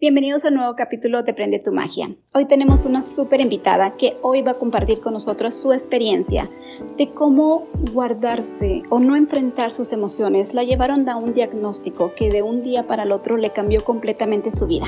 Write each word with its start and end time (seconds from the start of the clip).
Bienvenidos 0.00 0.46
a 0.46 0.48
un 0.48 0.54
nuevo 0.54 0.76
capítulo 0.76 1.22
de 1.24 1.34
Prende 1.34 1.58
tu 1.58 1.72
Magia. 1.72 2.08
Hoy 2.32 2.46
tenemos 2.46 2.86
una 2.86 3.02
súper 3.02 3.42
invitada 3.42 3.98
que 3.98 4.16
hoy 4.22 4.40
va 4.40 4.52
a 4.52 4.54
compartir 4.54 5.00
con 5.00 5.12
nosotros 5.12 5.54
su 5.54 5.74
experiencia 5.74 6.48
de 6.96 7.10
cómo 7.10 7.66
guardarse 7.92 8.82
o 8.88 8.98
no 8.98 9.14
enfrentar 9.14 9.72
sus 9.72 9.92
emociones 9.92 10.54
la 10.54 10.64
llevaron 10.64 11.06
a 11.10 11.18
un 11.18 11.34
diagnóstico 11.34 12.14
que 12.16 12.30
de 12.30 12.40
un 12.40 12.62
día 12.62 12.86
para 12.86 13.02
el 13.02 13.12
otro 13.12 13.36
le 13.36 13.50
cambió 13.50 13.84
completamente 13.84 14.52
su 14.52 14.66
vida. 14.66 14.86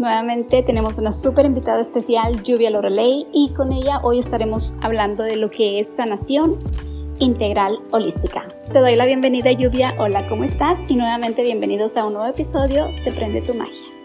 Nuevamente 0.00 0.64
tenemos 0.64 0.98
una 0.98 1.12
súper 1.12 1.46
invitada 1.46 1.80
especial, 1.80 2.42
Lluvia 2.42 2.70
Lorelei, 2.70 3.28
y 3.32 3.50
con 3.50 3.70
ella 3.70 4.00
hoy 4.02 4.18
estaremos 4.18 4.74
hablando 4.80 5.22
de 5.22 5.36
lo 5.36 5.50
que 5.50 5.78
es 5.78 5.88
sanación 5.88 6.56
integral 7.20 7.78
holística. 7.92 8.48
Te 8.72 8.80
doy 8.80 8.96
la 8.96 9.06
bienvenida 9.06 9.52
Lluvia, 9.52 9.94
hola, 10.00 10.26
¿cómo 10.28 10.42
estás? 10.42 10.80
Y 10.90 10.96
nuevamente 10.96 11.44
bienvenidos 11.44 11.96
a 11.96 12.04
un 12.06 12.14
nuevo 12.14 12.28
episodio 12.28 12.86
de 13.04 13.12
Prende 13.12 13.40
tu 13.42 13.54
Magia. 13.54 13.99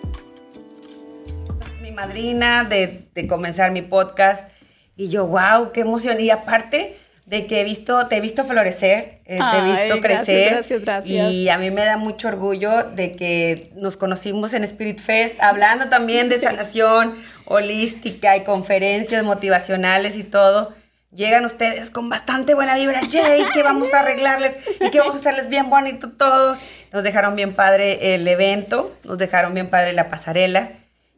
Madrina 1.95 2.66
de, 2.66 3.08
comenzar 3.27 3.72
mi 3.72 3.81
podcast 3.81 4.48
y 4.95 5.09
yo, 5.09 5.26
wow, 5.27 5.72
qué 5.73 5.81
emoción. 5.81 6.20
Y 6.20 6.30
aparte 6.30 6.98
de 7.26 7.48
que 7.48 7.62
he 7.62 7.63
visto, 7.63 8.08
te 8.08 8.18
he 8.18 8.21
visto 8.21 8.45
florecer, 8.45 9.21
eh, 9.26 9.40
te 9.40 9.58
he 9.58 9.71
visto 9.71 10.02
crecer. 10.02 10.52
Gracias, 10.52 10.81
gracias. 10.81 11.31
Y 11.31 11.49
a 11.49 11.58
mí 11.58 11.71
me 11.71 11.84
da 11.84 11.98
mucho 11.98 12.27
orgullo 12.27 12.84
de 12.84 13.12
que 13.13 13.71
nos 13.76 13.98
conocimos 13.98 14.54
en 14.54 14.63
Spirit 14.63 14.99
Fest, 14.99 15.41
hablando 15.41 15.90
también 15.90 16.30
de 16.30 16.40
sanación 16.41 17.16
holística 17.45 18.38
y 18.38 18.43
conferencias 18.43 19.23
motivacionales 19.23 20.18
y 20.18 20.23
todo 20.23 20.73
llegan 21.16 21.46
ustedes 21.46 21.90
con 21.90 22.09
bastante 22.09 22.54
buena 22.54 22.76
vibra, 22.76 23.02
Jay, 23.09 23.46
que 23.54 23.63
vamos 23.63 23.93
a 23.93 24.02
arreglarles 24.02 24.57
y 24.80 24.90
que 24.90 24.99
vamos 24.99 25.16
a 25.16 25.20
hacerles 25.20 25.49
bien 25.49 25.70
bonito 25.70 26.12
todo. 26.12 26.57
Nos 26.91 27.04
dejaron 27.04 27.35
bien 27.35 27.54
padre 27.54 28.16
el 28.16 28.27
evento, 28.27 28.96
nos 29.04 29.18
dejaron 29.18 29.54
bien 29.54 29.70
padre 29.70 29.93
la 29.93 30.09
pasarela. 30.09 30.71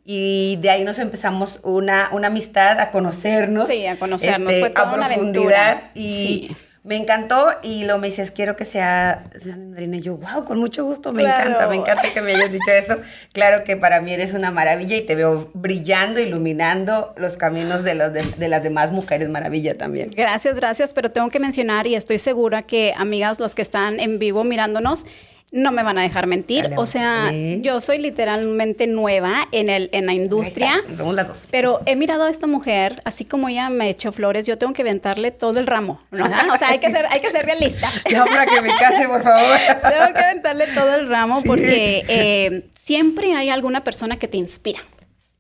Y 0.09 0.55
de 0.61 0.70
ahí 0.70 0.85
nos 0.85 0.99
empezamos 0.99 1.59
una, 1.63 2.08
una 2.13 2.27
amistad, 2.27 2.80
a 2.80 2.91
conocernos. 2.91 3.67
Sí, 3.67 3.86
a 3.86 3.97
conocernos. 4.00 4.53
Este, 4.53 4.61
Fue 4.61 4.69
toda 4.69 4.91
a 4.91 4.94
una 4.95 5.08
profundidad. 5.08 5.67
Aventura. 5.72 5.91
Y 5.95 6.55
me 6.86 6.95
encantó 6.95 7.47
y 7.61 7.83
lo 7.83 7.97
me 7.97 8.08
dices, 8.08 8.31
quiero 8.31 8.55
que 8.55 8.64
sea, 8.64 9.25
madrina. 9.69 9.97
Y 9.97 10.02
yo, 10.02 10.16
wow, 10.16 10.45
con 10.45 10.59
mucho 10.59 10.86
gusto, 10.86 11.11
me 11.11 11.23
Claro. 11.23 11.49
encanta, 11.49 11.67
me 11.67 11.75
encanta 11.75 12.03
que 12.14 12.22
me 12.22 12.33
hayas 12.33 12.49
dicho 12.53 12.72
eso. 12.72 13.02
Claro 13.33 13.66
que 13.66 13.75
para 13.75 13.99
mí 13.99 14.14
eres 14.14 14.31
una 14.31 14.49
maravilla 14.49 14.95
y 14.95 15.02
te 15.02 15.14
veo 15.16 15.52
brillando, 15.53 16.21
iluminando 16.21 17.14
los 17.17 17.36
caminos 17.36 17.83
de, 17.83 17.95
los 17.95 18.14
de, 18.14 18.21
de 18.23 18.47
las 18.47 18.64
demás 18.64 18.94
mujeres 18.94 19.27
maravilla 19.27 19.77
también. 19.77 20.11
Gracias, 20.16 20.55
gracias, 20.55 20.94
pero 20.94 21.11
tengo 21.11 21.27
que 21.27 21.42
mencionar 21.42 21.86
y 21.86 21.95
estoy 21.95 22.17
segura 22.19 22.61
que 22.61 22.94
amigas, 22.95 23.42
las 23.42 23.53
que 23.55 23.61
están 23.61 23.99
en 23.99 24.19
vivo 24.19 24.45
mirándonos, 24.45 25.03
no 25.52 25.72
me 25.72 25.81
van 25.81 25.98
a 25.98 26.02
dejar 26.02 26.28
mentir. 26.28 26.64
Dale, 26.64 26.78
o 26.78 26.86
sea, 26.86 27.31
yo 27.62 27.80
soy 27.80 28.00
literalmente 28.00 28.86
nueva 28.86 29.48
en, 29.52 29.70
el, 29.70 29.89
en 29.94 30.06
la 30.06 30.14
industria. 30.14 30.73
Ahí 30.73 30.80
está, 30.84 30.98
Somos 30.98 31.16
las 31.16 31.28
dos. 31.28 31.48
Pero 31.50 31.80
he 31.86 31.95
mirado 31.95 32.23
a 32.23 32.30
esta 32.30 32.48
mujer, 32.48 33.02
así 33.06 33.23
como 33.23 33.48
ella 33.48 33.70
me 33.70 33.89
echó 33.89 34.12
flores, 34.12 34.45
yo 34.45 34.58
tengo 34.58 34.73
que 34.73 34.81
aventarle 34.81 35.31
todo 35.31 35.58
el 35.59 35.67
ramo. 35.67 36.02
¿no? 36.12 36.26
O 36.26 36.58
sea, 36.58 36.70
hay 36.70 36.80
que 36.80 36.92
ser, 36.92 37.06
hay 37.09 37.22
que 37.22 37.31
ser 37.31 37.45
realista. 37.45 37.88
Ya 38.09 38.26
para 38.26 38.45
que 38.45 38.62
me 38.62 38.70
case, 38.70 39.08
por 39.08 39.23
favor. 39.23 39.58
Tengo 39.81 40.14
que 40.14 40.20
aventarle 40.20 40.67
todo 40.67 40.95
el 40.95 41.08
ramo 41.09 41.42
Sí. 41.42 41.48
porque 41.48 42.06
eh, 42.08 42.67
siempre 42.73 43.34
hay 43.36 43.50
alguna 43.50 43.84
persona 43.84 44.17
que 44.17 44.28
te 44.28 44.38
inspira. 44.38 44.80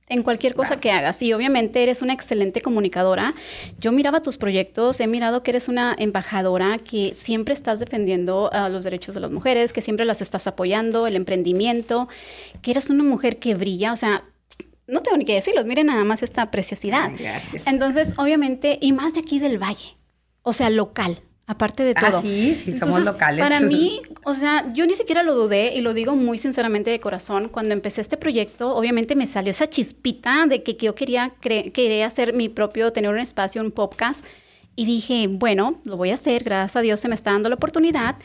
En 0.09 0.23
cualquier 0.23 0.53
cosa 0.53 0.77
que 0.77 0.89
hagas. 0.91 1.21
Y 1.21 1.33
obviamente 1.33 1.83
eres 1.83 2.01
una 2.01 2.13
excelente 2.13 2.61
comunicadora. 2.61 3.33
Yo 3.79 3.91
miraba 3.91 4.21
tus 4.21 4.37
proyectos, 4.37 4.99
he 5.01 5.07
mirado 5.07 5.43
que 5.43 5.51
eres 5.51 5.67
una 5.67 5.95
embajadora 5.99 6.77
que 6.77 7.13
siempre 7.13 7.53
estás 7.53 7.79
defendiendo 7.79 8.49
ah, 8.53 8.69
los 8.69 8.85
derechos 8.85 9.15
de 9.15 9.21
las 9.21 9.31
mujeres, 9.31 9.73
que 9.73 9.81
siempre 9.81 10.05
las 10.05 10.21
estás 10.21 10.47
apoyando, 10.47 11.07
el 11.07 11.15
emprendimiento, 11.17 12.07
que 12.61 12.71
eres 12.71 12.89
una 12.89 13.03
mujer 13.03 13.37
que 13.37 13.55
brilla. 13.55 13.91
O 13.91 13.97
sea, 13.97 14.23
no 14.87 15.01
tengo 15.01 15.17
ni 15.17 15.25
que 15.25 15.33
decirlos, 15.33 15.65
miren 15.65 15.87
nada 15.87 16.05
más 16.05 16.23
esta 16.23 16.49
preciosidad. 16.51 17.09
Ay, 17.09 17.17
gracias. 17.19 17.67
Entonces, 17.67 18.13
obviamente, 18.17 18.77
y 18.81 18.93
más 18.93 19.13
de 19.13 19.19
aquí 19.19 19.39
del 19.39 19.61
valle, 19.61 19.97
o 20.41 20.53
sea, 20.53 20.69
local, 20.69 21.21
aparte 21.47 21.83
de 21.83 21.93
Ah, 21.95 22.11
todo. 22.11 22.21
sí, 22.21 22.53
sí, 22.55 22.71
somos 22.73 22.97
Entonces, 22.97 23.05
locales. 23.05 23.39
Para 23.39 23.61
mí, 23.61 24.01
o 24.25 24.35
sea, 24.35 24.67
yo 24.73 24.85
ni 24.85 24.93
siquiera 24.95 25.23
lo 25.23 25.33
dudé 25.33 25.73
y 25.75 25.81
lo 25.81 25.93
digo 25.93 26.15
muy 26.15 26.37
sinceramente 26.37 26.89
de 26.91 26.99
corazón. 26.99 27.49
Cuando 27.49 27.73
empecé 27.73 28.01
este 28.01 28.17
proyecto, 28.17 28.75
obviamente 28.75 29.15
me 29.15 29.25
salió 29.27 29.51
esa 29.51 29.67
chispita 29.69 30.45
de 30.47 30.61
que, 30.61 30.77
que 30.77 30.85
yo 30.87 30.93
quería, 30.95 31.33
quería 31.41 32.05
hacer 32.05 32.33
mi 32.33 32.49
propio, 32.49 32.91
tener 32.93 33.09
un 33.09 33.19
espacio, 33.19 33.61
un 33.61 33.71
podcast. 33.71 34.25
Y 34.75 34.85
dije, 34.85 35.27
bueno, 35.29 35.81
lo 35.85 35.97
voy 35.97 36.11
a 36.11 36.15
hacer, 36.15 36.43
gracias 36.43 36.75
a 36.75 36.81
Dios 36.81 36.99
se 36.99 37.07
me 37.07 37.15
está 37.15 37.31
dando 37.31 37.49
la 37.49 37.55
oportunidad. 37.55 38.17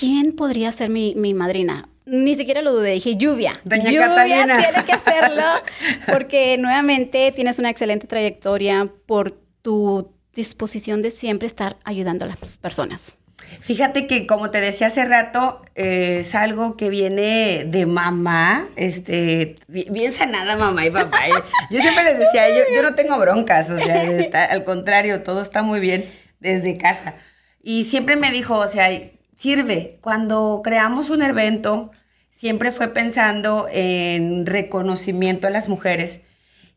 ¿Quién 0.00 0.34
podría 0.34 0.72
ser 0.72 0.90
mi, 0.90 1.14
mi 1.14 1.34
madrina? 1.34 1.88
Ni 2.04 2.34
siquiera 2.36 2.62
lo 2.62 2.72
dudé, 2.72 2.92
dije, 2.92 3.16
lluvia. 3.16 3.52
Doña 3.64 3.84
lluvia 3.84 4.08
Catalina. 4.08 4.58
tiene 4.58 4.84
que 4.84 4.92
hacerlo 4.92 5.42
porque 6.10 6.56
nuevamente 6.58 7.30
tienes 7.32 7.58
una 7.58 7.68
excelente 7.70 8.06
trayectoria 8.06 8.90
por 9.06 9.32
tu 9.62 10.10
disposición 10.42 11.02
de 11.02 11.10
siempre 11.10 11.46
estar 11.46 11.76
ayudando 11.84 12.24
a 12.24 12.28
las 12.28 12.38
personas. 12.58 13.16
Fíjate 13.60 14.06
que, 14.06 14.26
como 14.26 14.50
te 14.50 14.60
decía 14.60 14.86
hace 14.88 15.04
rato, 15.04 15.62
eh, 15.74 16.18
es 16.20 16.34
algo 16.34 16.76
que 16.76 16.90
viene 16.90 17.64
de 17.66 17.86
mamá, 17.86 18.68
este, 18.76 19.56
bi- 19.68 19.86
bien 19.90 20.12
sanada 20.12 20.56
mamá 20.56 20.84
y 20.86 20.90
papá. 20.90 21.28
¿eh? 21.28 21.32
Yo 21.70 21.80
siempre 21.80 22.04
les 22.04 22.18
decía, 22.18 22.48
yo, 22.50 22.62
yo 22.74 22.82
no 22.82 22.94
tengo 22.94 23.18
broncas, 23.18 23.68
o 23.70 23.78
sea, 23.78 24.04
estar- 24.04 24.50
al 24.50 24.64
contrario, 24.64 25.22
todo 25.22 25.40
está 25.42 25.62
muy 25.62 25.80
bien 25.80 26.04
desde 26.40 26.76
casa. 26.78 27.14
Y 27.62 27.84
siempre 27.84 28.16
me 28.16 28.30
dijo, 28.30 28.58
o 28.58 28.66
sea, 28.68 28.88
sirve, 29.36 29.98
cuando 30.02 30.60
creamos 30.62 31.08
un 31.10 31.22
evento, 31.22 31.90
siempre 32.30 32.70
fue 32.70 32.88
pensando 32.88 33.66
en 33.72 34.46
reconocimiento 34.46 35.46
a 35.46 35.50
las 35.50 35.68
mujeres. 35.68 36.20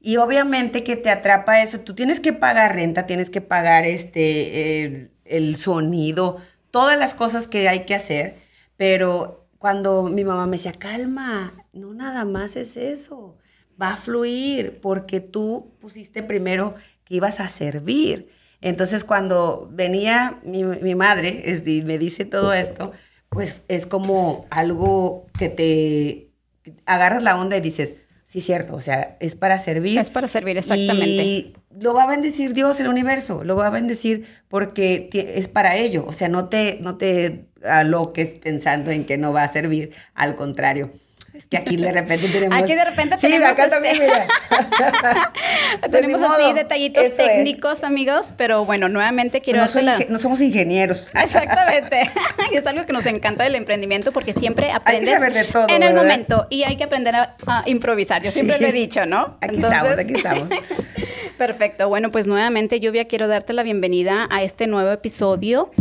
Y 0.03 0.17
obviamente 0.17 0.83
que 0.83 0.95
te 0.95 1.11
atrapa 1.11 1.61
eso, 1.61 1.79
tú 1.81 1.93
tienes 1.93 2.19
que 2.19 2.33
pagar 2.33 2.75
renta, 2.75 3.05
tienes 3.05 3.29
que 3.29 3.39
pagar 3.39 3.85
este, 3.85 5.11
el, 5.25 5.55
sonido, 5.57 6.37
todas 6.71 6.97
las 6.97 7.13
cosas 7.13 7.47
que 7.47 7.69
hay 7.69 7.85
que 7.85 7.93
hacer, 7.93 8.37
pero 8.77 9.45
cuando 9.59 10.03
mi 10.03 10.23
mamá 10.23 10.47
me 10.47 10.57
decía, 10.57 10.73
calma, 10.73 11.53
no 11.71 11.93
nada 11.93 12.25
más 12.25 12.55
es 12.55 12.77
eso, 12.77 13.37
va 13.79 13.89
a 13.93 13.95
fluir 13.95 14.79
porque 14.81 15.19
tú 15.19 15.71
pusiste 15.79 16.23
primero 16.23 16.73
que 17.03 17.15
ibas 17.15 17.39
a 17.39 17.47
servir. 17.47 18.29
Entonces 18.59 19.03
cuando 19.03 19.69
venía 19.71 20.39
mi, 20.43 20.63
mi 20.63 20.95
madre 20.95 21.43
es- 21.45 21.67
y 21.67 21.83
me 21.83 21.99
dice 21.99 22.25
todo 22.25 22.53
esto, 22.53 22.91
pues 23.29 23.63
es 23.67 23.85
como 23.85 24.47
algo 24.49 25.27
que 25.37 25.49
te 25.49 26.31
agarras 26.85 27.21
la 27.21 27.39
onda 27.39 27.55
y 27.57 27.61
dices, 27.61 27.97
sí, 28.31 28.39
cierto, 28.39 28.75
o 28.75 28.79
sea, 28.79 29.17
es 29.19 29.35
para 29.35 29.59
servir. 29.59 29.99
Es 29.99 30.09
para 30.09 30.29
servir, 30.29 30.57
exactamente. 30.57 31.23
Y 31.23 31.53
lo 31.81 31.93
va 31.93 32.03
a 32.03 32.07
bendecir 32.07 32.53
Dios, 32.53 32.79
el 32.79 32.87
universo, 32.87 33.43
lo 33.43 33.57
va 33.57 33.67
a 33.67 33.69
bendecir 33.69 34.25
porque 34.47 35.09
es 35.11 35.49
para 35.49 35.75
ello. 35.75 36.05
O 36.07 36.13
sea, 36.13 36.29
no 36.29 36.47
te, 36.47 36.79
no 36.81 36.95
te 36.95 37.47
aloques 37.61 38.39
pensando 38.39 38.89
en 38.89 39.03
que 39.03 39.17
no 39.17 39.33
va 39.33 39.43
a 39.43 39.49
servir, 39.49 39.91
al 40.15 40.35
contrario. 40.35 40.91
Es 41.33 41.47
que 41.47 41.55
aquí 41.57 41.77
de 41.77 41.91
repente 41.93 42.27
tenemos... 42.27 42.57
Aquí 42.61 42.75
de 42.75 42.83
repente 42.83 43.15
sí, 43.17 43.21
tenemos 43.27 43.49
acá 43.51 43.69
también, 43.69 43.95
este- 43.95 44.05
mira. 44.05 44.27
Tenemos 45.89 46.19
Pues 46.19 46.31
ni 46.31 46.35
así 46.35 46.43
modo, 46.43 46.53
detallitos 46.53 47.03
eso 47.03 47.13
es. 47.13 47.17
técnicos, 47.27 47.83
amigos, 47.85 48.33
pero 48.35 48.65
bueno, 48.65 48.89
nuevamente 48.89 49.39
quiero 49.39 49.61
No, 49.61 49.67
soy 49.69 49.83
la- 49.83 49.97
no 50.09 50.19
somos 50.19 50.41
ingenieros. 50.41 51.09
Exactamente. 51.15 52.11
Y 52.51 52.55
es 52.57 52.67
algo 52.67 52.85
que 52.85 52.91
nos 52.93 53.05
encanta 53.05 53.45
del 53.45 53.55
emprendimiento 53.55 54.11
porque 54.11 54.33
siempre 54.33 54.71
aprendes 54.71 55.09
saber 55.13 55.33
de 55.33 55.43
todo, 55.45 55.63
en 55.69 55.83
el 55.83 55.93
¿verdad? 55.93 56.01
momento 56.03 56.47
y 56.49 56.63
hay 56.63 56.75
que 56.75 56.83
aprender 56.83 57.15
a, 57.15 57.35
a 57.47 57.63
improvisar. 57.65 58.21
Yo 58.21 58.31
siempre 58.31 58.57
Sí. 58.57 58.61
lo 58.63 58.67
he 58.67 58.73
dicho, 58.73 59.05
¿no? 59.05 59.37
Aquí 59.41 59.55
estamos, 59.55 59.97
aquí 59.97 60.13
estamos. 60.15 60.49
Perfecto. 61.37 61.87
Bueno, 61.87 62.11
pues 62.11 62.27
nuevamente, 62.27 62.79
Lluvia, 62.81 63.05
quiero 63.05 63.27
darte 63.29 63.53
la 63.53 63.63
bienvenida 63.63 64.27
a 64.29 64.43
este 64.43 64.67
nuevo 64.67 64.91
episodio. 64.91 65.71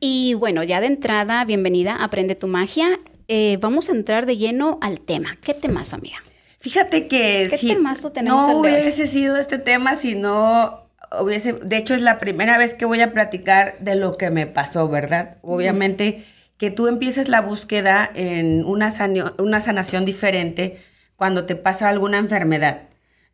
Y 0.00 0.34
bueno, 0.34 0.62
ya 0.64 0.80
de 0.80 0.86
entrada, 0.88 1.44
bienvenida 1.44 1.92
a 1.96 2.04
Aprende 2.04 2.34
tu 2.34 2.46
Magia. 2.46 2.98
Eh, 3.34 3.56
vamos 3.62 3.88
a 3.88 3.92
entrar 3.92 4.26
de 4.26 4.36
lleno 4.36 4.78
al 4.82 5.00
tema. 5.00 5.38
¿Qué 5.42 5.54
temazo, 5.54 5.96
amiga? 5.96 6.18
Fíjate 6.60 7.08
que 7.08 7.46
¿Qué 7.48 7.56
si 7.56 7.68
temazo 7.68 8.12
tenemos 8.12 8.46
no 8.46 8.58
hubiese 8.58 9.06
sido 9.06 9.38
este 9.38 9.56
tema 9.58 9.96
si 9.96 10.16
no 10.16 10.82
hubiese, 11.18 11.54
de 11.54 11.78
hecho 11.78 11.94
es 11.94 12.02
la 12.02 12.18
primera 12.18 12.58
vez 12.58 12.74
que 12.74 12.84
voy 12.84 13.00
a 13.00 13.14
platicar 13.14 13.78
de 13.80 13.94
lo 13.94 14.18
que 14.18 14.28
me 14.28 14.46
pasó, 14.46 14.86
¿verdad? 14.90 15.38
Obviamente 15.40 16.22
que 16.58 16.70
tú 16.70 16.88
empieces 16.88 17.30
la 17.30 17.40
búsqueda 17.40 18.10
en 18.14 18.66
una, 18.66 18.90
sanio- 18.90 19.34
una 19.38 19.62
sanación 19.62 20.04
diferente 20.04 20.76
cuando 21.16 21.46
te 21.46 21.56
pasa 21.56 21.88
alguna 21.88 22.18
enfermedad. 22.18 22.82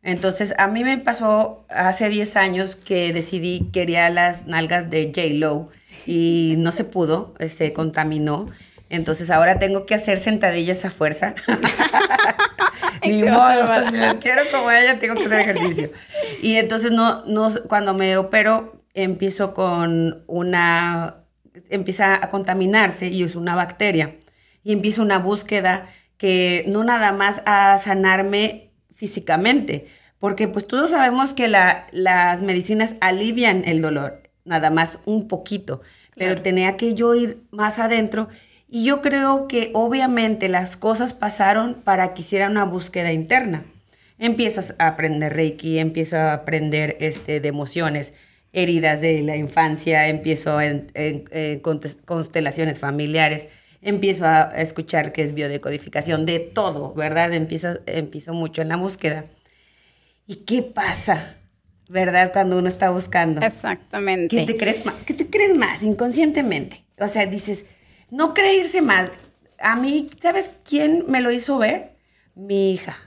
Entonces, 0.01 0.53
a 0.57 0.67
mí 0.69 0.85
me 0.85 0.97
pasó 0.97 1.65
hace 1.67 2.07
10 2.07 2.37
años 2.37 2.77
que 2.77 3.11
decidí, 3.11 3.67
quería 3.73 4.09
las 4.09 4.47
nalgas 4.47 4.89
de 4.89 5.11
J-Lo 5.13 5.67
y 6.05 6.55
no 6.57 6.71
se 6.71 6.85
pudo, 6.85 7.33
eh, 7.39 7.49
se 7.49 7.73
contaminó. 7.73 8.47
Entonces, 8.89 9.29
ahora 9.29 9.59
tengo 9.59 9.85
que 9.85 9.95
hacer 9.95 10.19
sentadillas 10.19 10.83
a 10.85 10.89
fuerza. 10.89 11.35
Ni 13.05 13.23
modo, 13.23 13.63
las 13.91 14.15
quiero 14.17 14.41
como 14.51 14.71
ella, 14.71 14.99
tengo 14.99 15.15
que 15.15 15.25
hacer 15.25 15.41
ejercicio. 15.41 15.91
Y 16.41 16.55
entonces, 16.55 16.91
no, 16.91 17.23
no, 17.25 17.49
cuando 17.67 17.93
me 17.93 18.17
opero, 18.17 18.83
empiezo 18.93 19.53
con 19.53 20.23
una, 20.27 21.23
empieza 21.69 22.15
a 22.15 22.29
contaminarse 22.29 23.07
y 23.07 23.23
es 23.23 23.35
una 23.35 23.55
bacteria. 23.55 24.15
Y 24.63 24.73
empieza 24.73 25.01
una 25.01 25.19
búsqueda 25.19 25.87
que 26.17 26.65
no 26.67 26.83
nada 26.83 27.13
más 27.13 27.41
a 27.45 27.79
sanarme 27.79 28.71
físicamente, 28.93 29.87
porque 30.19 30.49
pues 30.49 30.67
todos 30.67 30.91
sabemos 30.91 31.33
que 31.33 31.47
la, 31.47 31.87
las 31.91 32.41
medicinas 32.41 32.95
alivian 32.99 33.63
el 33.65 33.81
dolor, 33.81 34.23
nada 34.43 34.69
más 34.69 34.99
un 35.05 35.29
poquito, 35.29 35.81
pero 36.17 36.41
tenía 36.41 36.75
que 36.75 36.93
yo 36.93 37.15
ir 37.15 37.43
más 37.51 37.79
adentro 37.79 38.27
y 38.71 38.85
yo 38.85 39.01
creo 39.01 39.47
que 39.47 39.71
obviamente 39.73 40.47
las 40.47 40.77
cosas 40.77 41.13
pasaron 41.13 41.75
para 41.75 42.13
que 42.13 42.21
hiciera 42.21 42.49
una 42.49 42.65
búsqueda 42.65 43.11
interna. 43.11 43.65
Empiezo 44.19 44.61
a 44.77 44.87
aprender 44.87 45.33
Reiki, 45.33 45.79
empiezo 45.79 46.17
a 46.17 46.33
aprender 46.33 46.97
este, 46.99 47.39
de 47.39 47.47
emociones, 47.47 48.13
heridas 48.53 49.01
de 49.01 49.21
la 49.23 49.37
infancia, 49.37 50.07
empiezo 50.07 50.59
en, 50.61 50.91
constelaciones 52.05 52.79
familiares, 52.79 53.47
empiezo 53.81 54.25
a 54.25 54.51
escuchar 54.57 55.13
qué 55.13 55.23
es 55.23 55.33
biodecodificación, 55.33 56.25
de 56.25 56.39
todo, 56.39 56.93
¿verdad? 56.93 57.33
Empiezo, 57.33 57.79
empiezo 57.87 58.33
mucho 58.33 58.61
en 58.61 58.69
la 58.69 58.75
búsqueda. 58.75 59.25
¿Y 60.27 60.37
qué 60.37 60.61
pasa? 60.61 61.37
¿Verdad? 61.87 62.31
Cuando 62.33 62.59
uno 62.59 62.67
está 62.67 62.91
buscando. 62.91 63.41
Exactamente. 63.41 64.35
¿Qué 64.35 64.45
te 64.45 64.57
crees 64.57 64.85
más? 64.85 64.95
¿Qué 65.05 65.15
te 65.15 65.27
crees 65.27 65.55
más 65.55 65.81
inconscientemente? 65.81 66.83
O 66.99 67.07
sea, 67.07 67.25
dices, 67.25 67.65
no 68.11 68.33
creerse 68.33 68.81
más. 68.81 69.11
A 69.59 69.75
mí, 69.75 70.09
¿sabes 70.21 70.51
quién 70.63 71.05
me 71.07 71.21
lo 71.21 71.31
hizo 71.31 71.57
ver? 71.57 71.97
Mi 72.35 72.71
hija. 72.71 72.97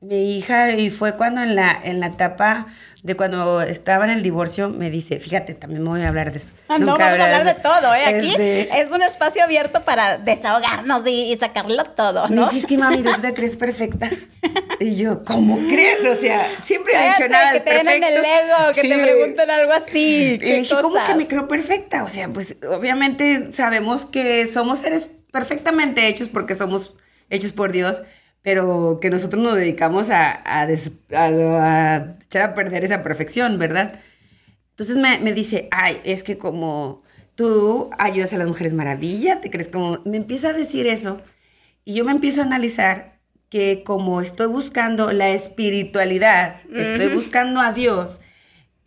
Mi 0.00 0.36
hija, 0.36 0.72
y 0.76 0.90
fue 0.90 1.16
cuando 1.16 1.42
en 1.42 1.56
la, 1.56 1.78
en 1.82 2.00
la 2.00 2.06
etapa 2.06 2.68
de 3.02 3.16
cuando 3.16 3.62
estaba 3.62 4.04
en 4.04 4.10
el 4.10 4.22
divorcio, 4.22 4.70
me 4.70 4.90
dice, 4.90 5.20
fíjate, 5.20 5.54
también 5.54 5.82
me 5.82 5.88
voy 5.88 6.02
a 6.02 6.08
hablar 6.08 6.32
de 6.32 6.38
eso. 6.38 6.48
Ah, 6.68 6.78
no, 6.78 6.86
vamos 6.86 7.00
a 7.00 7.10
hablar 7.12 7.44
de, 7.44 7.54
todo, 7.54 7.94
¿eh? 7.94 8.04
Aquí 8.04 8.34
es, 8.38 8.90
un 8.90 9.02
espacio 9.02 9.44
abierto 9.44 9.82
para 9.82 10.18
desahogarnos 10.18 11.06
y, 11.06 11.36
sacarlo 11.36 11.84
todo, 11.84 12.28
¿no? 12.28 12.46
Me 12.46 12.50
dices 12.50 12.66
que 12.66 12.76
mami, 12.76 13.02
¿tú 13.02 13.12
te 13.20 13.34
crees 13.34 13.56
perfecta? 13.56 14.10
Y 14.80 14.96
yo, 14.96 15.24
¿cómo 15.24 15.58
crees? 15.68 16.00
O 16.06 16.16
sea, 16.16 16.56
siempre 16.62 16.94
he 16.94 17.08
dicho 17.08 17.28
nada 17.28 17.52
que 17.52 17.60
te 17.60 17.74
den 17.74 17.88
en 17.88 18.04
el 18.04 18.16
ego, 18.16 18.72
que 18.74 18.82
te 18.82 18.98
pregunten 18.98 19.50
algo 19.50 19.72
así. 19.72 20.38
Y 20.40 20.52
dije, 20.60 20.74
¿cómo 20.80 20.96
que 21.04 21.14
me 21.14 21.26
creo 21.26 21.48
perfecta? 21.48 22.04
O 22.04 22.08
sea, 22.08 22.28
pues 22.28 22.56
obviamente 22.68 23.52
sabemos 23.52 24.06
que 24.06 24.46
somos 24.46 24.80
seres 24.80 25.08
perfectamente 25.32 26.06
hechos 26.06 26.28
porque 26.28 26.54
somos 26.54 26.94
hechos 27.30 27.52
por 27.52 27.72
Dios, 27.72 28.02
pero 28.42 28.98
que 29.00 29.10
nosotros 29.10 29.42
nos 29.42 29.56
dedicamos 29.56 30.10
a, 30.10 30.42
a, 30.44 30.70
echar 30.70 32.42
a 32.42 32.54
perder 32.54 32.84
esa 32.84 33.02
perfección, 33.02 33.58
¿verdad? 33.58 34.00
Entonces 34.70 34.96
me, 34.96 35.18
me, 35.18 35.32
dice, 35.32 35.68
ay, 35.70 36.00
es 36.04 36.22
que 36.22 36.38
como 36.38 37.02
tú 37.34 37.90
ayudas 37.98 38.32
a 38.32 38.38
las 38.38 38.48
mujeres 38.48 38.72
maravilla, 38.72 39.40
te 39.40 39.50
crees 39.50 39.68
como, 39.68 40.00
me 40.04 40.16
empieza 40.16 40.50
a 40.50 40.52
decir 40.52 40.86
eso 40.86 41.20
y 41.84 41.94
yo 41.94 42.04
me 42.04 42.12
empiezo 42.12 42.42
a 42.42 42.44
analizar 42.44 43.18
que 43.48 43.82
como 43.84 44.20
estoy 44.20 44.48
buscando 44.48 45.12
la 45.12 45.30
espiritualidad, 45.30 46.60
estoy 46.74 47.08
buscando 47.08 47.60
a 47.60 47.72
Dios, 47.72 48.20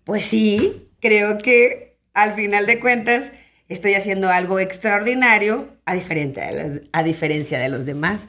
pues 0.03 0.25
sí, 0.25 0.87
creo 0.99 1.37
que 1.39 1.97
al 2.13 2.33
final 2.33 2.65
de 2.67 2.79
cuentas 2.79 3.31
estoy 3.69 3.95
haciendo 3.95 4.29
algo 4.29 4.59
extraordinario 4.59 5.69
a, 5.85 5.95
diferente, 5.95 6.87
a 6.91 7.03
diferencia 7.03 7.59
de 7.59 7.69
los 7.69 7.85
demás. 7.85 8.21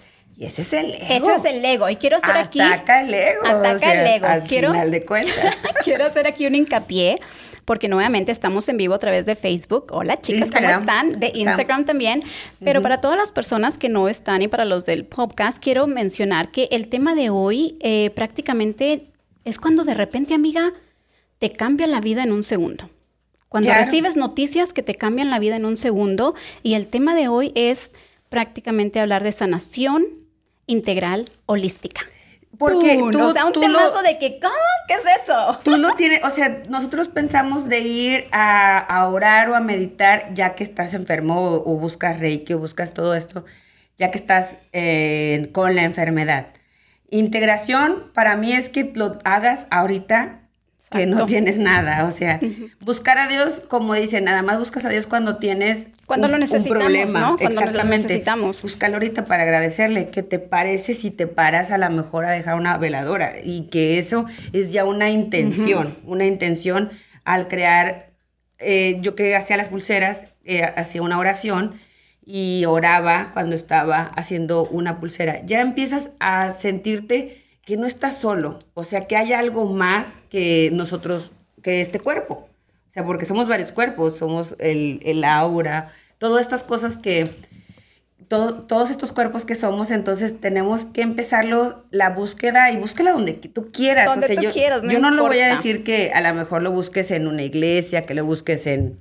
Y 0.42 0.46
ese 0.46 0.62
es 0.62 0.72
el 0.72 0.94
ego. 0.94 1.30
Ese 1.30 1.34
es 1.34 1.44
el 1.44 1.64
ego. 1.64 1.88
Y 1.88 1.94
quiero 1.94 2.16
hacer 2.16 2.36
aquí. 2.36 2.60
Ataca 2.60 3.02
el 3.02 3.14
ego. 3.14 3.46
Ataca 3.46 3.92
el 3.92 4.06
ego. 4.08 4.26
Al 4.26 4.42
final 4.42 4.90
de 4.90 5.04
cuentas. 5.04 5.56
quiero 5.84 6.04
hacer 6.04 6.26
aquí 6.26 6.46
un 6.46 6.56
hincapié. 6.56 7.20
Porque 7.64 7.86
nuevamente 7.86 8.32
estamos 8.32 8.68
en 8.68 8.76
vivo 8.76 8.92
a 8.94 8.98
través 8.98 9.24
de 9.24 9.36
Facebook. 9.36 9.92
Hola 9.92 10.20
chicas, 10.20 10.50
¿cómo 10.50 10.68
están? 10.68 11.12
De 11.12 11.30
Instagram 11.32 11.84
también. 11.84 12.22
Pero 12.58 12.82
para 12.82 13.00
todas 13.00 13.16
las 13.16 13.30
personas 13.30 13.78
que 13.78 13.88
no 13.88 14.08
están 14.08 14.42
y 14.42 14.48
para 14.48 14.64
los 14.64 14.84
del 14.84 15.04
podcast, 15.04 15.62
quiero 15.62 15.86
mencionar 15.86 16.48
que 16.48 16.68
el 16.72 16.88
tema 16.88 17.14
de 17.14 17.30
hoy 17.30 17.76
eh, 17.78 18.10
prácticamente 18.16 19.06
es 19.44 19.58
cuando 19.58 19.84
de 19.84 19.94
repente, 19.94 20.34
amiga, 20.34 20.72
te 21.38 21.52
cambia 21.52 21.86
la 21.86 22.00
vida 22.00 22.24
en 22.24 22.32
un 22.32 22.42
segundo. 22.42 22.90
Cuando 23.48 23.72
recibes 23.72 24.16
noticias 24.16 24.72
que 24.72 24.82
te 24.82 24.96
cambian 24.96 25.30
la 25.30 25.38
vida 25.38 25.54
en 25.54 25.66
un 25.66 25.76
segundo. 25.76 26.34
Y 26.64 26.74
el 26.74 26.88
tema 26.88 27.14
de 27.14 27.28
hoy 27.28 27.52
es 27.54 27.92
prácticamente 28.28 28.98
hablar 28.98 29.22
de 29.22 29.30
sanación, 29.30 30.21
integral 30.66 31.30
holística. 31.46 32.02
Porque 32.58 32.98
tú, 33.10 33.20
o 33.20 33.32
sea, 33.32 33.46
un 33.46 33.52
temazo 33.52 34.02
de 34.02 34.18
que, 34.18 34.38
¿cómo? 34.38 34.54
¿Qué 34.86 34.94
es 34.94 35.22
eso? 35.22 35.58
Tú 35.64 35.76
lo 35.78 35.94
tienes, 35.94 36.22
o 36.22 36.30
sea, 36.30 36.62
nosotros 36.68 37.08
pensamos 37.08 37.68
de 37.68 37.80
ir 37.80 38.28
a, 38.30 39.08
orar 39.10 39.48
o 39.48 39.56
a 39.56 39.60
meditar 39.60 40.32
ya 40.34 40.54
que 40.54 40.62
estás 40.62 40.94
enfermo 40.94 41.40
o, 41.40 41.76
buscas 41.78 42.20
reiki 42.20 42.52
o 42.52 42.58
buscas 42.58 42.92
todo 42.92 43.14
esto, 43.14 43.44
ya 43.98 44.10
que 44.10 44.18
estás 44.18 44.58
eh, 44.72 45.48
con 45.52 45.74
la 45.74 45.84
enfermedad. 45.84 46.48
Integración 47.10 48.10
para 48.14 48.36
mí 48.36 48.52
es 48.52 48.68
que 48.68 48.92
lo 48.94 49.18
hagas 49.24 49.66
ahorita 49.70 50.41
que 50.90 51.06
no 51.06 51.26
tienes 51.26 51.58
nada. 51.58 52.04
O 52.04 52.10
sea, 52.10 52.40
buscar 52.80 53.18
a 53.18 53.28
Dios, 53.28 53.60
como 53.60 53.94
dice, 53.94 54.20
nada 54.20 54.42
más 54.42 54.58
buscas 54.58 54.84
a 54.84 54.88
Dios 54.88 55.06
cuando 55.06 55.36
tienes 55.36 55.88
cuando 56.06 56.28
lo 56.28 56.38
necesitamos, 56.38 56.84
problema. 56.84 57.20
¿no? 57.20 57.26
Cuando 57.36 57.60
Exactamente. 57.60 57.78
lo 57.78 57.84
necesitamos. 57.84 58.62
Búscalo 58.62 58.94
ahorita 58.94 59.24
para 59.24 59.44
agradecerle. 59.44 60.10
¿Qué 60.10 60.22
te 60.22 60.38
parece 60.38 60.94
si 60.94 61.10
te 61.10 61.26
paras 61.26 61.70
a 61.70 61.78
la 61.78 61.88
mejor 61.88 62.24
a 62.24 62.30
dejar 62.30 62.54
una 62.56 62.76
veladora? 62.78 63.34
Y 63.42 63.68
que 63.68 63.98
eso 63.98 64.26
es 64.52 64.72
ya 64.72 64.84
una 64.84 65.10
intención, 65.10 65.96
una 66.04 66.26
intención 66.26 66.90
al 67.24 67.48
crear. 67.48 68.10
Eh, 68.58 68.98
yo 69.00 69.16
que 69.16 69.34
hacía 69.34 69.56
las 69.56 69.70
pulseras, 69.70 70.26
eh, 70.44 70.62
hacía 70.62 71.02
una 71.02 71.18
oración 71.18 71.74
y 72.24 72.64
oraba 72.66 73.30
cuando 73.32 73.56
estaba 73.56 74.12
haciendo 74.16 74.64
una 74.66 75.00
pulsera. 75.00 75.44
Ya 75.44 75.60
empiezas 75.60 76.10
a 76.20 76.52
sentirte 76.52 77.41
que 77.64 77.76
no 77.76 77.86
estás 77.86 78.18
solo, 78.18 78.58
o 78.74 78.84
sea, 78.84 79.06
que 79.06 79.16
hay 79.16 79.32
algo 79.32 79.66
más 79.66 80.16
que 80.30 80.70
nosotros, 80.72 81.30
que 81.62 81.80
este 81.80 82.00
cuerpo. 82.00 82.48
O 82.88 82.92
sea, 82.92 83.04
porque 83.04 83.24
somos 83.24 83.48
varios 83.48 83.72
cuerpos, 83.72 84.16
somos 84.18 84.56
el, 84.58 85.00
el 85.04 85.24
aura, 85.24 85.92
todas 86.18 86.42
estas 86.42 86.62
cosas 86.64 86.96
que, 86.96 87.34
todos 88.28 88.90
estos 88.90 89.12
cuerpos 89.12 89.44
que 89.44 89.54
somos, 89.54 89.90
entonces 89.90 90.40
tenemos 90.40 90.86
que 90.86 91.02
empezarlo, 91.02 91.84
la 91.90 92.10
búsqueda 92.10 92.70
y 92.70 92.78
búsquela 92.78 93.12
donde 93.12 93.34
tú 93.34 93.70
quieras. 93.70 94.06
Donde 94.06 94.34
tú 94.36 94.42
yo, 94.42 94.50
quieras, 94.50 94.82
no 94.82 94.90
yo 94.90 94.98
no 94.98 95.10
lo 95.10 95.26
voy 95.26 95.40
a 95.40 95.54
decir 95.54 95.84
que 95.84 96.12
a 96.12 96.20
lo 96.20 96.34
mejor 96.34 96.62
lo 96.62 96.72
busques 96.72 97.10
en 97.10 97.26
una 97.26 97.42
iglesia, 97.42 98.06
que 98.06 98.14
lo 98.14 98.24
busques 98.24 98.66
en 98.66 98.98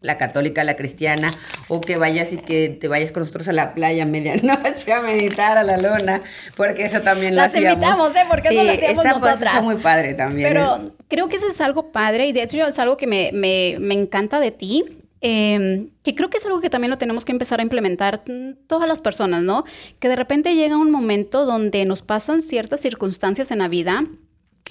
la 0.00 0.16
católica, 0.16 0.64
la 0.64 0.76
cristiana, 0.76 1.30
o 1.68 1.80
que 1.80 1.96
vayas 1.96 2.32
y 2.32 2.38
que 2.38 2.68
te 2.70 2.88
vayas 2.88 3.12
con 3.12 3.20
nosotros 3.22 3.48
a 3.48 3.52
la 3.52 3.74
playa 3.74 4.04
a 4.04 4.06
medianoche 4.06 4.92
a 4.92 5.02
meditar 5.02 5.58
a 5.58 5.62
la 5.62 5.76
luna, 5.76 6.22
porque 6.56 6.86
eso 6.86 7.02
también 7.02 7.36
lo 7.36 7.42
Las 7.42 7.54
hacíamos. 7.54 7.74
invitamos, 7.74 8.16
¿eh? 8.16 8.24
Porque 8.28 8.48
eso 8.48 8.64
lo 8.64 8.70
hacíamos 8.72 9.04
esta 9.04 9.18
nosotras. 9.18 9.52
Pues, 9.54 9.64
muy 9.64 9.76
padre 9.76 10.14
también. 10.14 10.48
Pero 10.48 10.76
¿eh? 10.76 10.90
creo 11.08 11.28
que 11.28 11.36
eso 11.36 11.48
es 11.48 11.60
algo 11.60 11.92
padre 11.92 12.26
y 12.26 12.32
de 12.32 12.42
hecho 12.42 12.56
es 12.66 12.78
algo 12.78 12.96
que 12.96 13.06
me, 13.06 13.30
me, 13.32 13.76
me 13.78 13.94
encanta 13.94 14.40
de 14.40 14.50
ti. 14.50 14.84
Eh, 15.22 15.88
que 16.02 16.14
creo 16.14 16.30
que 16.30 16.38
es 16.38 16.46
algo 16.46 16.62
que 16.62 16.70
también 16.70 16.90
lo 16.90 16.96
tenemos 16.96 17.26
que 17.26 17.32
empezar 17.32 17.60
a 17.60 17.62
implementar 17.62 18.22
todas 18.66 18.88
las 18.88 19.02
personas, 19.02 19.42
¿no? 19.42 19.64
Que 19.98 20.08
de 20.08 20.16
repente 20.16 20.54
llega 20.54 20.78
un 20.78 20.90
momento 20.90 21.44
donde 21.44 21.84
nos 21.84 22.00
pasan 22.00 22.40
ciertas 22.40 22.80
circunstancias 22.80 23.50
en 23.50 23.58
la 23.58 23.68
vida 23.68 24.06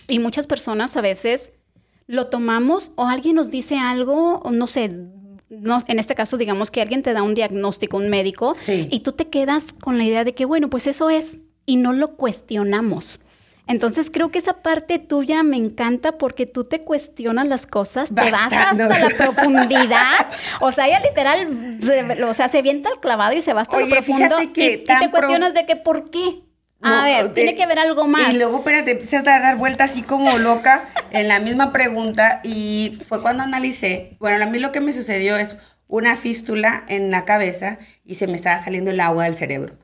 y 0.08 0.18
muchas 0.18 0.48
personas 0.48 0.98
a 0.98 1.02
veces 1.02 1.52
lo 2.08 2.28
tomamos 2.28 2.92
o 2.96 3.08
alguien 3.08 3.36
nos 3.36 3.52
dice 3.52 3.78
algo, 3.78 4.42
no 4.52 4.66
sé, 4.66 4.90
no, 5.50 5.80
en 5.88 6.00
este 6.00 6.16
caso, 6.16 6.38
digamos 6.38 6.70
que 6.72 6.82
alguien 6.82 7.02
te 7.02 7.14
da 7.14 7.24
un 7.24 7.34
diagnóstico, 7.34 7.98
un 7.98 8.10
médico, 8.10 8.56
y 8.68 9.00
tú 9.00 9.14
te 9.14 9.30
quedas 9.30 9.74
con 9.74 9.98
la 9.98 10.06
idea 10.06 10.24
de 10.24 10.34
que, 10.34 10.46
bueno, 10.46 10.70
pues 10.70 10.88
eso 10.88 11.10
es, 11.10 11.40
y 11.66 11.78
no 11.78 11.94
lo 11.94 12.16
cuestionamos. 12.16 13.22
Entonces 13.70 14.10
creo 14.12 14.32
que 14.32 14.40
esa 14.40 14.64
parte 14.64 14.98
tuya 14.98 15.44
me 15.44 15.56
encanta 15.56 16.18
porque 16.18 16.48
tú 16.48 16.64
te 16.64 16.82
cuestionas 16.82 17.48
las 17.48 17.68
cosas, 17.68 18.10
te 18.10 18.32
vas 18.32 18.52
hasta 18.52 18.88
la 18.88 19.10
profundidad. 19.18 20.28
O 20.60 20.72
sea, 20.72 20.88
ella 20.88 21.00
literal, 21.02 21.78
se, 21.80 22.24
o 22.24 22.34
sea, 22.34 22.48
se 22.48 22.60
el 22.60 22.82
clavado 23.00 23.34
y 23.34 23.44
se 23.44 23.54
va 23.54 23.62
hasta 23.62 23.80
lo 23.80 23.88
profundo. 23.88 24.38
Que 24.56 24.74
y, 24.74 24.78
te 24.84 25.12
cuestionas 25.12 25.54
de 25.54 25.68
que 25.68 25.76
por 25.76 26.10
qué. 26.10 26.42
A 26.82 27.04
ver, 27.04 27.32
tiene 27.32 27.56
que 27.56 27.64
haber 27.64 27.80
algo 27.80 28.08
más. 28.08 28.34
Y 28.34 28.38
luego, 28.38 28.60
espérate, 28.60 28.92
empiezas 28.92 29.28
a 29.28 29.40
dar 29.40 29.58
vuelta 29.58 29.84
así 29.84 30.02
como 30.02 30.38
loca 30.38 30.88
en 31.12 31.28
la 31.28 31.40
misma 31.40 31.72
pregunta 31.72 32.40
y 32.44 32.98
fue 33.06 33.22
cuando 33.22 33.44
analicé, 33.44 34.16
bueno, 34.20 34.44
a 34.44 34.48
mí 34.48 34.60
lo 34.60 34.72
que 34.72 34.80
me 34.80 34.94
sucedió 34.94 35.36
es 35.38 35.58
una 35.88 36.16
fístula 36.16 36.86
en 36.88 37.12
la 37.12 37.26
cabeza 37.26 37.80
y 38.06 38.16
se 38.16 38.28
me 38.28 38.36
estaba 38.36 38.64
saliendo 38.64 38.92
el 38.92 39.00
agua 39.00 39.26
del 39.26 39.34
cerebro. 39.34 39.78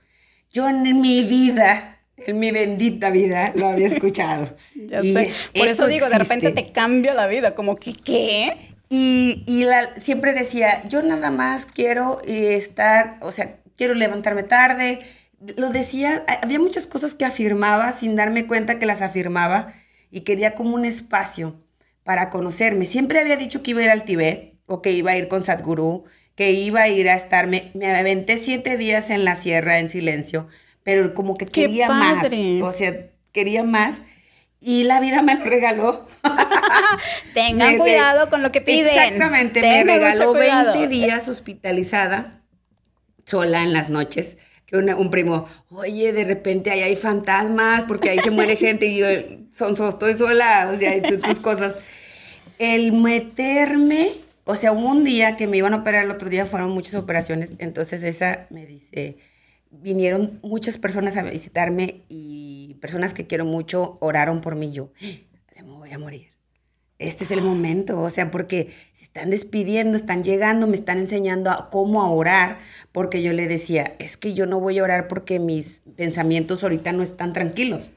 Yo 0.51 0.69
en 0.69 1.01
mi 1.01 1.21
vida, 1.23 1.99
en 2.15 2.39
mi 2.39 2.51
bendita 2.51 3.09
vida, 3.09 3.51
lo 3.55 3.67
había 3.67 3.87
escuchado. 3.87 4.55
ya 4.75 5.01
sé. 5.01 5.31
Por 5.53 5.67
eso, 5.67 5.87
digo, 5.87 6.07
de 6.07 6.17
repente 6.17 6.51
te 6.51 6.71
cambia 6.71 7.13
la 7.13 7.27
vida, 7.27 7.55
como 7.55 7.75
que, 7.75 7.93
¿qué? 7.93 8.55
Y, 8.87 9.43
y 9.47 9.65
siempre 9.99 10.33
decía, 10.33 10.83
yo 10.87 11.01
nada 11.01 11.31
más 11.31 11.65
quiero 11.65 12.21
estar, 12.23 13.17
o 13.21 13.31
sea, 13.31 13.57
quiero 13.75 13.95
levantarme 13.95 14.43
tarde, 14.43 15.01
lo 15.57 15.69
decía, 15.69 16.25
había 16.41 16.59
muchas 16.59 16.87
cosas 16.87 17.15
que 17.15 17.25
afirmaba 17.25 17.91
sin 17.91 18.15
darme 18.15 18.47
cuenta 18.47 18.79
que 18.79 18.85
las 18.85 19.01
afirmaba 19.01 19.73
y 20.11 20.21
quería 20.21 20.55
como 20.55 20.75
un 20.75 20.85
espacio 20.85 21.55
para 22.03 22.29
conocerme. 22.29 22.85
Siempre 22.85 23.19
había 23.19 23.37
dicho 23.37 23.63
que 23.63 23.71
iba 23.71 23.81
a 23.81 23.85
ir 23.85 23.89
al 23.89 24.05
Tibet 24.05 24.55
o 24.65 24.81
que 24.81 24.91
iba 24.91 25.11
a 25.11 25.17
ir 25.17 25.27
con 25.27 25.43
Sadhguru, 25.43 26.05
que 26.35 26.51
iba 26.51 26.81
a 26.81 26.87
ir 26.87 27.09
a 27.09 27.15
estar, 27.15 27.47
me, 27.47 27.71
aventé 27.83 28.37
siete 28.37 28.77
días 28.77 29.09
en 29.09 29.25
la 29.25 29.35
sierra 29.35 29.79
en 29.79 29.89
silencio 29.89 30.47
pero 30.85 31.15
como 31.15 31.35
que 31.35 31.47
quería 31.47 31.89
más. 31.89 32.27
O 32.61 32.71
sea, 32.71 33.07
quería 33.31 33.63
más. 33.63 34.03
Y 34.61 34.83
la 34.83 34.99
vida 34.99 35.23
me 35.23 35.35
lo 35.35 35.43
regaló. 35.43 36.07
Tengan 37.33 37.79
cuidado 37.79 38.29
con 38.29 38.43
lo 38.43 38.51
que 38.51 38.61
piden. 38.61 38.87
Exactamente, 38.87 39.61
me 39.61 39.83
regaló 39.83 40.33
20 40.33 40.87
días 40.87 41.27
hospitalizada, 41.27 42.43
sola 43.25 43.63
en 43.63 43.73
las 43.73 43.89
noches. 43.89 44.37
Que 44.65 44.77
un 44.77 45.11
primo, 45.11 45.47
oye, 45.69 46.11
de 46.11 46.23
repente 46.23 46.71
ahí 46.71 46.81
hay 46.81 46.95
fantasmas 46.95 47.83
porque 47.83 48.09
ahí 48.09 48.19
se 48.19 48.31
muere 48.31 48.55
gente 48.57 48.87
y 48.87 48.97
yo, 48.97 49.07
son, 49.51 49.73
estoy 49.73 50.15
sola, 50.15 50.71
o 50.73 50.77
sea, 50.77 51.01
tus 51.01 51.39
cosas. 51.39 51.75
El 52.57 52.93
meterme, 52.93 54.09
o 54.45 54.55
sea, 54.55 54.71
hubo 54.71 54.89
un 54.89 55.03
día 55.03 55.35
que 55.37 55.45
me 55.47 55.57
iban 55.57 55.73
a 55.73 55.77
operar, 55.77 56.05
el 56.05 56.11
otro 56.11 56.29
día 56.29 56.45
fueron 56.45 56.71
muchas 56.71 56.95
operaciones, 56.95 57.53
entonces 57.59 58.01
esa 58.03 58.47
me 58.49 58.65
dice, 58.65 59.17
vinieron 59.69 60.39
muchas 60.41 60.77
personas 60.77 61.17
a 61.17 61.23
visitarme 61.23 62.01
y 62.09 62.75
personas 62.81 63.13
que 63.13 63.27
quiero 63.27 63.45
mucho 63.45 63.97
oraron 64.01 64.41
por 64.41 64.55
mí. 64.55 64.71
Yo, 64.71 64.91
se 65.51 65.63
me 65.63 65.71
voy 65.71 65.91
a 65.91 65.99
morir. 65.99 66.34
Este 66.97 67.25
es 67.25 67.31
el 67.31 67.41
momento, 67.41 67.99
o 67.99 68.09
sea, 68.09 68.31
porque 68.31 68.69
se 68.93 69.03
están 69.03 69.29
despidiendo, 69.29 69.97
están 69.97 70.23
llegando, 70.23 70.65
me 70.65 70.75
están 70.75 70.97
enseñando 70.97 71.51
a 71.51 71.69
cómo 71.69 72.01
a 72.01 72.09
orar, 72.09 72.59
porque 72.93 73.21
yo 73.21 73.33
le 73.33 73.47
decía, 73.47 73.95
es 73.99 74.15
que 74.15 74.33
yo 74.33 74.45
no 74.45 74.61
voy 74.61 74.79
a 74.79 74.83
orar 74.83 75.07
porque 75.09 75.39
mis 75.39 75.81
pensamientos 75.97 76.63
ahorita 76.63 76.93
no 76.93 77.03
están 77.03 77.33
tranquilos. 77.33 77.91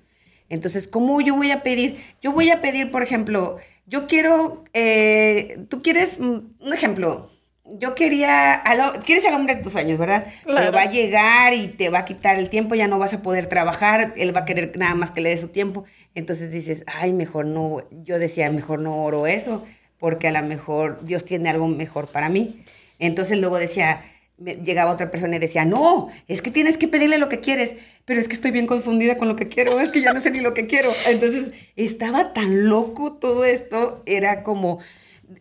Entonces, 0.48 0.88
¿cómo 0.88 1.20
yo 1.20 1.36
voy 1.36 1.52
a 1.52 1.62
pedir? 1.62 1.98
Yo 2.20 2.32
voy 2.32 2.50
a 2.50 2.60
pedir, 2.60 2.90
por 2.90 3.02
ejemplo, 3.02 3.58
yo 3.86 4.06
quiero, 4.06 4.64
eh, 4.74 5.64
tú 5.68 5.80
quieres, 5.82 6.18
mm, 6.18 6.38
un 6.60 6.72
ejemplo, 6.74 7.30
yo 7.76 7.94
quería, 7.94 8.62
quieres 9.04 9.24
al 9.26 9.34
hombre 9.34 9.56
de 9.56 9.62
tus 9.62 9.72
sueños, 9.72 9.98
¿verdad? 9.98 10.26
Pero 10.44 10.72
va 10.72 10.82
a 10.82 10.90
llegar 10.90 11.54
y 11.54 11.68
te 11.68 11.90
va 11.90 12.00
a 12.00 12.04
quitar 12.04 12.38
el 12.38 12.48
tiempo, 12.48 12.74
ya 12.74 12.88
no 12.88 12.98
vas 12.98 13.14
a 13.14 13.22
poder 13.22 13.46
trabajar, 13.46 14.14
él 14.16 14.34
va 14.34 14.40
a 14.40 14.44
querer 14.44 14.76
nada 14.76 14.94
más 14.94 15.10
que 15.10 15.20
le 15.20 15.30
dé 15.30 15.36
su 15.36 15.48
tiempo. 15.48 15.84
Entonces 16.14 16.50
dices, 16.50 16.84
ay, 16.86 17.12
mejor 17.12 17.46
no, 17.46 17.82
yo 17.90 18.18
decía, 18.18 18.50
mejor 18.50 18.80
no 18.80 19.02
oro 19.04 19.26
eso, 19.26 19.64
porque 19.98 20.28
a 20.28 20.32
lo 20.32 20.42
mejor 20.42 21.04
Dios 21.04 21.24
tiene 21.24 21.50
algo 21.50 21.68
mejor 21.68 22.06
para 22.08 22.28
mí. 22.28 22.64
Entonces 22.98 23.38
luego 23.38 23.58
decía, 23.58 24.02
llegaba 24.38 24.92
otra 24.92 25.10
persona 25.10 25.36
y 25.36 25.38
decía, 25.40 25.64
no, 25.64 26.08
es 26.28 26.42
que 26.42 26.50
tienes 26.50 26.78
que 26.78 26.88
pedirle 26.88 27.18
lo 27.18 27.28
que 27.28 27.40
quieres, 27.40 27.74
pero 28.04 28.20
es 28.20 28.28
que 28.28 28.34
estoy 28.34 28.50
bien 28.50 28.66
confundida 28.66 29.18
con 29.18 29.28
lo 29.28 29.36
que 29.36 29.48
quiero, 29.48 29.80
es 29.80 29.90
que 29.90 30.00
ya 30.00 30.12
no 30.12 30.20
sé 30.20 30.30
ni 30.30 30.40
lo 30.40 30.54
que 30.54 30.66
quiero. 30.66 30.92
Entonces 31.06 31.52
estaba 31.76 32.32
tan 32.32 32.68
loco 32.68 33.14
todo 33.14 33.44
esto, 33.44 34.02
era 34.06 34.42
como 34.42 34.78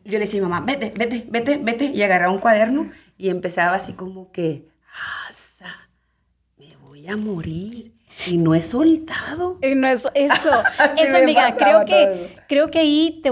yo 0.03 0.13
le 0.13 0.19
decía 0.19 0.41
a 0.41 0.43
mi 0.43 0.49
mamá, 0.49 0.65
vete, 0.65 0.93
vete, 0.95 1.25
vete, 1.29 1.57
vete, 1.57 1.85
y 1.85 2.01
agarraba 2.01 2.31
un 2.31 2.39
cuaderno 2.39 2.91
y 3.17 3.29
empezaba 3.29 3.75
así 3.75 3.93
como 3.93 4.31
que, 4.31 4.67
asa, 5.29 5.89
me 6.57 6.75
voy 6.77 7.07
a 7.07 7.17
morir. 7.17 7.93
Y 8.25 8.37
no 8.37 8.55
he 8.55 8.63
soltado. 8.63 9.59
Y 9.61 9.75
no 9.75 9.87
es 9.87 10.03
eso. 10.15 10.51
eso, 10.97 11.17
amiga, 11.17 11.55
creo 11.55 11.85
que, 11.85 12.35
creo 12.47 12.71
que 12.71 12.79
ahí 12.79 13.19
te 13.21 13.29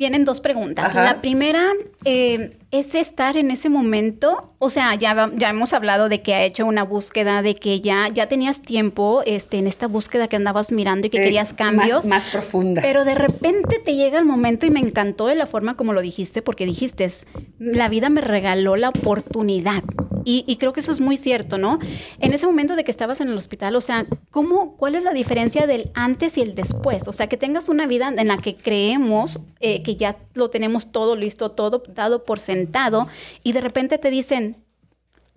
vienen 0.00 0.24
dos 0.24 0.40
preguntas. 0.40 0.94
La 0.94 1.20
primera, 1.20 1.62
eh, 2.06 2.56
es 2.70 2.94
estar 2.94 3.36
en 3.36 3.50
ese 3.50 3.68
momento, 3.68 4.46
o 4.58 4.70
sea, 4.70 4.94
ya, 4.94 5.30
ya 5.36 5.50
hemos 5.50 5.74
hablado 5.74 6.08
de 6.08 6.22
que 6.22 6.34
ha 6.34 6.42
hecho 6.42 6.64
una 6.64 6.84
búsqueda, 6.84 7.42
de 7.42 7.54
que 7.54 7.82
ya, 7.82 8.08
ya 8.08 8.26
tenías 8.26 8.62
tiempo 8.62 9.22
este, 9.26 9.58
en 9.58 9.66
esta 9.66 9.88
búsqueda 9.88 10.26
que 10.26 10.36
andabas 10.36 10.72
mirando 10.72 11.08
y 11.08 11.10
que 11.10 11.18
querías 11.18 11.52
cambios. 11.52 12.06
Más, 12.06 12.24
profunda. 12.26 12.80
Pero 12.80 13.04
de 13.04 13.14
repente 13.14 13.78
te 13.84 13.94
llega 13.94 14.18
el 14.18 14.24
momento 14.24 14.64
y 14.64 14.70
me 14.70 14.80
encantó 14.80 15.26
de 15.26 15.34
la 15.34 15.46
forma 15.46 15.76
como 15.76 15.92
lo 15.92 16.00
dijiste, 16.00 16.40
porque 16.40 16.64
dijiste, 16.64 17.10
la 17.58 17.90
vida 17.90 18.08
me 18.08 18.22
regaló 18.22 18.76
la 18.76 18.88
oportunidad. 18.88 19.82
Y, 20.24 20.56
creo 20.56 20.72
que 20.72 20.80
eso 20.80 20.92
es 20.92 21.00
muy 21.00 21.16
cierto, 21.16 21.58
¿no? 21.58 21.78
En 22.18 22.32
ese 22.32 22.46
momento 22.46 22.76
de 22.76 22.84
que 22.84 22.90
estabas 22.90 23.20
en 23.20 23.28
el 23.28 23.36
hospital, 23.36 23.74
o 23.76 23.80
sea, 23.80 24.06
¿cómo, 24.30 24.76
¿cuál 24.76 24.94
es 24.94 25.04
la 25.04 25.12
diferencia 25.12 25.66
del 25.66 25.90
antes 25.94 26.36
y 26.38 26.42
el 26.42 26.54
después? 26.54 27.08
O 27.08 27.12
sea, 27.12 27.28
que 27.28 27.36
tengas 27.36 27.68
una 27.68 27.86
vida 27.86 28.12
en 28.16 28.28
la 28.28 28.38
que 28.38 28.54
creemos 28.54 29.40
eh, 29.60 29.82
que 29.82 29.96
ya 29.96 30.16
lo 30.34 30.50
tenemos 30.50 30.92
todo 30.92 31.16
listo, 31.16 31.52
todo 31.52 31.82
dado 31.94 32.24
por 32.24 32.38
sentado 32.38 33.08
y 33.42 33.52
de 33.52 33.60
repente 33.60 33.98
te 33.98 34.10
dicen, 34.10 34.56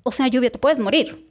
o 0.03 0.11
sea, 0.11 0.27
lluvia, 0.27 0.51
te 0.51 0.59
puedes 0.59 0.79
morir. 0.79 1.27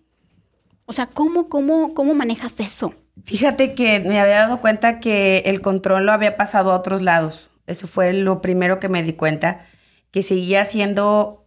O 0.87 0.93
sea, 0.93 1.07
¿cómo, 1.07 1.49
cómo, 1.49 1.95
cómo 1.95 2.15
manejas 2.15 2.59
eso? 2.61 2.95
Fíjate 3.25 3.75
que 3.75 4.01
me 4.01 4.19
había 4.19 4.41
dado 4.41 4.61
cuenta 4.61 4.99
que 4.99 5.43
el 5.47 5.61
control 5.61 6.07
lo 6.07 6.13
había 6.13 6.37
pasado 6.37 6.73
a 6.73 6.77
otros 6.77 7.03
lados. 7.03 7.49
Eso 7.67 7.87
fue 7.87 8.13
lo 8.13 8.41
primero 8.41 8.81
que 8.81 8.89
me 8.89 9.03
di 9.03 9.13
cuenta, 9.13 9.67
que 10.11 10.23
seguía 10.23 10.65
siendo... 10.65 11.42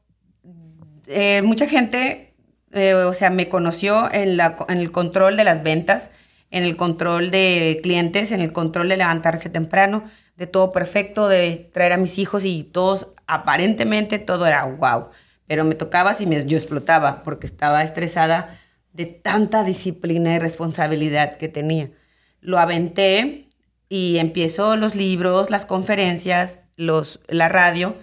Eh, 1.08 1.42
mucha 1.44 1.68
gente, 1.68 2.34
eh, 2.72 2.94
o 2.94 3.14
sea, 3.14 3.30
me 3.30 3.50
conoció 3.50 4.12
en, 4.12 4.38
la, 4.38 4.58
en 4.68 4.78
el 4.78 4.92
control 4.92 5.38
de 5.38 5.44
las 5.44 5.64
ventas, 5.64 6.10
en 6.52 6.64
el 6.64 6.76
control 6.76 7.32
de 7.32 7.80
clientes, 7.84 8.32
en 8.32 8.42
el 8.42 8.54
control 8.54 8.90
de 8.90 8.98
levantarse 8.98 9.50
temprano, 9.50 10.04
de 10.38 10.48
todo 10.48 10.72
perfecto, 10.72 11.28
de 11.28 11.70
traer 11.74 11.94
a 11.94 11.98
mis 11.98 12.18
hijos 12.18 12.46
y 12.46 12.64
todos, 12.64 13.08
aparentemente 13.28 14.20
todo 14.20 14.46
era 14.48 14.66
wow. 14.66 15.10
Pero 15.48 15.64
me 15.64 15.76
tocaba 15.76 16.14
si 16.16 16.26
me, 16.26 16.46
yo 16.46 16.58
explotaba 16.58 17.24
porque 17.24 17.46
estaba 17.48 17.84
estresada 17.84 18.60
de 18.94 19.06
tanta 19.06 19.64
disciplina 19.64 20.36
y 20.36 20.40
responsabilidad 20.40 21.38
que 21.38 21.50
tenía. 21.50 21.92
Lo 22.42 22.60
aventé 22.60 23.50
y 23.90 24.18
empiezo 24.18 24.76
los 24.76 24.96
libros, 24.96 25.50
las 25.50 25.66
conferencias, 25.66 26.60
los, 26.76 27.20
la 27.28 27.50
radio, 27.50 27.96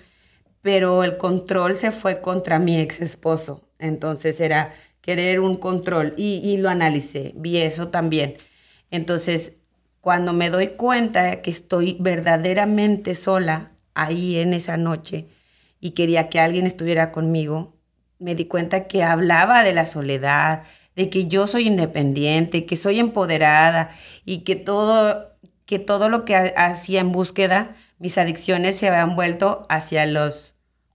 pero 0.62 1.04
el 1.04 1.16
control 1.18 1.76
se 1.76 1.90
fue 1.90 2.20
contra 2.20 2.58
mi 2.58 2.80
ex 2.80 3.00
esposo. 3.00 3.68
Entonces 3.78 4.40
era 4.40 4.72
querer 5.00 5.40
un 5.40 5.56
control 5.56 6.14
y, 6.16 6.56
lo 6.58 6.70
analicé, 6.70 7.32
vi 7.34 7.58
eso 7.58 7.88
también. 7.88 8.36
Entonces 8.90 9.54
cuando 10.00 10.32
me 10.32 10.50
doy 10.50 10.68
cuenta 10.70 11.42
que 11.42 11.50
estoy 11.50 11.96
verdaderamente 12.00 13.14
sola 13.14 13.72
ahí 13.94 14.36
en 14.38 14.52
esa 14.52 14.76
noche 14.76 15.28
y 15.80 15.92
quería 15.92 16.28
que 16.28 16.40
alguien 16.40 16.66
estuviera 16.66 17.12
conmigo, 17.12 17.76
me 18.18 18.34
di 18.34 18.46
cuenta 18.46 18.88
que 18.88 19.02
hablaba 19.04 19.62
de 19.62 19.74
la 19.74 19.86
soledad, 19.86 20.64
de 20.96 21.08
que 21.08 21.26
yo 21.26 21.46
soy 21.46 21.68
independiente, 21.68 22.66
que 22.66 22.76
soy 22.76 23.00
empoderada 23.00 23.90
y 24.24 24.38
que 24.38 24.56
todo, 24.56 25.30
que 25.66 25.78
todo 25.78 26.08
lo 26.08 26.24
que 26.24 26.34
hacía 26.36 27.00
en 27.00 27.12
búsqueda, 27.12 27.76
mis 27.98 28.18
adicciones 28.18 28.76
se 28.76 28.88
habían 28.88 29.14
vuelto 29.14 29.66
hacia 29.68 30.04
los 30.06 30.51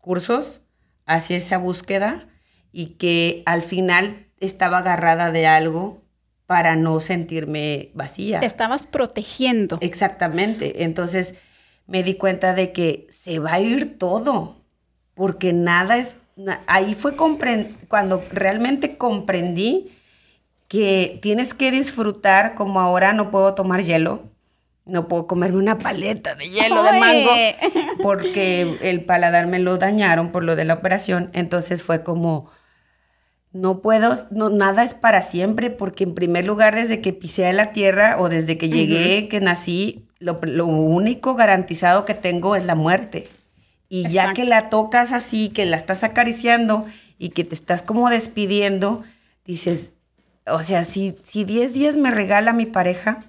cursos, 0.08 0.62
hacia 1.06 1.36
esa 1.36 1.58
búsqueda 1.58 2.30
y 2.72 2.92
que 2.92 3.44
al 3.46 3.62
final 3.62 4.28
estaba 4.40 4.78
agarrada 4.78 5.32
de 5.32 5.48
algo 5.48 6.02
para 6.46 6.78
no 6.78 7.02
sentirme 7.02 7.92
vacía. 7.94 8.40
Te 8.40 8.46
estabas 8.46 8.88
protegiendo. 8.88 9.78
Exactamente. 9.82 10.86
Entonces 10.86 11.34
me 11.88 12.04
di 12.04 12.14
cuenta 12.14 12.54
de 12.54 12.72
que 12.72 13.08
se 13.10 13.40
va 13.40 13.56
a 13.56 13.60
ir 13.60 13.98
todo, 13.98 14.56
porque 15.14 15.52
nada 15.52 15.98
es... 15.98 16.16
Ahí 16.68 16.96
fue 16.96 17.18
cuando 17.18 18.24
realmente 18.32 18.96
comprendí 18.96 19.92
que 20.70 21.20
tienes 21.22 21.54
que 21.54 21.70
disfrutar, 21.72 22.56
como 22.56 22.80
ahora 22.80 23.12
no 23.12 23.30
puedo 23.30 23.56
tomar 23.56 23.84
hielo, 23.84 24.24
no 24.88 25.08
puedo 25.08 25.28
comerme 25.28 25.58
una 25.58 25.78
paleta 25.78 26.36
de 26.36 26.50
hielo 26.50 26.84
de 26.84 27.00
mango, 27.00 27.32
porque 28.02 28.78
el 28.82 29.04
paladar 29.06 29.48
me 29.48 29.60
lo 29.60 29.78
dañaron 29.78 30.32
por 30.32 30.44
lo 30.44 30.56
de 30.56 30.66
la 30.66 30.76
operación. 30.76 31.30
Entonces 31.34 31.84
fue 31.84 32.04
como 32.04 32.50
no 33.54 33.82
puedo, 33.82 34.14
no, 34.32 34.50
nada 34.50 34.84
es 34.84 34.94
para 34.94 35.22
siempre, 35.22 35.70
porque 35.70 36.04
en 36.04 36.14
primer 36.14 36.46
lugar, 36.46 36.76
desde 36.76 37.02
que 37.02 37.14
pisé 37.14 37.52
la 37.54 37.72
tierra 37.72 38.18
o 38.20 38.30
desde 38.30 38.58
que 38.58 38.70
llegué, 38.70 39.28
que 39.28 39.40
nací, 39.40 40.06
lo, 40.20 40.38
único 40.66 41.36
garantizado 41.36 42.06
que 42.06 42.14
tengo 42.14 42.56
es 42.56 42.66
la 42.66 42.76
muerte. 42.76 43.28
Y 43.90 44.10
ya 44.10 44.34
que 44.34 44.44
la 44.44 44.70
tocas 44.70 45.14
así, 45.14 45.50
que 45.50 45.66
la 45.66 45.78
estás 45.78 46.04
acariciando 46.04 46.86
y 47.18 47.30
que 47.30 47.46
te 47.46 47.56
estás 47.56 47.82
como 47.82 48.10
despidiendo, 48.10 49.04
dices, 49.46 49.92
o 50.46 50.62
sea, 50.62 50.84
si 50.84 51.16
10 51.34 51.74
días 51.74 51.96
me 51.96 52.12
regala 52.12 52.52
mi 52.52 52.66
pareja, 52.66 53.20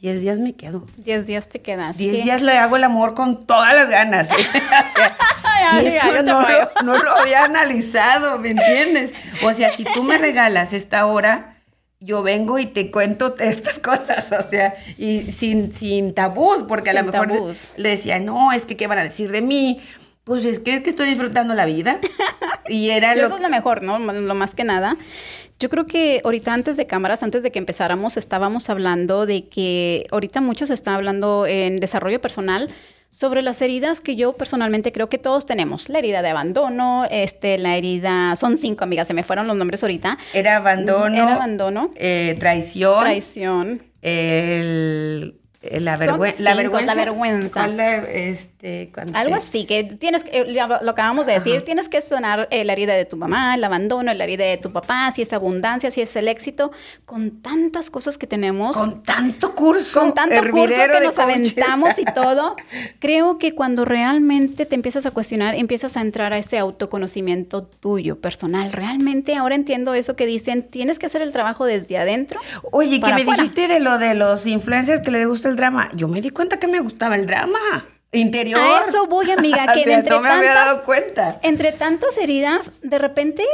10 0.00 0.20
días 0.20 0.38
me 0.38 0.54
quedo. 0.54 0.84
10 0.98 1.26
días 1.26 1.48
te 1.48 1.60
quedas. 1.60 1.96
10 1.96 2.24
días 2.24 2.42
le 2.42 2.52
hago 2.52 2.76
el 2.76 2.84
amor 2.84 3.14
con 3.14 3.46
todas 3.46 3.74
las 3.74 3.90
ganas. 3.90 4.28
y 5.82 5.86
eso 5.86 6.22
no, 6.22 6.96
lo, 6.96 7.10
había 7.16 7.44
analizado, 7.44 8.38
¿me 8.38 8.50
entiendes? 8.50 9.12
O 9.42 9.52
sea, 9.52 9.74
si 9.74 9.84
tú 9.84 10.04
me 10.04 10.18
regalas 10.18 10.72
esta 10.72 11.04
hora, 11.06 11.56
yo 11.98 12.22
vengo 12.22 12.60
y 12.60 12.66
te 12.66 12.92
cuento 12.92 13.34
estas 13.40 13.80
cosas, 13.80 14.26
o 14.30 14.48
sea, 14.48 14.74
y 14.96 15.32
sin, 15.32 15.74
sin 15.74 16.14
tabús, 16.14 16.64
porque 16.68 16.90
a 16.90 16.92
lo 16.92 17.02
mejor 17.02 17.32
le, 17.76 17.88
decía, 17.88 18.20
no, 18.20 18.52
es 18.52 18.66
que 18.66 18.76
qué 18.76 18.86
van 18.86 18.98
a 18.98 19.04
decir 19.04 19.32
de 19.32 19.42
mí. 19.42 19.80
Pues 20.22 20.44
es 20.44 20.58
que, 20.58 20.74
es 20.74 20.82
que 20.82 20.90
estoy 20.90 21.08
disfrutando 21.08 21.54
la 21.54 21.64
vida. 21.64 21.98
Y 22.70 22.90
era 22.90 23.14
lo... 23.14 23.24
Eso 23.24 23.36
es 23.36 23.40
lo 23.40 23.48
mejor, 23.48 23.80
¿no? 23.80 23.98
Lo 23.98 24.34
más 24.34 24.54
que 24.54 24.62
nada. 24.62 24.98
Yo 25.58 25.68
creo 25.68 25.86
que 25.86 26.20
ahorita 26.24 26.54
antes 26.54 26.76
de 26.76 26.86
cámaras, 26.86 27.22
antes 27.22 27.42
de 27.42 27.50
que 27.50 27.58
empezáramos, 27.58 28.16
estábamos 28.16 28.70
hablando 28.70 29.26
de 29.26 29.48
que 29.48 30.06
ahorita 30.12 30.40
muchos 30.40 30.70
están 30.70 30.94
hablando 30.94 31.46
en 31.46 31.76
desarrollo 31.76 32.20
personal 32.20 32.68
sobre 33.10 33.42
las 33.42 33.60
heridas 33.60 34.00
que 34.00 34.14
yo 34.14 34.34
personalmente 34.34 34.92
creo 34.92 35.08
que 35.08 35.18
todos 35.18 35.46
tenemos. 35.46 35.88
La 35.88 35.98
herida 35.98 36.22
de 36.22 36.28
abandono, 36.28 37.06
este, 37.10 37.58
la 37.58 37.76
herida, 37.76 38.36
son 38.36 38.58
cinco 38.58 38.84
amigas, 38.84 39.08
se 39.08 39.14
me 39.14 39.24
fueron 39.24 39.48
los 39.48 39.56
nombres 39.56 39.82
ahorita. 39.82 40.18
Era 40.32 40.56
abandono. 40.56 41.14
Era 41.14 41.34
abandono. 41.34 41.90
Eh, 41.96 42.36
traición. 42.38 43.00
Traición. 43.00 43.82
El 44.00 45.34
la, 45.62 45.96
vergüenza 45.96 46.42
la 46.42 46.54
vergüenza. 46.54 46.94
La 46.94 46.94
vergüenza. 46.94 47.66
este, 48.12 48.57
Algo 49.14 49.36
así, 49.36 49.66
que 49.66 49.84
tienes 49.84 50.24
que, 50.24 50.40
eh, 50.40 50.52
lo 50.52 50.90
acabamos 50.90 51.26
de 51.26 51.34
decir, 51.34 51.62
tienes 51.64 51.88
que 51.88 52.00
sanar 52.00 52.48
eh, 52.50 52.64
la 52.64 52.72
herida 52.72 52.94
de 52.94 53.04
tu 53.04 53.16
mamá, 53.16 53.54
el 53.54 53.62
abandono, 53.62 54.12
la 54.12 54.24
herida 54.24 54.44
de 54.44 54.56
tu 54.56 54.72
papá, 54.72 55.12
si 55.12 55.22
es 55.22 55.32
abundancia, 55.32 55.92
si 55.92 56.00
es 56.00 56.16
el 56.16 56.26
éxito, 56.26 56.72
con 57.04 57.40
tantas 57.40 57.88
cosas 57.88 58.18
que 58.18 58.26
tenemos. 58.26 58.76
Con 58.76 59.04
tanto 59.04 59.54
curso. 59.54 60.00
Con 60.00 60.12
tanto 60.12 60.50
curso 60.50 60.74
que 60.92 61.04
nos 61.04 61.18
aventamos 61.20 61.90
y 61.98 62.04
todo. 62.14 62.56
Creo 62.98 63.38
que 63.38 63.54
cuando 63.54 63.84
realmente 63.84 64.66
te 64.66 64.74
empiezas 64.74 65.06
a 65.06 65.12
cuestionar, 65.12 65.54
empiezas 65.54 65.96
a 65.96 66.00
entrar 66.00 66.32
a 66.32 66.38
ese 66.38 66.58
autoconocimiento 66.58 67.62
tuyo, 67.62 68.20
personal. 68.20 68.72
Realmente 68.72 69.36
ahora 69.36 69.54
entiendo 69.54 69.94
eso 69.94 70.16
que 70.16 70.26
dicen, 70.26 70.64
tienes 70.64 70.98
que 70.98 71.06
hacer 71.06 71.22
el 71.22 71.30
trabajo 71.30 71.64
desde 71.64 71.96
adentro. 71.96 72.40
Oye, 72.72 73.00
que 73.00 73.14
me 73.14 73.24
dijiste 73.24 73.68
de 73.68 73.78
lo 73.78 73.98
de 73.98 74.14
los 74.14 74.48
influencers 74.48 75.00
que 75.00 75.12
le 75.12 75.26
gusta 75.26 75.48
el 75.48 75.54
drama. 75.54 75.90
Yo 75.94 76.08
me 76.08 76.20
di 76.20 76.30
cuenta 76.30 76.58
que 76.58 76.66
me 76.66 76.80
gustaba 76.80 77.14
el 77.14 77.24
drama 77.26 77.86
interior. 78.12 78.60
A 78.60 78.88
eso 78.88 79.06
voy, 79.06 79.30
amiga, 79.30 79.66
que 79.72 79.82
entre 79.92 80.10
no 80.10 80.20
me 80.20 80.28
había 80.28 80.54
dado 80.54 80.84
cuenta. 80.84 81.38
Entre 81.42 81.72
tantas 81.72 82.16
heridas, 82.18 82.72
de 82.82 82.98
repente, 82.98 83.44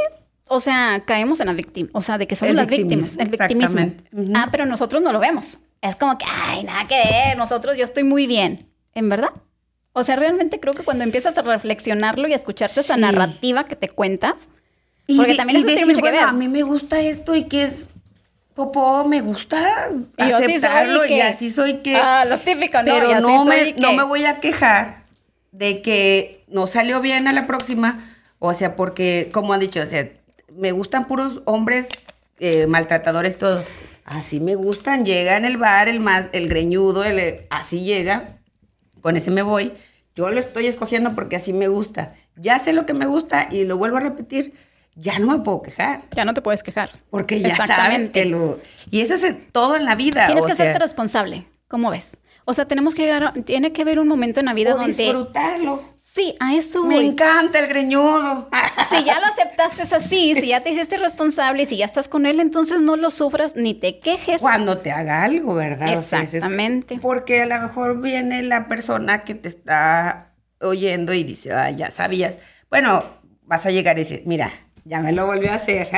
o 0.47 0.59
sea, 0.59 1.03
caemos 1.05 1.39
en 1.39 1.47
la 1.47 1.53
víctima, 1.53 1.89
o 1.93 2.01
sea, 2.01 2.17
de 2.17 2.27
que 2.27 2.35
somos 2.35 2.55
las 2.55 2.67
víctimas, 2.67 3.17
el 3.17 3.29
victimismo. 3.29 3.91
Ah, 4.35 4.49
pero 4.51 4.65
nosotros 4.65 5.01
no 5.01 5.11
lo 5.11 5.19
vemos. 5.19 5.59
Es 5.81 5.95
como 5.95 6.17
que, 6.17 6.25
ay, 6.27 6.63
nada 6.63 6.85
que 6.87 6.95
ver, 6.95 7.37
nosotros 7.37 7.77
yo 7.77 7.83
estoy 7.83 8.03
muy 8.03 8.27
bien. 8.27 8.67
¿En 8.93 9.09
verdad? 9.09 9.29
O 9.91 10.03
sea, 10.03 10.15
realmente 10.15 10.59
creo 10.59 10.73
que 10.73 10.83
cuando 10.83 11.03
empiezas 11.03 11.37
a 11.37 11.41
reflexionarlo 11.41 12.27
y 12.27 12.33
a 12.33 12.35
escucharte 12.35 12.79
esa 12.79 12.97
narrativa 12.97 13.65
que 13.65 13.75
te 13.75 13.89
cuentas, 13.89 14.49
porque 15.15 15.35
también 15.35 15.59
es 15.59 15.65
decir, 15.65 15.85
mucho 15.85 16.01
que 16.01 16.11
ver. 16.11 16.23
A 16.23 16.31
mí 16.31 16.47
me 16.47 16.63
gusta 16.63 16.99
esto 16.99 17.35
y 17.35 17.43
que 17.43 17.63
es 17.63 17.87
popó, 18.55 19.03
me 19.05 19.21
gusta 19.21 19.89
aceptarlo 20.17 21.05
y 21.05 21.19
así 21.19 21.51
soy 21.51 21.75
que... 21.79 21.95
Ah, 21.97 22.25
lo 22.25 22.39
típico, 22.39 22.81
¿no? 22.81 22.85
Pero 22.85 23.19
no, 23.19 23.43
me, 23.43 23.73
no 23.73 23.93
me 23.93 24.03
voy 24.03 24.25
a 24.25 24.39
quejar 24.39 25.03
de 25.51 25.81
que 25.81 26.43
no 26.47 26.65
salió 26.65 27.01
bien 27.01 27.27
a 27.27 27.33
la 27.33 27.47
próxima, 27.47 28.15
o 28.39 28.53
sea, 28.53 28.75
porque, 28.75 29.29
como 29.33 29.53
han 29.53 29.59
dicho, 29.59 29.81
o 29.81 29.85
sea, 29.85 30.09
me 30.55 30.71
gustan 30.71 31.05
puros 31.05 31.41
hombres 31.45 31.89
eh, 32.39 32.65
maltratadores, 32.67 33.37
todo. 33.37 33.63
Así 34.05 34.39
me 34.39 34.55
gustan, 34.55 35.05
llega 35.05 35.35
en 35.35 35.45
el 35.45 35.57
bar 35.57 35.89
el 35.89 35.99
más, 35.99 36.29
el 36.31 36.47
greñudo, 36.47 37.03
el, 37.03 37.41
así 37.49 37.81
llega, 37.81 38.37
con 39.01 39.17
ese 39.17 39.31
me 39.31 39.41
voy. 39.41 39.73
Yo 40.15 40.29
lo 40.29 40.39
estoy 40.39 40.67
escogiendo 40.67 41.13
porque 41.13 41.35
así 41.35 41.51
me 41.51 41.67
gusta. 41.67 42.13
Ya 42.37 42.59
sé 42.59 42.71
lo 42.71 42.85
que 42.85 42.93
me 42.93 43.05
gusta 43.05 43.47
y 43.51 43.65
lo 43.65 43.77
vuelvo 43.77 43.97
a 43.97 44.01
repetir 44.01 44.53
ya 44.95 45.19
no 45.19 45.27
me 45.27 45.43
puedo 45.43 45.61
quejar. 45.61 46.03
Ya 46.15 46.25
no 46.25 46.33
te 46.33 46.41
puedes 46.41 46.63
quejar. 46.63 46.91
Porque 47.09 47.39
ya 47.41 47.55
sabes 47.55 48.09
que 48.09 48.25
lo... 48.25 48.59
Y 48.89 49.01
eso 49.01 49.13
es 49.13 49.51
todo 49.51 49.75
en 49.75 49.85
la 49.85 49.95
vida. 49.95 50.25
Tienes 50.25 50.45
que 50.45 50.53
hacerte 50.53 50.79
responsable. 50.79 51.47
¿Cómo 51.67 51.91
ves? 51.91 52.17
O 52.45 52.53
sea, 52.53 52.65
tenemos 52.65 52.95
que 52.95 53.03
llegar... 53.03 53.33
Tiene 53.43 53.73
que 53.73 53.81
haber 53.81 53.99
un 53.99 54.07
momento 54.07 54.39
en 54.39 54.45
la 54.45 54.53
vida 54.53 54.73
donde... 54.73 54.93
disfrutarlo. 54.93 55.83
Sí, 55.97 56.33
a 56.39 56.55
eso 56.55 56.85
Me 56.85 57.05
encanta 57.05 57.59
el 57.59 57.67
greñudo. 57.67 58.49
Si 58.89 59.03
ya 59.03 59.19
lo 59.19 59.25
aceptaste 59.25 59.81
así, 59.95 60.35
si 60.35 60.49
ya 60.49 60.61
te 60.61 60.69
hiciste 60.69 60.97
responsable 60.97 61.63
y 61.63 61.65
si 61.65 61.77
ya 61.77 61.85
estás 61.85 62.07
con 62.07 62.27
él, 62.27 62.39
entonces 62.39 62.81
no 62.81 62.95
lo 62.97 63.09
sufras 63.09 63.55
ni 63.55 63.73
te 63.73 63.99
quejes. 63.99 64.39
Cuando 64.39 64.77
te 64.77 64.91
haga 64.91 65.23
algo, 65.23 65.55
¿verdad? 65.55 65.91
Exactamente. 65.91 66.99
porque 67.01 67.41
a 67.41 67.45
lo 67.47 67.59
mejor 67.59 67.99
viene 67.99 68.43
la 68.43 68.67
persona 68.67 69.23
que 69.23 69.33
te 69.33 69.49
está 69.49 70.35
oyendo 70.61 71.13
y 71.13 71.23
dice, 71.23 71.51
ah, 71.51 71.71
ya 71.71 71.89
sabías. 71.89 72.37
Bueno, 72.69 73.03
vas 73.41 73.65
a 73.65 73.71
llegar 73.71 73.97
y 73.97 74.01
decir, 74.01 74.21
mira, 74.25 74.51
ya 74.85 75.01
me 75.01 75.11
lo 75.11 75.25
volvió 75.25 75.51
a 75.51 75.55
hacer. 75.55 75.89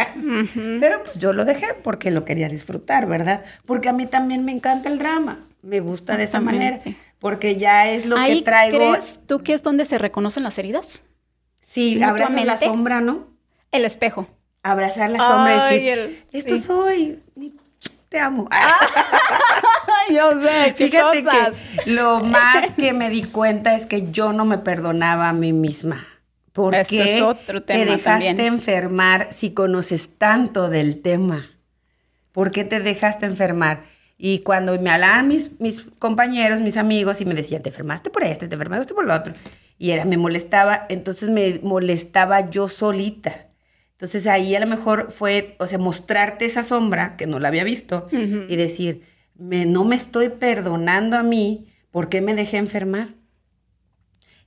Pero 0.80 1.04
pues 1.04 1.20
yo 1.20 1.34
lo 1.34 1.46
dejé 1.46 1.74
porque 1.84 2.10
lo 2.10 2.26
quería 2.26 2.50
disfrutar, 2.50 3.06
¿verdad? 3.06 3.44
Porque 3.66 3.90
a 3.90 3.94
mí 3.94 4.08
también 4.08 4.46
me 4.46 4.54
encanta 4.54 4.90
el 4.90 4.98
drama. 4.98 5.40
Me 5.62 5.82
gusta 5.82 6.16
de 6.18 6.24
esa 6.24 6.40
manera. 6.40 6.80
Porque 7.20 7.58
ya 7.58 7.90
es 7.90 8.06
lo 8.06 8.16
que 8.16 8.42
traigo. 8.42 8.78
¿Crees 8.78 9.20
tú 9.28 9.44
que 9.44 9.54
es 9.54 9.62
donde 9.62 9.86
se 9.86 9.98
reconocen 9.98 10.44
las 10.44 10.58
heridas? 10.58 11.04
Sí, 11.62 12.02
abrazar 12.02 12.46
la 12.46 12.58
sombra, 12.58 13.02
¿no? 13.02 13.28
El 13.72 13.84
espejo. 13.84 14.28
Abrazar 14.64 15.10
la 15.10 15.20
sombra 15.20 15.74
y 15.74 15.84
decir, 15.84 16.26
esto 16.32 16.58
soy, 16.58 17.22
te 18.10 18.20
amo. 18.20 18.50
yo 20.14 20.42
sé, 20.42 20.74
Fíjate 20.74 21.24
que 21.24 21.92
lo 21.92 22.22
más 22.22 22.72
que 22.72 22.94
me 22.94 23.10
di 23.10 23.24
cuenta 23.24 23.76
es 23.76 23.86
que 23.86 24.10
yo 24.12 24.34
no 24.34 24.46
me 24.46 24.58
perdonaba 24.58 25.30
a 25.30 25.34
mí 25.34 25.54
misma. 25.54 26.08
¿Por 26.58 26.74
qué 26.88 27.24
te 27.68 27.86
dejaste 27.86 28.48
enfermar 28.48 29.28
si 29.32 29.52
conoces 29.52 30.10
tanto 30.18 30.70
del 30.70 31.04
tema? 31.04 31.52
¿Por 32.32 32.50
qué 32.50 32.64
te 32.64 32.80
dejaste 32.80 33.28
enfermar? 33.28 33.84
Y 34.18 34.40
cuando 34.40 34.76
me 34.82 34.90
hablaban 34.90 35.28
mis, 35.28 35.52
mis 35.60 35.86
compañeros, 36.00 36.60
mis 36.62 36.76
amigos, 36.76 37.22
y 37.22 37.26
me 37.26 37.36
decían, 37.36 37.62
te 37.62 37.70
enfermaste 37.70 38.10
por 38.10 38.24
esto, 38.24 38.50
te 38.50 38.56
enfermaste 38.56 38.96
por 38.96 39.06
lo 39.06 39.14
otro, 39.14 39.34
y 39.78 39.92
era, 39.92 40.04
me 40.06 40.18
molestaba, 40.18 40.88
entonces 40.90 41.30
me 41.30 41.60
molestaba 41.62 42.50
yo 42.50 42.68
solita. 42.70 43.50
Entonces 43.92 44.26
ahí 44.26 44.56
a 44.56 44.60
lo 44.60 44.66
mejor 44.66 45.12
fue, 45.12 45.56
o 45.60 45.68
sea, 45.68 45.78
mostrarte 45.78 46.46
esa 46.46 46.64
sombra 46.64 47.18
que 47.18 47.28
no 47.28 47.40
la 47.40 47.50
había 47.50 47.66
visto 47.66 48.08
y 48.12 48.56
decir, 48.56 49.04
me, 49.36 49.68
no 49.68 49.86
me 49.86 49.96
estoy 49.96 50.30
perdonando 50.30 51.18
a 51.18 51.22
mí, 51.24 51.68
¿por 51.92 52.10
qué 52.10 52.22
me 52.22 52.34
dejé 52.34 52.58
enfermar? 52.58 53.10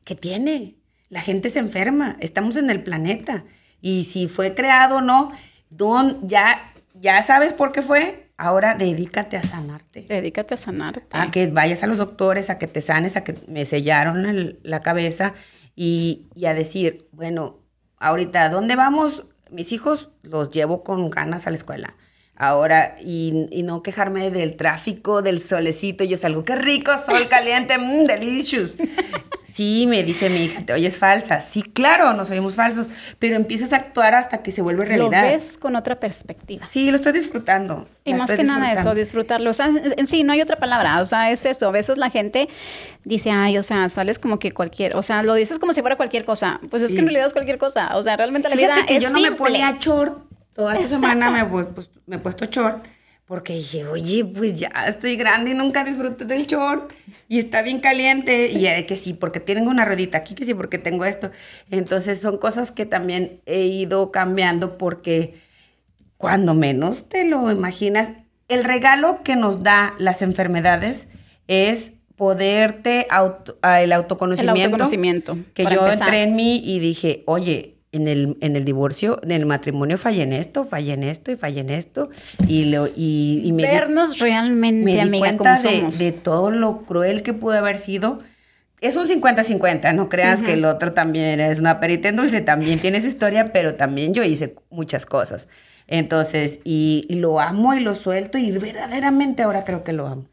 ¿Qué 0.02 0.16
tiene? 0.16 0.79
La 1.10 1.20
gente 1.20 1.50
se 1.50 1.58
enferma, 1.58 2.16
estamos 2.20 2.56
en 2.56 2.70
el 2.70 2.82
planeta. 2.82 3.44
Y 3.82 4.04
si 4.04 4.28
fue 4.28 4.54
creado 4.54 4.96
o 4.96 5.00
no, 5.00 5.32
don, 5.68 6.26
ya, 6.26 6.72
ya 6.94 7.22
sabes 7.22 7.52
por 7.52 7.72
qué 7.72 7.82
fue. 7.82 8.30
Ahora 8.36 8.74
dedícate 8.74 9.36
a 9.36 9.42
sanarte. 9.42 10.06
Dedícate 10.08 10.54
a 10.54 10.56
sanarte. 10.56 11.02
A 11.10 11.30
que 11.30 11.48
vayas 11.48 11.82
a 11.82 11.86
los 11.86 11.98
doctores, 11.98 12.48
a 12.48 12.58
que 12.58 12.66
te 12.66 12.80
sanes, 12.80 13.16
a 13.16 13.24
que 13.24 13.34
me 13.48 13.66
sellaron 13.66 14.58
la 14.62 14.80
cabeza 14.80 15.34
y, 15.76 16.28
y 16.34 16.46
a 16.46 16.54
decir, 16.54 17.08
bueno, 17.12 17.58
ahorita, 17.98 18.48
¿dónde 18.48 18.76
vamos? 18.76 19.26
Mis 19.50 19.72
hijos 19.72 20.10
los 20.22 20.50
llevo 20.50 20.84
con 20.84 21.10
ganas 21.10 21.46
a 21.46 21.50
la 21.50 21.56
escuela 21.56 21.96
ahora 22.40 22.96
y, 23.04 23.46
y, 23.50 23.62
no 23.62 23.82
quejarme 23.82 24.30
del 24.30 24.56
tráfico, 24.56 25.20
del 25.20 25.40
solecito. 25.40 26.04
Yo 26.04 26.16
salgo, 26.16 26.42
qué 26.42 26.56
rico, 26.56 26.90
sol 27.04 27.28
caliente, 27.28 27.76
mmm, 27.78 28.04
delicious. 28.04 28.76
Sí, 29.52 29.86
me 29.86 30.04
dice 30.04 30.30
mi 30.30 30.44
hija, 30.44 30.64
te 30.64 30.72
oyes 30.72 30.96
falsa. 30.96 31.40
Sí, 31.40 31.62
claro, 31.62 32.14
nos 32.14 32.30
oímos 32.30 32.54
falsos, 32.54 32.86
pero 33.18 33.36
empiezas 33.36 33.72
a 33.72 33.76
actuar 33.76 34.14
hasta 34.14 34.42
que 34.42 34.52
se 34.52 34.62
vuelve 34.62 34.84
realidad. 34.84 35.22
Lo 35.22 35.28
ves 35.28 35.56
con 35.58 35.76
otra 35.76 35.98
perspectiva. 35.98 36.66
Sí, 36.70 36.90
lo 36.90 36.96
estoy 36.96 37.12
disfrutando. 37.12 37.86
Y 38.04 38.14
más 38.14 38.30
que 38.30 38.44
nada 38.44 38.72
eso, 38.72 38.94
disfrutarlo. 38.94 39.50
O 39.50 39.52
sea, 39.52 39.68
en 39.68 40.06
sí, 40.06 40.22
no 40.22 40.32
hay 40.32 40.40
otra 40.40 40.56
palabra. 40.56 41.00
O 41.02 41.04
sea, 41.04 41.30
es 41.30 41.44
eso. 41.44 41.68
A 41.68 41.72
veces 41.72 41.98
la 41.98 42.10
gente 42.10 42.48
dice, 43.04 43.32
ay, 43.32 43.58
o 43.58 43.62
sea, 43.62 43.88
sales 43.88 44.18
como 44.18 44.38
que 44.38 44.52
cualquier, 44.52 44.96
o 44.96 45.02
sea, 45.02 45.22
lo 45.22 45.34
dices 45.34 45.58
como 45.58 45.74
si 45.74 45.80
fuera 45.80 45.96
cualquier 45.96 46.24
cosa. 46.24 46.60
Pues 46.70 46.82
es 46.82 46.92
que 46.92 47.00
en 47.00 47.06
realidad 47.06 47.26
es 47.26 47.32
cualquier 47.32 47.58
cosa. 47.58 47.96
O 47.96 48.02
sea, 48.02 48.16
realmente 48.16 48.48
la 48.48 48.56
vida 48.56 48.76
que 48.86 49.00
yo 49.00 49.10
no 49.10 49.20
me 49.20 49.32
ponía 49.32 49.76
short. 49.80 50.29
Toda 50.52 50.74
esta 50.74 50.88
semana 50.88 51.30
me, 51.30 51.44
pues, 51.44 51.90
me 52.06 52.16
he 52.16 52.18
puesto 52.18 52.44
short 52.46 52.86
porque 53.30 53.54
dije, 53.54 53.86
oye, 53.86 54.24
pues 54.24 54.58
ya 54.58 54.72
estoy 54.88 55.14
grande 55.14 55.52
y 55.52 55.54
nunca 55.54 55.84
disfruté 55.84 56.24
del 56.24 56.48
short. 56.48 56.92
Y 57.28 57.38
está 57.38 57.62
bien 57.62 57.78
caliente. 57.78 58.48
Y 58.50 58.66
era 58.66 58.84
que 58.86 58.96
sí, 58.96 59.14
porque 59.14 59.38
tengo 59.38 59.70
una 59.70 59.84
ruedita 59.84 60.18
aquí, 60.18 60.34
que 60.34 60.44
sí, 60.44 60.52
porque 60.52 60.78
tengo 60.78 61.04
esto. 61.04 61.30
Entonces 61.70 62.20
son 62.20 62.38
cosas 62.38 62.72
que 62.72 62.86
también 62.86 63.40
he 63.46 63.60
ido 63.66 64.10
cambiando 64.10 64.78
porque 64.78 65.34
cuando 66.16 66.54
menos 66.54 67.08
te 67.08 67.24
lo 67.24 67.48
imaginas, 67.52 68.10
el 68.48 68.64
regalo 68.64 69.22
que 69.22 69.36
nos 69.36 69.62
da 69.62 69.94
las 69.98 70.22
enfermedades 70.22 71.06
es 71.46 71.92
poderte, 72.16 73.06
auto, 73.10 73.58
el 73.62 73.92
autoconocimiento. 73.92 74.56
El 74.56 74.64
autoconocimiento. 74.64 75.38
Que 75.54 75.62
yo 75.64 75.86
entré 75.86 76.22
en 76.22 76.34
mí 76.34 76.60
y 76.64 76.80
dije, 76.80 77.22
oye, 77.26 77.79
en 77.92 78.06
el, 78.06 78.36
en 78.40 78.56
el 78.56 78.64
divorcio, 78.64 79.20
en 79.22 79.32
el 79.32 79.46
matrimonio 79.46 79.98
fallé 79.98 80.22
en 80.22 80.32
esto, 80.32 80.64
fallé 80.64 80.92
en 80.92 81.02
esto 81.02 81.32
y 81.32 81.36
fallé 81.36 81.60
en 81.60 81.70
esto. 81.70 82.10
Y, 82.46 82.66
lo, 82.66 82.86
y, 82.86 83.50
me 83.52 83.64
Vernos 83.64 84.18
realmente, 84.18 84.84
me 84.84 85.00
amiga, 85.00 85.18
cuenta 85.18 85.60
de, 85.60 85.88
de, 85.98 86.12
todo 86.12 86.50
lo 86.50 86.82
cruel 86.82 87.22
que 87.22 87.32
pudo 87.32 87.58
haber 87.58 87.78
sido. 87.78 88.20
Es 88.80 88.96
un 88.96 89.06
50-50, 89.06 89.94
no 89.94 90.08
creas 90.08 90.42
que 90.42 90.54
el 90.54 90.64
otro 90.64 90.94
también 90.94 91.38
es 91.40 91.58
una 91.58 91.80
perita 91.80 92.08
en 92.08 92.16
dulce, 92.16 92.40
también 92.40 92.78
tienes 92.78 93.04
historia, 93.04 93.52
pero 93.52 93.74
también 93.74 94.14
yo 94.14 94.22
hice 94.22 94.54
muchas 94.70 95.04
cosas. 95.04 95.48
Entonces, 95.86 96.60
y, 96.64 97.06
lo 97.10 97.40
amo 97.40 97.74
y 97.74 97.80
lo 97.80 97.94
suelto 97.94 98.38
y 98.38 98.52
verdaderamente 98.52 99.42
ahora 99.42 99.64
creo 99.64 99.84
que 99.84 99.92
lo 99.92 100.06
amo. 100.06 100.24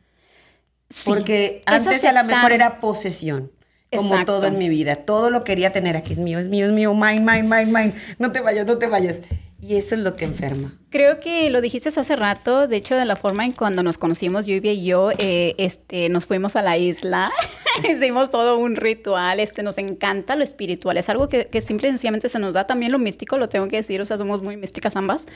Porque 1.04 1.62
antes 1.66 2.06
a 2.06 2.14
lo 2.14 2.24
mejor 2.24 2.54
era 2.54 2.80
posesión 2.80 3.52
como 3.96 4.26
todo 4.26 4.48
en 4.48 4.58
mi 4.58 4.70
vida. 4.70 4.96
Todo 4.98 5.30
lo 5.30 5.44
quería 5.44 5.72
tener 5.72 5.96
aquí, 5.98 6.14
es 6.14 6.20
mío, 6.20 6.40
es 6.40 6.50
mío, 6.50 6.66
es 6.66 6.72
mío, 6.72 6.94
mine, 6.94 7.22
mine, 7.22 7.44
mine, 7.44 7.66
mine. 7.66 7.94
No 8.20 8.32
te 8.32 8.42
vayas, 8.42 8.66
no 8.66 8.78
te 8.78 8.88
vayas. 8.88 9.20
Y 9.60 9.76
eso 9.76 9.96
es 9.96 10.02
lo 10.02 10.16
que 10.16 10.26
enferma. 10.26 10.78
Creo 10.92 11.18
que 11.18 11.50
lo 11.50 11.62
dijiste 11.62 11.90
hace 11.90 12.16
rato, 12.16 12.68
de 12.68 12.78
hecho, 12.78 12.96
de 12.96 13.06
la 13.06 13.16
forma 13.16 13.44
en 13.44 13.54
cuando 13.54 13.82
nos 13.82 13.98
conocimos, 13.98 14.46
Lluvia 14.46 14.72
y 14.72 14.86
yo, 14.86 15.10
eh, 15.18 15.56
este, 15.58 16.10
nos 16.10 16.28
fuimos 16.28 16.56
a 16.56 16.62
la 16.62 16.78
isla. 16.78 17.32
Hicimos 17.92 18.30
todo 18.30 18.58
un 18.58 18.76
ritual, 18.76 19.40
este, 19.40 19.64
nos 19.64 19.80
encanta 19.80 20.36
lo 20.36 20.44
espiritual, 20.44 20.98
es 20.98 21.10
algo 21.10 21.28
que, 21.28 21.46
que 21.46 21.62
simple 21.62 21.88
y 21.88 21.92
sencillamente 21.92 22.30
se 22.30 22.40
nos 22.40 22.54
da 22.54 22.68
también 22.68 22.92
lo 22.92 23.00
místico, 23.00 23.38
lo 23.38 23.50
tengo 23.50 23.68
que 23.68 23.78
decir, 23.78 24.00
o 24.00 24.06
sea, 24.06 24.18
somos 24.18 24.44
muy 24.44 24.58
místicas 24.58 24.96
ambas. 24.96 25.28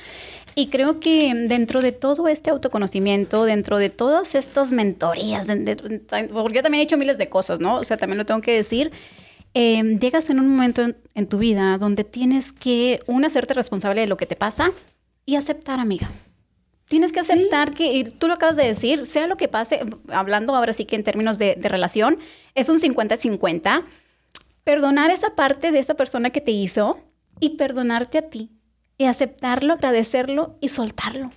Y 0.53 0.67
creo 0.67 0.99
que 0.99 1.33
dentro 1.47 1.81
de 1.81 1.91
todo 1.91 2.27
este 2.27 2.51
autoconocimiento, 2.51 3.45
dentro 3.45 3.77
de 3.77 3.89
todas 3.89 4.35
estas 4.35 4.71
mentorías, 4.71 5.47
porque 5.47 6.55
yo 6.55 6.63
también 6.63 6.81
he 6.81 6.83
hecho 6.83 6.97
miles 6.97 7.17
de 7.17 7.27
cosas, 7.27 7.59
¿no? 7.59 7.77
O 7.77 7.83
sea, 7.83 7.97
también 7.97 8.19
lo 8.19 8.25
tengo 8.25 8.41
que 8.41 8.55
decir. 8.55 8.91
Em, 9.53 9.99
llegas 9.99 10.29
en 10.29 10.39
un 10.39 10.47
momento 10.47 10.81
en, 11.13 11.27
tu 11.27 11.37
vida 11.37 11.77
donde 11.77 12.03
tienes 12.03 12.51
que, 12.51 13.01
una, 13.07 13.27
hacerte 13.27 13.53
responsable 13.53 14.01
de 14.01 14.07
lo 14.07 14.15
que 14.17 14.25
te 14.25 14.35
pasa 14.35 14.71
y 15.25 15.35
aceptar, 15.35 15.79
amiga. 15.79 16.09
Tienes 16.87 17.11
que 17.11 17.19
aceptar 17.19 17.73
que, 17.73 17.93
y 17.93 18.03
tú 18.03 18.27
lo 18.27 18.33
acabas 18.33 18.55
de 18.55 18.65
decir, 18.65 19.05
sea 19.05 19.27
lo 19.27 19.37
que 19.37 19.47
pase, 19.47 19.81
hablando 20.09 20.55
ahora 20.55 20.73
sí 20.73 20.85
que 20.85 20.95
en 20.95 21.03
términos 21.03 21.37
de, 21.37 21.55
de 21.55 21.69
relación, 21.69 22.17
es 22.55 22.69
un 22.69 22.79
50-50. 22.79 23.85
Perdonar 24.63 25.09
esa 25.09 25.35
parte 25.35 25.71
de 25.71 25.79
esa 25.79 25.95
persona 25.95 26.29
que 26.29 26.41
te 26.41 26.51
hizo 26.51 26.99
y 27.39 27.57
perdonarte 27.57 28.17
a 28.17 28.29
ti. 28.29 28.51
Y 28.97 29.05
aceptarlo, 29.05 29.73
agradecerlo 29.73 30.57
y 30.61 30.69
soltarlo. 30.69 31.31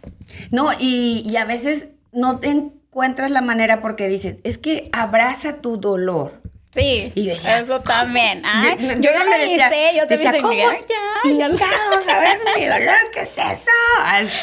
No, 0.51 0.71
y, 0.79 1.25
y 1.27 1.37
a 1.37 1.45
veces 1.45 1.89
no 2.13 2.39
te 2.39 2.49
encuentras 2.49 3.31
la 3.31 3.41
manera 3.41 3.81
porque 3.81 4.07
dices, 4.07 4.37
es 4.45 4.59
que 4.59 4.89
abraza 4.93 5.57
tu 5.57 5.79
dolor. 5.79 6.43
Sí, 6.75 7.13
y 7.15 7.27
decía, 7.29 7.61
eso 7.61 7.81
también. 7.81 8.43
Ay, 8.45 8.77
yo, 8.81 9.13
yo, 9.13 9.19
no 9.19 9.25
lo 9.25 9.45
hice, 9.45 9.93
yo 9.97 10.07
te 10.09 10.17
decía, 10.17 10.33
¿cómo? 10.43 10.53
Ya, 10.55 10.77
ya 11.25 11.49
¿sabes 12.05 12.41
mi 12.57 12.65
dolor? 12.65 12.97
¿Qué 13.13 13.21
es 13.21 13.39
eso? 13.39 13.71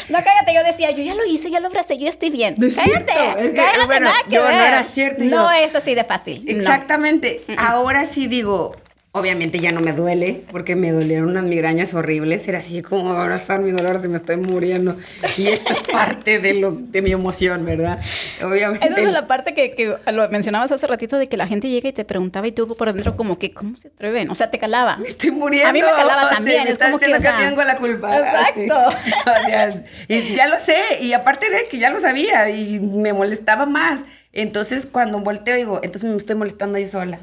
No, 0.08 0.18
cállate, 0.24 0.54
yo 0.54 0.64
decía, 0.64 0.90
yo 0.92 1.02
ya 1.02 1.14
lo 1.14 1.26
hice, 1.26 1.50
ya 1.50 1.60
lo 1.60 1.66
abracé, 1.68 1.98
yo 1.98 2.08
estoy 2.08 2.30
bien. 2.30 2.54
cállate, 2.54 3.44
es 3.44 3.50
que, 3.50 3.56
cállate, 3.56 3.86
bueno, 3.86 4.06
nada 4.06 4.16
que 4.26 4.34
yo 4.34 4.44
ver. 4.44 4.54
no 4.54 4.64
era 4.64 4.84
cierto. 4.84 5.22
No 5.24 5.50
es 5.52 5.74
así 5.74 5.94
de 5.94 6.04
fácil. 6.04 6.44
Exactamente. 6.48 7.42
No. 7.48 7.56
Ahora 7.58 8.06
sí 8.06 8.26
digo, 8.28 8.76
Obviamente 9.14 9.58
ya 9.58 9.72
no 9.72 9.82
me 9.82 9.92
duele, 9.92 10.42
porque 10.50 10.74
me 10.74 10.90
dolieron 10.90 11.28
unas 11.28 11.44
migrañas 11.44 11.92
horribles. 11.92 12.48
Era 12.48 12.60
así 12.60 12.80
como 12.80 13.12
abrazar 13.12 13.60
mi 13.60 13.70
dolor, 13.70 14.00
se 14.00 14.08
me 14.08 14.16
estoy 14.16 14.38
muriendo. 14.38 14.96
Y 15.36 15.48
esto 15.48 15.74
es 15.74 15.82
parte 15.82 16.38
de, 16.38 16.54
lo, 16.54 16.72
de 16.72 17.02
mi 17.02 17.12
emoción, 17.12 17.62
¿verdad? 17.66 18.00
Obviamente. 18.42 18.88
Esa 18.88 19.00
es 19.02 19.12
la 19.12 19.26
parte 19.26 19.52
que, 19.52 19.72
que, 19.74 19.98
lo 20.10 20.30
mencionabas 20.30 20.72
hace 20.72 20.86
ratito, 20.86 21.18
de 21.18 21.26
que 21.26 21.36
la 21.36 21.46
gente 21.46 21.68
llega 21.68 21.90
y 21.90 21.92
te 21.92 22.06
preguntaba 22.06 22.46
y 22.46 22.52
tú 22.52 22.74
por 22.74 22.90
dentro 22.90 23.14
como 23.14 23.38
que, 23.38 23.52
¿cómo 23.52 23.76
se 23.76 23.88
atreven? 23.88 24.30
O 24.30 24.34
sea, 24.34 24.50
te 24.50 24.58
calaba. 24.58 24.96
Me 24.96 25.08
estoy 25.08 25.30
muriendo. 25.30 25.68
A 25.68 25.72
mí 25.74 25.82
me 25.82 25.90
calaba 25.90 26.30
también. 26.34 26.66
es 26.66 26.78
como 26.78 26.98
que, 26.98 27.14
o 27.14 27.20
sea, 27.20 27.36
que 27.36 27.44
tengo 27.44 27.64
la 27.64 27.76
culpa. 27.76 28.16
Exacto. 28.16 28.98
O 29.22 29.46
sea, 29.46 29.84
y 30.08 30.34
ya 30.34 30.46
lo 30.48 30.58
sé. 30.58 30.76
Y 31.02 31.12
aparte 31.12 31.50
de 31.50 31.68
que 31.68 31.76
ya 31.76 31.90
lo 31.90 32.00
sabía 32.00 32.48
y 32.48 32.80
me 32.80 33.12
molestaba 33.12 33.66
más. 33.66 34.04
Entonces, 34.32 34.86
cuando 34.90 35.20
volteo, 35.20 35.54
digo, 35.54 35.80
entonces 35.82 36.10
me 36.10 36.16
estoy 36.16 36.36
molestando 36.36 36.78
yo 36.78 36.86
sola. 36.86 37.20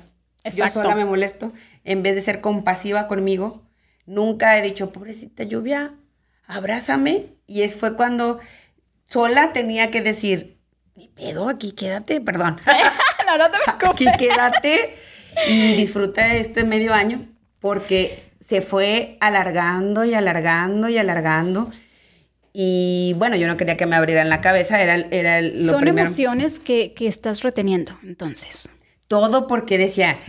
Exacto. 0.49 0.79
Yo 0.79 0.83
sola 0.83 0.95
me 0.95 1.05
molesto 1.05 1.53
en 1.83 2.03
vez 2.03 2.15
de 2.15 2.21
ser 2.21 2.41
compasiva 2.41 3.07
conmigo. 3.07 3.63
Nunca 4.05 4.57
he 4.57 4.61
dicho, 4.61 4.91
pobrecita 4.91 5.43
lluvia, 5.43 5.93
abrázame. 6.45 7.27
Y 7.47 7.61
es 7.61 7.75
fue 7.75 7.95
cuando 7.95 8.39
sola 9.05 9.53
tenía 9.53 9.91
que 9.91 10.01
decir, 10.01 10.57
ni 10.95 11.07
pedo, 11.07 11.49
aquí 11.49 11.71
quédate, 11.71 12.21
perdón. 12.21 12.57
no, 13.25 13.37
no 13.37 13.51
te 13.51 13.57
preocupes. 13.63 14.07
Aquí 14.07 14.17
quédate 14.17 14.95
y 15.47 15.75
disfruta 15.75 16.25
de 16.25 16.39
este 16.39 16.63
medio 16.63 16.93
año 16.93 17.27
porque 17.59 18.23
se 18.45 18.61
fue 18.61 19.17
alargando 19.19 20.03
y 20.05 20.13
alargando 20.13 20.89
y 20.89 20.97
alargando. 20.97 21.71
Y 22.51 23.13
bueno, 23.17 23.35
yo 23.35 23.47
no 23.47 23.57
quería 23.57 23.77
que 23.77 23.85
me 23.85 23.95
abrieran 23.95 24.27
la 24.27 24.41
cabeza, 24.41 24.81
era, 24.81 24.95
era 24.95 25.41
lo 25.41 25.55
Son 25.57 25.81
primero. 25.81 26.07
emociones 26.07 26.57
que, 26.59 26.93
que 26.93 27.07
estás 27.07 27.43
reteniendo, 27.43 27.97
entonces. 28.03 28.71
Todo 29.09 29.47
porque 29.47 29.77
decía, 29.77 30.19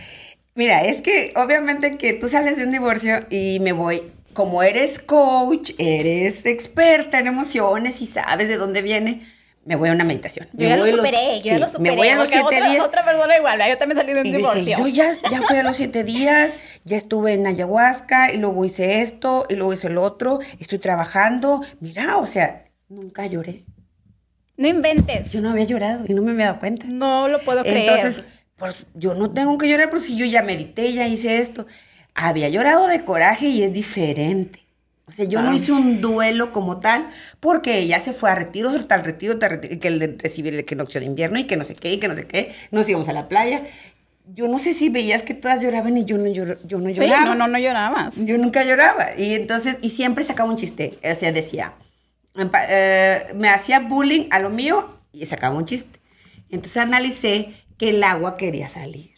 Mira, 0.54 0.84
es 0.84 1.00
que 1.00 1.32
obviamente 1.36 1.96
que 1.96 2.12
tú 2.12 2.28
sales 2.28 2.56
de 2.56 2.64
un 2.64 2.72
divorcio 2.72 3.20
y 3.30 3.60
me 3.60 3.72
voy, 3.72 4.02
como 4.32 4.62
eres 4.62 4.98
coach, 4.98 5.72
eres 5.78 6.44
experta 6.44 7.18
en 7.18 7.28
emociones 7.28 8.02
y 8.02 8.06
sabes 8.06 8.48
de 8.48 8.56
dónde 8.56 8.82
viene, 8.82 9.22
me 9.64 9.76
voy 9.76 9.90
a 9.90 9.92
una 9.92 10.02
meditación. 10.02 10.48
Yo 10.52 10.66
ya 10.66 10.76
lo 10.76 10.86
superé, 10.86 11.40
yo 11.40 11.52
ya 11.52 11.58
lo 11.60 11.68
superé. 11.68 11.92
Me 11.92 11.96
voy 11.96 12.08
a 12.08 12.16
los 12.16 12.28
siete 12.28 12.44
otra, 12.44 12.70
días. 12.70 12.84
Otra 12.84 13.04
persona 13.04 13.36
igual, 13.36 13.60
yo 13.68 13.78
también 13.78 13.98
salí 13.98 14.12
de 14.12 14.20
un 14.20 14.26
y 14.26 14.32
divorcio. 14.32 14.76
Dice, 14.76 14.76
yo 14.76 14.86
ya, 14.88 15.14
ya 15.30 15.40
fui 15.42 15.56
a 15.56 15.62
los 15.62 15.76
siete 15.78 16.02
días, 16.02 16.54
ya 16.84 16.96
estuve 16.96 17.34
en 17.34 17.46
ayahuasca 17.46 18.32
y 18.32 18.38
luego 18.38 18.64
hice 18.64 19.02
esto 19.02 19.46
y 19.48 19.54
luego 19.54 19.72
hice 19.72 19.86
el 19.86 19.98
otro, 19.98 20.40
estoy 20.58 20.78
trabajando. 20.78 21.62
Mira, 21.78 22.16
o 22.16 22.26
sea, 22.26 22.64
nunca 22.88 23.24
lloré. 23.26 23.62
No 24.56 24.68
inventes. 24.68 25.32
Yo 25.32 25.40
no 25.40 25.50
había 25.50 25.64
llorado 25.64 26.04
y 26.06 26.12
no 26.12 26.20
me 26.20 26.32
había 26.32 26.46
dado 26.46 26.58
cuenta. 26.58 26.84
No 26.86 27.28
lo 27.28 27.38
puedo 27.38 27.62
creer. 27.62 27.88
Entonces, 27.88 28.26
pues 28.61 28.87
yo 28.94 29.14
no 29.14 29.31
tengo 29.31 29.57
que 29.59 29.68
llorar, 29.68 29.88
pero 29.88 30.01
si 30.03 30.16
yo 30.16 30.27
ya 30.27 30.42
medité, 30.42 30.92
ya 30.92 31.09
hice 31.09 31.38
esto. 31.38 31.66
Había 32.14 32.49
llorado 32.51 32.87
de 32.87 33.05
coraje 33.05 33.49
y 33.49 33.62
es 33.62 33.73
diferente. 33.73 34.61
O 35.07 35.12
sea, 35.12 35.25
yo 35.25 35.42
no 35.42 35.53
hice 35.53 35.73
un 35.73 36.01
duelo 36.01 36.53
como 36.53 36.79
tal, 36.79 37.09
porque 37.40 37.79
ella 37.79 38.01
se 38.01 38.12
fue 38.12 38.31
a 38.31 38.37
retiros, 38.37 38.87
tal 38.87 39.03
retiro, 39.03 39.38
tal 39.40 39.51
retiro, 39.51 39.81
que 39.81 39.88
el 39.88 39.99
de 39.99 40.16
recibir 40.16 40.55
el 40.55 40.61
equinoccio 40.61 41.01
de 41.01 41.07
invierno 41.07 41.38
y 41.38 41.44
que 41.44 41.57
no 41.57 41.64
sé 41.64 41.75
qué, 41.75 41.92
y 41.92 41.99
que 41.99 42.07
no 42.07 42.14
sé 42.14 42.27
qué. 42.29 42.55
Nos 42.70 42.88
íbamos 42.88 43.09
a 43.09 43.12
la 43.12 43.27
playa. 43.27 43.62
Yo 44.33 44.46
no 44.46 44.61
sé 44.61 44.73
si 44.73 44.88
veías 44.88 45.25
que 45.25 45.35
todas 45.35 45.62
lloraban 45.62 45.96
y 45.96 46.05
yo 46.05 46.16
no, 46.16 46.29
llor, 46.29 46.61
yo 46.64 46.79
no 46.79 46.90
lloraba. 46.90 47.23
Sí, 47.23 47.25
no, 47.25 47.35
no, 47.35 47.49
no 47.49 47.59
llorabas. 47.59 48.25
Yo 48.25 48.38
nunca 48.38 48.62
lloraba. 48.62 49.09
Y 49.18 49.35
entonces, 49.35 49.79
y 49.83 49.88
siempre 49.88 50.23
sacaba 50.23 50.49
un 50.49 50.57
chiste. 50.57 50.96
O 51.03 51.14
sea, 51.16 51.33
decía, 51.33 51.73
eh, 52.68 53.25
me 53.35 53.49
hacía 53.49 53.81
bullying 53.81 54.29
a 54.31 54.38
lo 54.38 54.51
mío 54.51 54.90
y 55.12 55.27
sacaba 55.27 55.57
un 55.57 55.64
chiste. 55.64 55.99
Entonces 56.51 56.77
analicé 56.77 57.55
que 57.80 57.88
el 57.88 58.04
agua 58.04 58.36
quería 58.36 58.68
salir. 58.68 59.14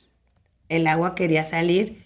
El 0.68 0.86
agua 0.86 1.16
quería 1.16 1.44
salir 1.44 2.04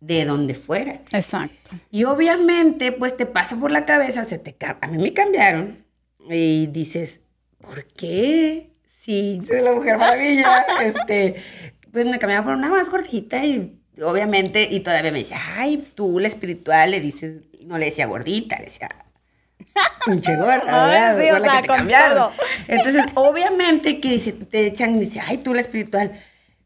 de 0.00 0.26
donde 0.26 0.52
fuera. 0.52 1.00
Exacto. 1.12 1.70
Y 1.90 2.04
obviamente, 2.04 2.92
pues 2.92 3.16
te 3.16 3.24
pasa 3.24 3.56
por 3.56 3.70
la 3.70 3.86
cabeza, 3.86 4.22
se 4.24 4.36
te 4.36 4.54
a 4.82 4.86
mí 4.86 4.98
me 4.98 5.14
cambiaron 5.14 5.82
y 6.28 6.66
dices, 6.66 7.22
¿por 7.58 7.86
qué? 7.86 8.70
Si 9.00 9.40
soy 9.46 9.62
la 9.62 9.72
mujer 9.72 9.96
maravilla, 9.96 10.66
este, 10.82 11.36
pues 11.90 12.04
me 12.04 12.18
cambiaron 12.18 12.44
por 12.44 12.54
una 12.54 12.68
más 12.68 12.90
gordita 12.90 13.42
y 13.42 13.80
obviamente, 14.02 14.68
y 14.70 14.80
todavía 14.80 15.10
me 15.10 15.20
dice, 15.20 15.36
ay, 15.56 15.90
tú 15.94 16.20
la 16.20 16.28
espiritual 16.28 16.90
le 16.90 17.00
dices, 17.00 17.44
no 17.62 17.78
le 17.78 17.86
decía 17.86 18.04
gordita, 18.04 18.58
le 18.58 18.66
decía 18.66 18.90
pinche 20.06 20.36
gorda, 20.36 20.86
¿verdad? 20.86 21.16
Sí, 21.20 21.30
o 21.30 21.40
sea, 21.40 21.60
te 21.62 21.68
con 21.68 21.76
cambiaron. 21.78 22.16
todo. 22.18 22.32
Obviamente 22.68 23.12
obviamente 23.14 24.00
que 24.00 24.18
si 24.18 24.32
te 24.32 24.66
echan 24.66 24.96
y 24.96 25.00
dice, 25.00 25.20
ay, 25.26 25.38
tú 25.38 25.54
la 25.54 25.60
espiritual, 25.60 26.12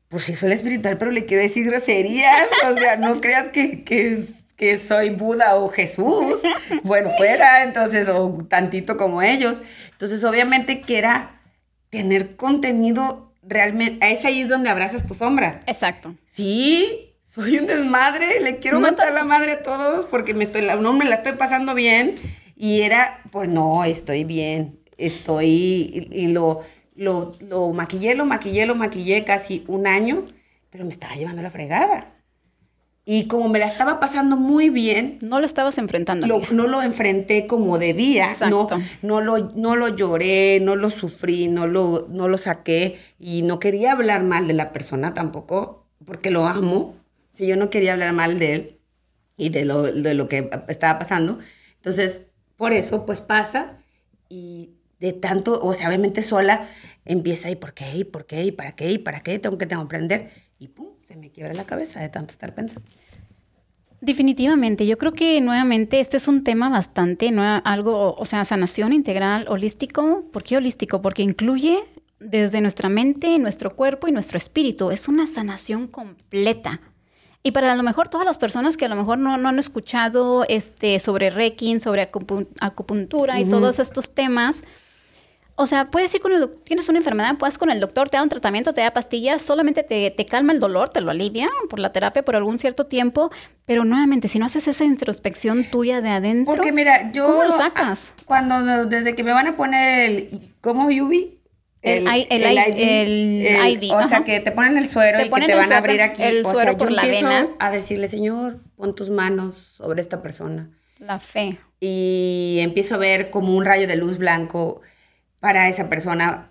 pues 0.09 0.25
sí 0.25 0.35
soy 0.35 0.49
la 0.51 0.55
espiritual, 0.55 0.97
pero 0.99 1.11
le 1.11 1.25
quiero 1.25 1.43
decir 1.43 1.67
groserías, 1.67 2.47
o 2.71 2.75
sea, 2.79 2.97
no 2.97 3.21
creas 3.21 3.49
que, 3.51 3.85
que, 3.85 4.25
que 4.57 4.79
soy 4.79 5.11
Buda 5.11 5.57
o 5.57 5.69
Jesús, 5.69 6.41
bueno, 6.83 7.11
fuera, 7.17 7.63
entonces, 7.63 8.09
o 8.09 8.39
tantito 8.49 8.97
como 8.97 9.23
ellos. 9.23 9.59
Entonces, 9.93 10.25
obviamente 10.25 10.81
que 10.81 10.99
era 10.99 11.41
tener 11.91 12.37
contenido 12.37 13.33
realmente, 13.43 14.13
es 14.13 14.25
ahí 14.25 14.45
donde 14.45 14.69
abrazas 14.71 15.07
tu 15.07 15.15
sombra. 15.15 15.61
Exacto. 15.67 16.15
Sí, 16.27 17.15
soy 17.23 17.59
un 17.59 17.67
desmadre, 17.67 18.41
le 18.41 18.59
quiero 18.59 18.79
No 18.79 18.89
matar 18.91 19.09
te- 19.09 19.15
la 19.15 19.25
madre 19.25 19.53
a 19.53 19.63
todos 19.63 20.07
porque 20.07 20.35
me 20.35 20.45
estoy, 20.45 20.67
no 20.81 20.93
me 20.93 21.05
la 21.07 21.17
estoy 21.17 21.33
pasando 21.33 21.75
bien. 21.75 22.15
Y 22.61 22.83
era, 22.83 23.21
pues 23.31 23.49
no, 23.49 23.85
estoy 23.85 24.25
bien, 24.25 24.81
estoy, 24.97 25.47
y, 25.47 26.09
y 26.11 26.27
lo, 26.33 26.63
lo, 26.97 27.33
lo 27.41 27.69
maquillé, 27.73 28.17
lo 28.17 28.25
maquillé, 28.27 28.67
lo 28.67 28.75
maquillé 28.75 29.25
casi 29.25 29.65
un 29.69 29.87
año, 29.87 30.25
pero 30.71 30.85
me 30.85 30.91
estaba 30.91 31.15
llevando 31.15 31.41
la 31.43 31.53
fregada. 31.53 32.15
Y 33.05 33.27
como 33.29 33.49
me 33.49 33.59
la 33.61 33.67
estaba 33.67 34.01
pasando 34.01 34.37
muy 34.37 34.69
bien, 34.71 35.19
No 35.23 35.39
lo 35.41 35.47
estabas 35.47 35.79
enfrentando. 35.79 36.27
lo- 36.27 36.43
no 36.51 36.67
lo 36.67 36.83
enfrenté 36.83 37.47
como 37.47 37.79
debía, 37.79 38.25
no, 38.51 38.63
Exacto. 38.65 38.81
no, 39.03 39.21
lo, 39.23 39.39
no 39.55 39.77
lo 39.77 39.89
lloré, 39.89 40.59
no 40.61 40.75
lo 40.77 40.91
sufrí, 40.91 41.49
no 41.49 41.67
lo, 41.69 42.07
no 42.11 42.29
lo 42.29 42.37
saqué 42.37 42.99
y 43.21 43.43
no 43.43 43.61
quería 43.61 43.93
hablar 43.93 44.25
mal 44.25 44.47
de 44.49 44.53
la 44.55 44.73
persona 44.73 45.15
tampoco, 45.15 45.87
porque 46.05 46.31
lo 46.31 46.47
amo. 46.47 46.97
Si 47.33 47.47
yo 47.47 47.57
no 47.57 47.71
quería 47.71 47.93
hablar 47.93 48.13
mal 48.13 48.39
de 48.41 48.53
él 48.55 48.81
y 49.39 49.51
de 49.51 49.65
lo, 49.65 49.85
de 49.85 50.13
lo 50.15 50.29
que 50.29 50.51
estaba 50.69 50.99
pasando. 50.99 51.39
Entonces, 51.77 52.23
por 52.59 52.75
eso, 52.75 53.07
pues 53.07 53.23
pasa 53.23 53.79
y 54.29 54.73
de 55.01 55.13
tanto, 55.15 55.61
o 55.63 55.73
sea, 55.75 55.89
obviamente 55.89 56.23
sola, 56.23 56.69
empieza 57.05 57.51
y 57.51 57.57
por 57.57 57.73
qué, 57.73 57.97
y 57.97 58.05
por 58.05 58.27
qué, 58.27 58.45
y 58.45 58.53
para 58.53 58.73
qué, 58.73 58.91
y 58.91 58.99
para 58.99 59.21
qué, 59.21 59.39
tengo 59.39 59.57
que 59.57 59.67
que 59.67 59.75
aprender. 59.75 60.29
Y 60.59 60.69
pum, 60.69 60.89
se 61.05 61.17
me 61.17 61.31
quiebra 61.31 61.55
la 61.55 61.65
cabeza 61.65 62.01
de 62.01 62.09
tanto 62.09 62.33
estar 62.33 62.55
pensando. 62.55 62.83
Definitivamente, 64.01 64.87
yo 64.87 64.99
creo 64.99 65.13
que 65.13 65.41
nuevamente 65.41 66.01
este 66.01 66.17
es 66.17 66.27
un 66.27 66.43
tema 66.43 66.69
bastante, 66.69 67.31
no 67.31 67.43
algo, 67.65 68.15
o 68.15 68.27
sea, 68.27 68.45
sanación 68.45 68.93
integral, 68.93 69.47
holístico. 69.49 70.25
¿Por 70.33 70.43
qué 70.43 70.57
holístico? 70.57 71.01
Porque 71.01 71.23
incluye 71.23 71.79
desde 72.19 72.61
nuestra 72.61 72.89
mente, 72.89 73.39
nuestro 73.39 73.77
cuerpo 73.77 74.09
y 74.09 74.13
nuestro 74.13 74.37
espíritu. 74.37 74.91
Es 74.91 75.07
una 75.07 75.29
sanación 75.29 75.87
completa. 75.87 76.81
Y 77.43 77.53
para 77.53 77.73
a 77.73 77.77
lo 77.77 77.83
mejor 77.83 78.09
todas 78.09 78.27
las 78.27 78.37
personas 78.37 78.77
que 78.77 78.85
a 78.85 78.89
lo 78.89 78.97
mejor 78.97 79.19
no, 79.19 79.37
no 79.39 79.49
han 79.49 79.59
escuchado 79.59 80.45
este, 80.49 80.99
sobre 80.99 81.31
Reiki, 81.31 81.79
sobre 81.81 82.11
acupu- 82.11 82.49
acupuntura 82.61 83.41
y 83.41 83.45
todos 83.45 83.79
estos 83.79 84.13
temas, 84.13 84.65
o 85.61 85.67
sea, 85.67 85.91
puedes 85.91 86.15
ir 86.15 86.21
con 86.21 86.33
el 86.33 86.49
tienes 86.65 86.89
una 86.89 86.99
enfermedad, 86.99 87.37
puedes 87.37 87.59
con 87.59 87.71
el 87.71 87.81
doctor, 87.81 88.11
te 88.11 88.17
da 88.17 88.23
un 88.23 88.29
tratamiento, 88.29 88.73
te 88.75 88.81
da 88.81 88.93
pastillas, 88.93 89.43
solamente 89.43 89.83
te, 89.83 90.11
te 90.11 90.25
calma 90.25 90.53
el 90.53 90.61
dolor, 90.61 90.89
te 90.89 91.01
lo 91.01 91.11
alivia 91.11 91.49
por 91.69 91.79
la 91.81 91.91
terapia 91.91 92.25
por 92.25 92.37
algún 92.37 92.59
cierto 92.61 92.87
tiempo, 92.87 93.31
pero 93.67 93.85
nuevamente, 93.85 94.29
si 94.29 94.39
no 94.39 94.47
haces 94.47 94.69
esa 94.69 94.85
introspección 94.85 95.65
tuya 95.71 96.01
de 96.01 96.11
adentro, 96.11 96.55
Porque 96.55 96.71
mira, 96.71 97.11
yo... 97.13 97.27
¿cómo 97.27 97.43
lo 97.45 97.53
sacas? 97.53 98.15
Cuando, 98.25 98.87
desde 98.87 99.15
que 99.15 99.25
me 99.25 99.33
van 99.33 99.49
a 99.49 99.57
poner 99.57 100.11
el... 100.11 100.53
¿Cómo, 100.61 100.91
Yubi? 100.91 101.38
El 101.89 102.09
el 102.09 103.83
IV, 103.83 103.95
O 103.95 104.09
sea, 104.09 104.25
que 104.25 104.41
te 104.41 104.53
ponen 104.53 104.77
el 104.77 104.87
suero 104.87 105.19
y 105.21 105.29
que 105.29 105.41
te 105.47 105.55
van 105.55 105.73
a 105.73 105.79
abrir 105.79 106.03
aquí. 106.03 106.23
el 106.23 106.45
o 106.45 106.51
suero 106.51 106.71
sea, 106.73 106.79
por 106.79 106.91
yo 106.91 106.97
la 106.97 107.05
vena. 107.07 107.49
a 107.59 107.71
decirle, 107.71 108.09
Señor, 108.09 108.61
pon 108.77 108.95
tus 108.95 109.11
manos 109.11 109.57
sobre 109.77 110.01
esta 110.01 110.23
persona. 110.23 110.71
la 110.99 111.21
fe. 111.21 111.51
y 111.81 112.59
empiezo 112.61 112.97
a 112.97 112.99
ver 112.99 113.31
como 113.31 113.55
un 113.57 113.65
rayo 113.65 113.87
de 113.87 113.97
luz 113.97 114.19
blanco 114.19 114.81
para 115.41 115.69
esa 115.69 115.89
persona, 115.89 116.51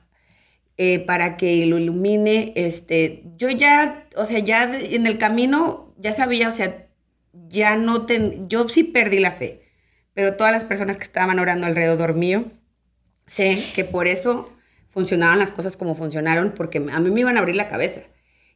eh, 0.77 0.99
para 0.99 1.35
que 1.37 1.65
lo 1.65 1.77
ilumine. 1.77 2.53
Este, 2.55 3.23
yo 3.37 3.49
ya, 3.49 4.07
o 4.15 4.25
sea, 4.25 4.39
ya 4.39 4.63
en 4.73 5.05
el 5.05 5.17
camino 5.17 5.93
ya 5.97 6.13
sabía, 6.13 6.47
o 6.47 6.51
sea, 6.53 6.87
ya 7.49 7.75
no 7.75 8.05
ten, 8.05 8.47
yo 8.49 8.67
sí 8.69 8.83
perdí 8.83 9.19
la 9.19 9.31
fe, 9.31 9.63
pero 10.13 10.35
todas 10.35 10.53
las 10.53 10.63
personas 10.63 10.97
que 10.97 11.03
estaban 11.03 11.39
orando 11.39 11.65
alrededor 11.67 12.13
mío, 12.15 12.45
sé 13.25 13.63
que 13.75 13.83
por 13.83 14.07
eso 14.07 14.49
funcionaban 14.97 15.37
las 15.37 15.51
cosas 15.51 15.77
como 15.77 15.93
funcionaron, 15.93 16.53
porque 16.57 16.79
a 16.79 16.99
mí 16.99 17.09
me 17.11 17.19
iban 17.19 17.35
a 17.37 17.39
abrir 17.41 17.55
la 17.55 17.67
cabeza. 17.67 18.01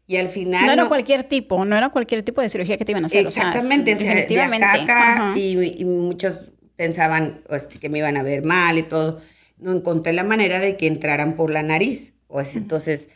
Y 0.08 0.18
al 0.18 0.28
final... 0.28 0.66
No 0.66 0.72
era 0.74 0.84
no- 0.84 0.90
cualquier 0.90 1.24
tipo, 1.24 1.64
no 1.66 1.78
era 1.78 1.90
cualquier 1.90 2.24
tipo 2.24 2.42
de 2.42 2.50
cirugía 2.50 2.78
que 2.78 2.84
te 2.86 2.92
iban 2.94 3.04
a 3.04 3.06
hacer. 3.06 3.28
Exactamente, 3.28 3.94
o 3.94 3.98
sea, 3.98 4.10
de 4.10 4.16
definitivamente. 4.22 4.66
acá 4.66 4.74
a 4.80 4.84
acá, 4.84 5.14
Ajá. 5.14 5.34
y, 5.40 5.82
y 5.82 5.86
muchos 5.86 6.52
pensaban 6.76 7.42
este, 7.52 7.78
que 7.78 7.90
me 7.90 8.00
iban 8.00 8.18
a 8.18 8.24
ver 8.24 8.42
mal 8.44 8.80
y 8.80 8.84
todo. 8.84 9.22
No 9.58 9.72
encontré 9.72 10.14
la 10.14 10.24
manera 10.24 10.60
de 10.60 10.78
que 10.78 10.88
entraran 10.88 11.34
por 11.36 11.52
la 11.52 11.62
nariz. 11.62 12.14
O 12.28 12.42
es- 12.42 12.56
entonces, 12.56 13.08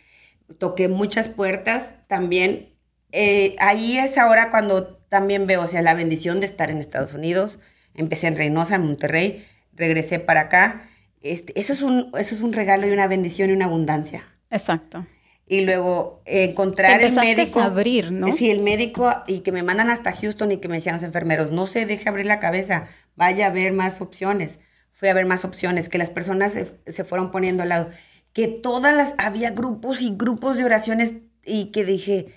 toqué 0.60 0.88
muchas 0.88 1.28
puertas 1.28 1.96
también. 2.08 2.70
eh, 3.12 3.56
ahí 3.60 3.98
es 3.98 4.18
ahora 4.20 4.52
cuando 4.52 4.98
también 5.10 5.48
veo, 5.48 5.64
o 5.64 5.68
sea, 5.68 5.82
la 5.82 5.96
bendición 5.96 6.40
de 6.42 6.46
estar 6.46 6.70
en 6.70 6.78
Estados 6.78 7.14
Unidos. 7.16 7.58
Empecé 7.96 8.28
en 8.28 8.38
Reynosa, 8.38 8.76
en 8.76 8.82
Monterrey, 8.86 9.44
regresé 9.74 10.20
para 10.20 10.42
acá. 10.42 10.90
Este, 11.26 11.60
eso, 11.60 11.74
es 11.74 11.82
un, 11.82 12.12
eso 12.20 12.36
es 12.36 12.42
un 12.42 12.54
regalo 12.54 12.86
y 12.88 12.92
una 12.92 13.08
bendición 13.08 13.50
y 13.50 13.54
una 13.54 13.66
abundancia 13.66 14.24
Exacto. 14.52 15.08
y 15.48 15.62
luego 15.62 16.22
eh, 16.26 16.44
encontrar 16.44 17.00
Te 17.00 17.08
el 17.08 17.16
médico. 17.16 17.60
a 17.60 17.66
abrir, 17.66 18.12
¿no? 18.12 18.32
Sí, 18.32 18.52
el 18.52 18.62
médico 18.62 19.12
y 19.26 19.40
que 19.40 19.52
me 19.52 19.64
mandan 19.64 19.90
hasta 19.90 20.12
Houston 20.12 20.52
y 20.52 20.58
que 20.58 20.68
me 20.68 20.76
decían 20.76 20.94
los 20.94 21.04
enfermeros, 21.04 21.52
no 21.52 21.66
se 21.66 21.88
deje 21.88 22.10
abrir 22.10 22.28
la 22.28 22.40
cabeza, 22.40 22.86
vaya 23.16 23.48
a 23.48 23.50
ver 23.50 23.74
más 23.74 24.02
opciones. 24.02 24.60
Fui 24.92 25.10
a 25.10 25.14
ver 25.14 25.26
más 25.26 25.44
opciones, 25.46 25.90
que 25.90 25.98
las 25.98 26.12
personas 26.12 26.54
se, 26.54 26.72
se 26.86 27.04
fueron 27.04 27.32
poniendo 27.32 27.64
al 27.64 27.70
lado, 27.70 27.90
que 28.32 28.48
todas 28.48 28.94
las, 28.94 29.16
había 29.18 29.50
grupos 29.50 30.02
y 30.02 30.16
grupos 30.16 30.58
de 30.58 30.64
oraciones 30.64 31.14
y 31.44 31.72
que 31.72 31.86
dije, 31.86 32.28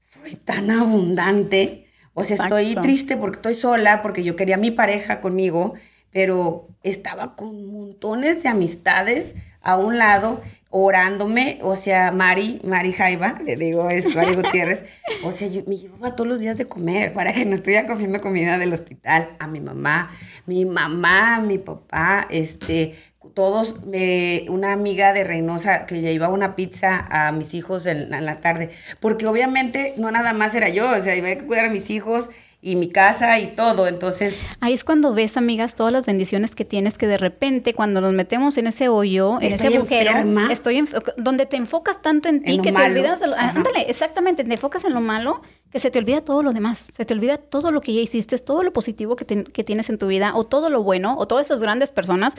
soy 0.00 0.34
tan 0.34 0.70
abundante. 0.70 1.86
O 2.14 2.22
sea, 2.22 2.36
estoy 2.36 2.74
triste 2.74 3.16
porque 3.16 3.36
estoy 3.36 3.54
sola, 3.54 4.02
porque 4.02 4.24
yo 4.24 4.34
quería 4.34 4.56
a 4.56 4.58
mi 4.58 4.70
pareja 4.70 5.20
conmigo, 5.20 5.74
pero 6.12 6.68
estaba 6.82 7.36
con 7.36 7.72
montones 7.72 8.42
de 8.42 8.48
amistades 8.48 9.34
a 9.62 9.76
un 9.76 9.98
lado 9.98 10.40
orándome, 10.72 11.58
o 11.62 11.74
sea, 11.76 12.12
Mari, 12.12 12.60
Mari 12.64 12.92
Jaiba, 12.92 13.38
le 13.44 13.56
digo 13.56 13.90
es 13.90 14.14
Mari 14.14 14.36
Gutiérrez, 14.36 14.84
o 15.24 15.32
sea, 15.32 15.48
yo 15.48 15.62
me 15.66 15.76
llevaba 15.76 16.14
todos 16.14 16.28
los 16.28 16.38
días 16.38 16.56
de 16.56 16.64
comer 16.66 17.12
para 17.12 17.32
que 17.32 17.44
no 17.44 17.54
estuviera 17.54 17.86
comiendo 17.88 18.20
comida 18.20 18.56
del 18.56 18.72
hospital, 18.72 19.30
a 19.40 19.48
mi 19.48 19.60
mamá, 19.60 20.10
mi 20.46 20.64
mamá, 20.64 21.40
mi 21.40 21.58
papá, 21.58 22.26
este, 22.30 22.94
todos, 23.34 23.84
me- 23.84 24.46
una 24.48 24.72
amiga 24.72 25.12
de 25.12 25.24
Reynosa 25.24 25.86
que 25.86 26.00
llevaba 26.00 26.32
una 26.32 26.54
pizza 26.56 27.04
a 27.10 27.32
mis 27.32 27.52
hijos 27.54 27.86
en, 27.86 28.14
en 28.14 28.24
la 28.24 28.40
tarde, 28.40 28.70
porque 29.00 29.26
obviamente 29.26 29.94
no 29.98 30.10
nada 30.12 30.32
más 30.32 30.54
era 30.54 30.68
yo, 30.68 30.88
o 30.90 31.00
sea, 31.02 31.16
iba 31.16 31.28
a 31.30 31.38
cuidar 31.38 31.66
a 31.66 31.70
mis 31.70 31.90
hijos 31.90 32.30
y 32.62 32.76
mi 32.76 32.90
casa 32.90 33.38
y 33.38 33.48
todo, 33.56 33.86
entonces... 33.88 34.36
Ahí 34.60 34.74
es 34.74 34.84
cuando 34.84 35.14
ves, 35.14 35.38
amigas, 35.38 35.74
todas 35.74 35.92
las 35.92 36.04
bendiciones 36.04 36.54
que 36.54 36.66
tienes 36.66 36.98
que 36.98 37.06
de 37.06 37.16
repente 37.16 37.72
cuando 37.72 38.02
nos 38.02 38.12
metemos 38.12 38.58
en 38.58 38.66
ese 38.66 38.88
hoyo, 38.90 39.38
en 39.40 39.52
Estoy 39.54 39.68
ese 39.68 39.76
agujero, 39.78 40.10
enferma. 40.10 40.52
estoy 40.52 40.76
enf- 40.76 41.14
donde 41.16 41.46
te 41.46 41.56
enfocas 41.56 42.02
tanto 42.02 42.28
en 42.28 42.42
ti 42.42 42.56
En 42.56 42.62
que 42.62 42.68
te 42.70 42.78
malo. 42.78 42.92
olvidas 43.00 43.20
de 43.20 43.28
lo, 43.28 43.36
ándale, 43.36 43.88
exactamente, 43.88 44.44
te 44.44 44.52
enfocas 44.52 44.84
en 44.84 44.92
lo 44.92 45.00
malo, 45.00 45.40
que 45.70 45.78
se 45.78 45.90
te 45.90 45.98
olvida 45.98 46.20
todo 46.20 46.42
lo 46.42 46.52
demás, 46.52 46.90
se 46.92 47.04
te 47.06 47.14
olvida 47.14 47.38
todo 47.38 47.70
lo 47.72 47.80
que 47.80 47.94
ya 47.94 48.00
hiciste, 48.02 48.38
todo 48.38 48.62
lo 48.62 48.72
positivo 48.74 49.16
que, 49.16 49.24
te- 49.24 49.44
que 49.44 49.64
tienes 49.64 49.88
en 49.88 49.96
tu 49.96 50.06
vida 50.08 50.32
o 50.34 50.44
todo 50.44 50.68
lo 50.68 50.82
bueno 50.82 51.16
o 51.18 51.26
todas 51.26 51.46
esas 51.46 51.62
grandes 51.62 51.90
personas. 51.92 52.34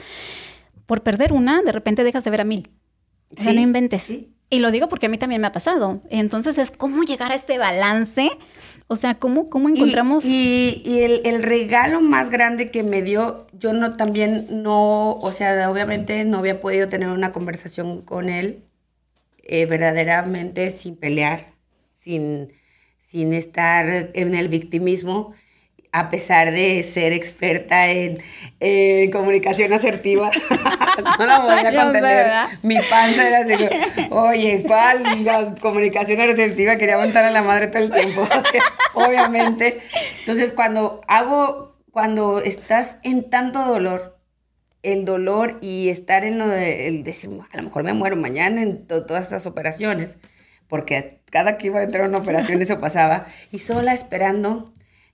Por 0.86 1.02
perder 1.02 1.32
una, 1.32 1.62
de 1.62 1.72
repente 1.72 2.04
dejas 2.04 2.22
de 2.22 2.30
ver 2.30 2.42
a 2.42 2.44
mil. 2.44 2.70
O 3.36 3.40
sea, 3.42 3.52
Sí, 3.52 3.56
no 3.56 3.62
inventes. 3.62 4.02
sí. 4.04 4.28
Y 4.50 4.58
lo 4.58 4.70
digo 4.70 4.90
porque 4.90 5.06
a 5.06 5.08
mí 5.08 5.16
también 5.16 5.40
me 5.40 5.46
ha 5.46 5.52
pasado. 5.52 6.02
Entonces 6.10 6.58
es 6.58 6.70
cómo 6.70 7.04
llegar 7.04 7.32
a 7.32 7.34
este 7.34 7.56
balance. 7.56 8.28
O 8.92 8.96
sea, 8.96 9.14
cómo, 9.14 9.48
cómo 9.48 9.68
Y- 9.70 9.72
encontramos... 9.72 10.24
Y, 10.26 10.82
y 10.84 11.00
el, 11.00 11.22
el 11.24 11.42
regalo 11.42 12.00
más 12.02 12.28
grande 12.30 12.70
que 12.70 12.82
me 12.82 13.00
dio, 13.02 13.46
yo 13.52 13.72
no 13.72 13.96
también 13.96 14.46
no, 14.50 15.12
o 15.18 15.32
sea, 15.32 15.70
obviamente 15.70 16.24
no 16.24 16.38
había 16.38 16.60
podido 16.60 16.86
tener 16.86 17.08
una 17.08 17.32
conversación 17.32 18.02
con 18.02 18.28
él 18.28 18.64
eh, 19.44 19.66
verdaderamente 19.66 20.70
sin 20.70 20.96
pelear, 20.96 21.54
sin, 21.92 22.52
sin 22.98 23.32
estar 23.34 24.10
en 24.14 24.34
el 24.34 24.48
victimismo, 24.48 25.32
a 25.94 26.08
pesar 26.08 26.52
de 26.52 26.82
ser 26.82 27.12
experta 27.12 27.88
en, 27.90 28.18
en 28.60 29.10
comunicación 29.10 29.72
asertiva. 29.74 30.30
no 31.18 31.26
la 31.26 31.40
voy 31.40 31.58
a 31.66 31.74
contener. 31.84 32.26
Mi 32.62 32.76
panza 32.88 33.28
era 33.28 33.38
así, 33.40 34.08
oye, 34.10 34.64
¿cuál 34.66 35.02
la 35.24 35.54
comunicación 35.60 36.20
asertiva? 36.20 36.76
Quería 36.76 36.94
aguantar 36.94 37.24
a 37.24 37.30
la 37.30 37.42
madre 37.42 37.68
todo 37.68 37.82
el 37.82 37.92
tiempo, 37.92 38.26
obviamente. 38.94 39.80
Entonces, 40.20 40.52
cuando 40.52 41.02
hago, 41.08 41.76
cuando 41.90 42.40
estás 42.40 42.96
en 43.02 43.28
tanto 43.28 43.62
dolor, 43.64 44.18
el 44.82 45.04
dolor 45.04 45.58
y 45.60 45.90
estar 45.90 46.24
en 46.24 46.38
lo 46.38 46.48
de, 46.48 46.88
el 46.88 47.04
decir, 47.04 47.30
a 47.52 47.56
lo 47.56 47.62
mejor 47.64 47.84
me 47.84 47.92
muero 47.92 48.16
mañana 48.16 48.62
en 48.62 48.86
to- 48.86 49.04
todas 49.04 49.24
estas 49.24 49.46
operaciones, 49.46 50.18
porque 50.68 51.20
cada 51.30 51.58
que 51.58 51.68
iba 51.68 51.80
a 51.80 51.82
entrar 51.84 52.06
a 52.06 52.08
una 52.08 52.18
operación 52.18 52.60
eso 52.62 52.80
pasaba, 52.80 53.26
y 53.52 53.58
sola 53.60 53.92
esperando, 53.92 54.72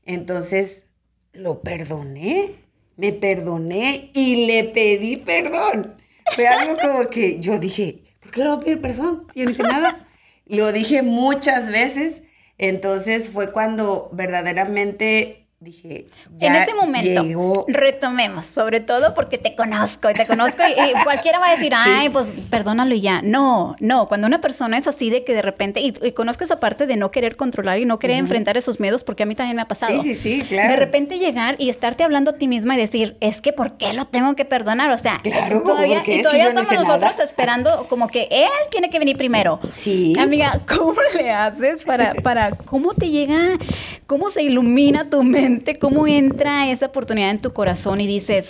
entonces 0.09 0.87
lo 1.35 1.61
perdoné, 1.61 2.55
me 2.97 3.13
perdoné 3.13 4.11
y 4.15 4.47
le 4.47 4.65
pedí 4.65 5.17
perdón. 5.17 5.97
Fue 6.35 6.49
algo 6.49 6.77
como 6.81 7.11
que 7.11 7.39
yo 7.39 7.59
dije, 7.59 8.03
¿por 8.21 8.31
qué 8.31 8.41
le 8.41 8.49
voy 8.49 8.65
pedir 8.65 8.81
perdón? 8.81 9.27
Si 9.35 9.45
no 9.45 9.53
nada. 9.69 10.09
Lo 10.47 10.73
dije 10.73 11.03
muchas 11.03 11.69
veces, 11.69 12.23
entonces 12.57 13.29
fue 13.29 13.53
cuando 13.53 14.09
verdaderamente 14.13 15.47
dije, 15.61 16.07
en 16.41 16.53
ya 16.55 16.63
ese 16.63 16.73
momento, 16.75 17.25
llegó 17.25 17.65
retomemos, 17.67 18.47
sobre 18.47 18.79
todo 18.79 19.13
porque 19.15 19.39
te 19.39 19.57
conozco 19.57 20.09
y 20.09 20.15
te 20.15 20.25
conozco 20.25 20.63
y, 20.69 20.73
y 20.81 20.93
cualquiera 21.03 21.41
va 21.41 21.49
a 21.49 21.57
decir, 21.57 21.73
ay, 21.77 22.11
pues 22.11 22.33
perdónalo 22.49 22.95
y 22.95 23.01
ya. 23.01 23.23
No, 23.23 23.75
no, 23.81 24.07
cuando 24.07 24.29
una 24.29 24.41
persona 24.41 24.79
es 24.79 24.87
así 24.87 25.11
de 25.11 25.25
que 25.25 25.35
de 25.35 25.43
repente, 25.43 25.81
y, 25.81 25.93
y 26.01 26.13
conozco 26.13 26.45
esa 26.45 26.61
parte 26.61 26.87
de 26.87 26.97
no 26.97 27.11
querer 27.11 27.35
controlar 27.35 27.81
y 27.81 27.87
no 27.87 27.99
querer 27.99 28.19
enfrentar 28.19 28.57
esos 28.57 28.79
miedos, 28.79 29.03
porque 29.03 29.25
a 29.25 29.27
mí 29.27 29.35
también 29.35 29.57
me 29.57 29.63
ha 29.63 29.69
pasado. 29.69 30.01
Sí, 30.03 30.15
sí, 30.15 30.41
sí, 30.43 30.47
claro. 30.47 30.71
De 30.71 30.77
repente 30.77 31.19
llegar 31.19 31.57
y 31.59 31.71
estarte 31.71 32.05
hablando 32.05 32.31
a 32.31 32.35
ti 32.35 32.47
misma 32.47 32.77
y 32.77 32.79
decir, 32.79 33.17
es 33.21 33.41
que 33.41 33.53
¿por 33.53 33.77
qué 33.77 33.93
lo 33.95 34.05
tengo 34.05 34.37
que 34.37 34.45
perdonar? 34.45 34.93
O 34.93 34.99
sea, 34.99 35.19
Claro, 35.25 35.63
todavía, 35.65 36.03
todavía 36.05 36.49
estamos 36.49 36.73
nosotros 36.73 37.11
nada. 37.13 37.25
esperando 37.25 37.87
como 37.89 38.07
que 38.07 38.29
él 38.31 38.49
tiene 38.71 38.91
que 38.91 39.01
venir 39.01 39.17
primero. 39.17 39.59
Sí. 39.75 40.15
Amiga, 40.21 40.61
¿cómo 40.69 40.95
le 41.17 41.33
haces 41.33 41.83
para, 41.83 42.15
para, 42.15 42.53
cómo 42.53 42.95
te 42.95 43.11
llega, 43.11 43.59
cómo 44.07 44.31
se 44.31 44.43
ilumina 44.43 45.11
tu 45.11 45.25
mente, 45.25 45.48
cómo 45.81 46.07
entra 46.07 46.71
esa 46.71 46.87
oportunidad 46.87 47.31
en 47.31 47.39
tu 47.41 47.53
corazón 47.53 48.01
y 48.01 48.07
dices, 48.07 48.47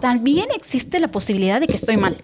también 0.00 0.46
existe 0.54 0.98
la 1.00 1.08
posibilidad 1.08 1.60
de 1.60 1.66
que 1.66 1.76
estoy 1.76 1.96
mal? 1.96 2.16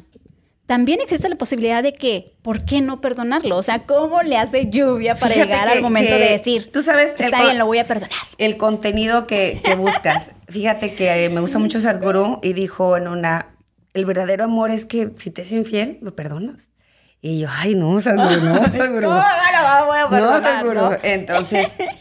También 0.66 1.00
existe 1.00 1.28
la 1.30 1.36
posibilidad 1.36 1.82
de 1.82 1.94
que, 1.94 2.34
¿por 2.42 2.66
qué 2.66 2.82
no 2.82 3.00
perdonarlo? 3.00 3.56
O 3.56 3.62
sea, 3.62 3.86
¿cómo 3.86 4.20
le 4.20 4.36
hace 4.36 4.68
lluvia 4.68 5.14
para 5.14 5.32
Fíjate 5.32 5.50
llegar 5.50 5.66
que- 5.68 5.72
al 5.78 5.82
momento 5.82 6.12
de 6.14 6.28
decir, 6.30 6.70
tú 6.70 6.82
sabes, 6.82 7.14
está 7.18 7.42
bien, 7.42 7.56
lo 7.56 7.64
voy 7.64 7.78
a 7.78 7.86
perdonar? 7.86 8.10
el 8.36 8.58
contenido 8.58 9.26
que, 9.26 9.62
que 9.64 9.74
buscas. 9.76 10.32
Fíjate 10.48 10.94
que 10.94 11.24
eh, 11.24 11.30
me 11.30 11.40
gusta 11.40 11.58
mucho 11.58 11.80
Sadhguru 11.80 12.40
y 12.42 12.52
dijo 12.52 12.98
en 12.98 13.08
una, 13.08 13.54
el 13.94 14.04
verdadero 14.04 14.44
amor 14.44 14.70
es 14.70 14.84
que 14.84 15.10
si 15.16 15.30
te 15.30 15.40
es 15.42 15.52
infiel, 15.52 15.98
lo 16.02 16.14
perdonas. 16.14 16.68
Y 17.22 17.40
yo, 17.40 17.48
ay, 17.50 17.74
no, 17.74 17.98
Sadhguru, 18.02 18.40
no, 18.42 18.56
Sadhguru. 18.70 19.08
¿Cómo 19.08 19.16
lo 19.16 19.86
voy 19.86 19.98
a 19.98 20.02
No, 20.04 20.10
perdonar? 20.10 20.42
Sadhguru. 20.42 20.80
no? 20.82 20.90
Entonces, 21.02 21.74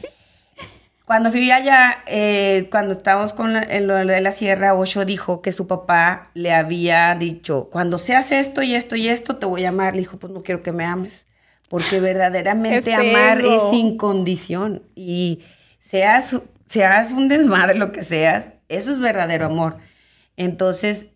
cuando 1.07 1.31
fui 1.31 1.49
allá, 1.51 2.03
eh, 2.07 2.67
cuando 2.69 2.93
estábamos 2.93 3.33
con 3.33 3.53
la- 3.53 3.63
en 3.63 3.87
lo 3.87 3.95
de 3.95 4.21
la 4.21 4.33
sierra, 4.33 4.73
Osho 4.75 5.05
dijo 5.05 5.41
que 5.41 5.53
su 5.53 5.65
papá 5.67 6.31
le 6.35 6.53
había 6.53 7.15
dicho, 7.15 7.69
cuando 7.71 7.97
seas 7.99 8.31
esto 8.33 8.61
y 8.63 8.75
esto 8.75 8.95
y 8.97 9.07
esto, 9.09 9.37
te 9.37 9.45
voy 9.47 9.65
a 9.65 9.69
amar. 9.69 9.95
Le 9.95 10.01
dijo, 10.01 10.19
pues 10.19 10.33
no 10.33 10.43
quiero 10.43 10.63
que 10.63 10.73
me 10.73 10.85
ames, 10.85 11.25
porque 11.69 11.99
verdaderamente 12.01 12.93
amar 12.93 13.41
es 13.41 13.63
sin 13.63 13.97
condición. 13.97 14.83
Y 14.95 15.43
seas, 15.79 16.41
seas 16.69 17.11
un 17.13 17.29
desmadre, 17.29 17.75
lo 17.79 17.93
que 17.93 18.03
seas, 18.03 18.51
eso 18.69 18.91
es 18.91 18.99
verdadero 18.99 19.45
amor. 19.47 19.77
Entonces, 20.35 21.07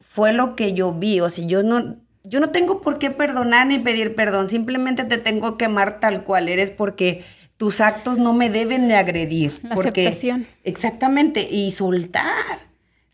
fue 0.00 0.32
lo 0.32 0.56
que 0.56 0.72
yo 0.74 0.92
vi. 0.92 1.20
O 1.20 1.30
sea, 1.30 1.44
yo 1.46 1.62
no, 1.62 1.96
yo 2.24 2.40
no 2.40 2.50
tengo 2.50 2.80
por 2.80 2.98
qué 2.98 3.10
perdonar 3.10 3.66
ni 3.66 3.78
pedir 3.78 4.14
perdón. 4.14 4.48
Simplemente 4.48 5.04
te 5.04 5.18
tengo 5.18 5.56
que 5.58 5.66
amar 5.66 6.00
tal 6.00 6.24
cual 6.24 6.48
eres 6.48 6.70
porque 6.70 7.24
tus 7.56 7.80
actos 7.80 8.18
no 8.18 8.32
me 8.32 8.50
deben 8.50 8.88
de 8.88 8.96
agredir. 8.96 9.58
La 9.62 9.74
porque, 9.74 10.08
aceptación. 10.08 10.46
Exactamente. 10.64 11.46
Y 11.50 11.70
soltar. 11.72 12.34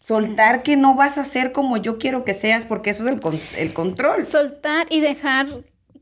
Soltar 0.05 0.63
que 0.63 0.77
no 0.77 0.95
vas 0.95 1.19
a 1.19 1.25
ser 1.25 1.53
como 1.53 1.77
yo 1.77 1.99
quiero 1.99 2.25
que 2.25 2.35
seas, 2.35 2.65
porque 2.65 2.91
eso 2.91 3.07
es 3.07 3.13
el, 3.15 3.21
con- 3.21 3.39
el 3.57 3.73
control. 3.73 4.25
Soltar 4.25 4.87
y 4.91 5.01
dejar 5.01 5.47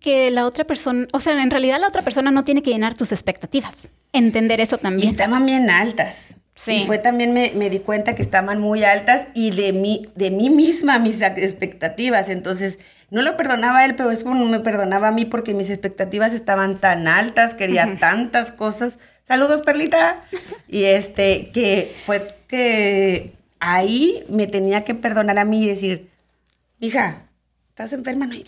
que 0.01 0.31
la 0.31 0.47
otra 0.47 0.65
persona, 0.65 1.07
o 1.13 1.21
sea, 1.21 1.41
en 1.43 1.51
realidad 1.51 1.79
la 1.81 1.89
otra 1.89 2.03
persona 2.03 2.31
no 2.31 2.45
tiene 2.45 2.63
que 2.63 2.71
llenar 2.71 2.95
tus 2.95 3.13
expectativas. 3.13 3.91
Entender 4.13 4.61
eso 4.61 4.77
Y 4.77 4.79
también. 4.79 5.09
estaban 5.11 5.45
bien 5.45 5.69
altas. 5.69 6.29
Sí. 6.55 6.73
Y 6.83 6.87
fue 6.87 6.99
también 6.99 7.35
me, 7.35 7.53
me 7.55 7.69
di 7.71 7.81
cuenta 7.81 8.15
que 8.15 8.23
estaban 8.23 8.61
muy 8.61 8.83
altas 8.83 9.29
y 9.35 9.51
de 9.51 9.73
mí, 9.73 10.09
de 10.15 10.31
mí 10.31 10.49
misma 10.51 10.99
mis 10.99 11.21
expectativas. 11.21 12.29
Entonces, 12.29 12.79
no 13.11 13.23
lo 13.23 13.37
perdonaba 13.37 13.81
a 13.81 13.85
él, 13.87 13.95
pero 13.95 14.11
es 14.11 14.23
como 14.23 14.35
no 14.35 14.47
me 14.47 14.61
perdonaba 14.61 15.09
a 15.09 15.13
mí 15.13 15.25
porque 15.25 15.55
mis 15.55 15.71
expectativas 15.71 16.33
estaban 16.35 16.77
tan 16.77 17.09
altas, 17.09 17.55
quería 17.55 17.99
tantas 17.99 18.53
cosas. 18.53 18.99
Saludos, 19.25 19.63
Perlita. 19.63 20.23
Y 20.67 20.85
este, 20.85 21.51
que 21.53 21.95
fue 22.05 22.37
que 22.49 23.33
ahí 23.61 24.25
me 24.29 24.47
tenía 24.47 24.85
que 24.85 24.95
perdonar 24.95 25.39
a 25.39 25.45
mí 25.45 25.65
y 25.65 25.69
decir, 25.69 26.11
hija, 26.81 27.23
estás 27.71 27.93
enferma, 27.93 28.27
no 28.27 28.33
hay, 28.33 28.45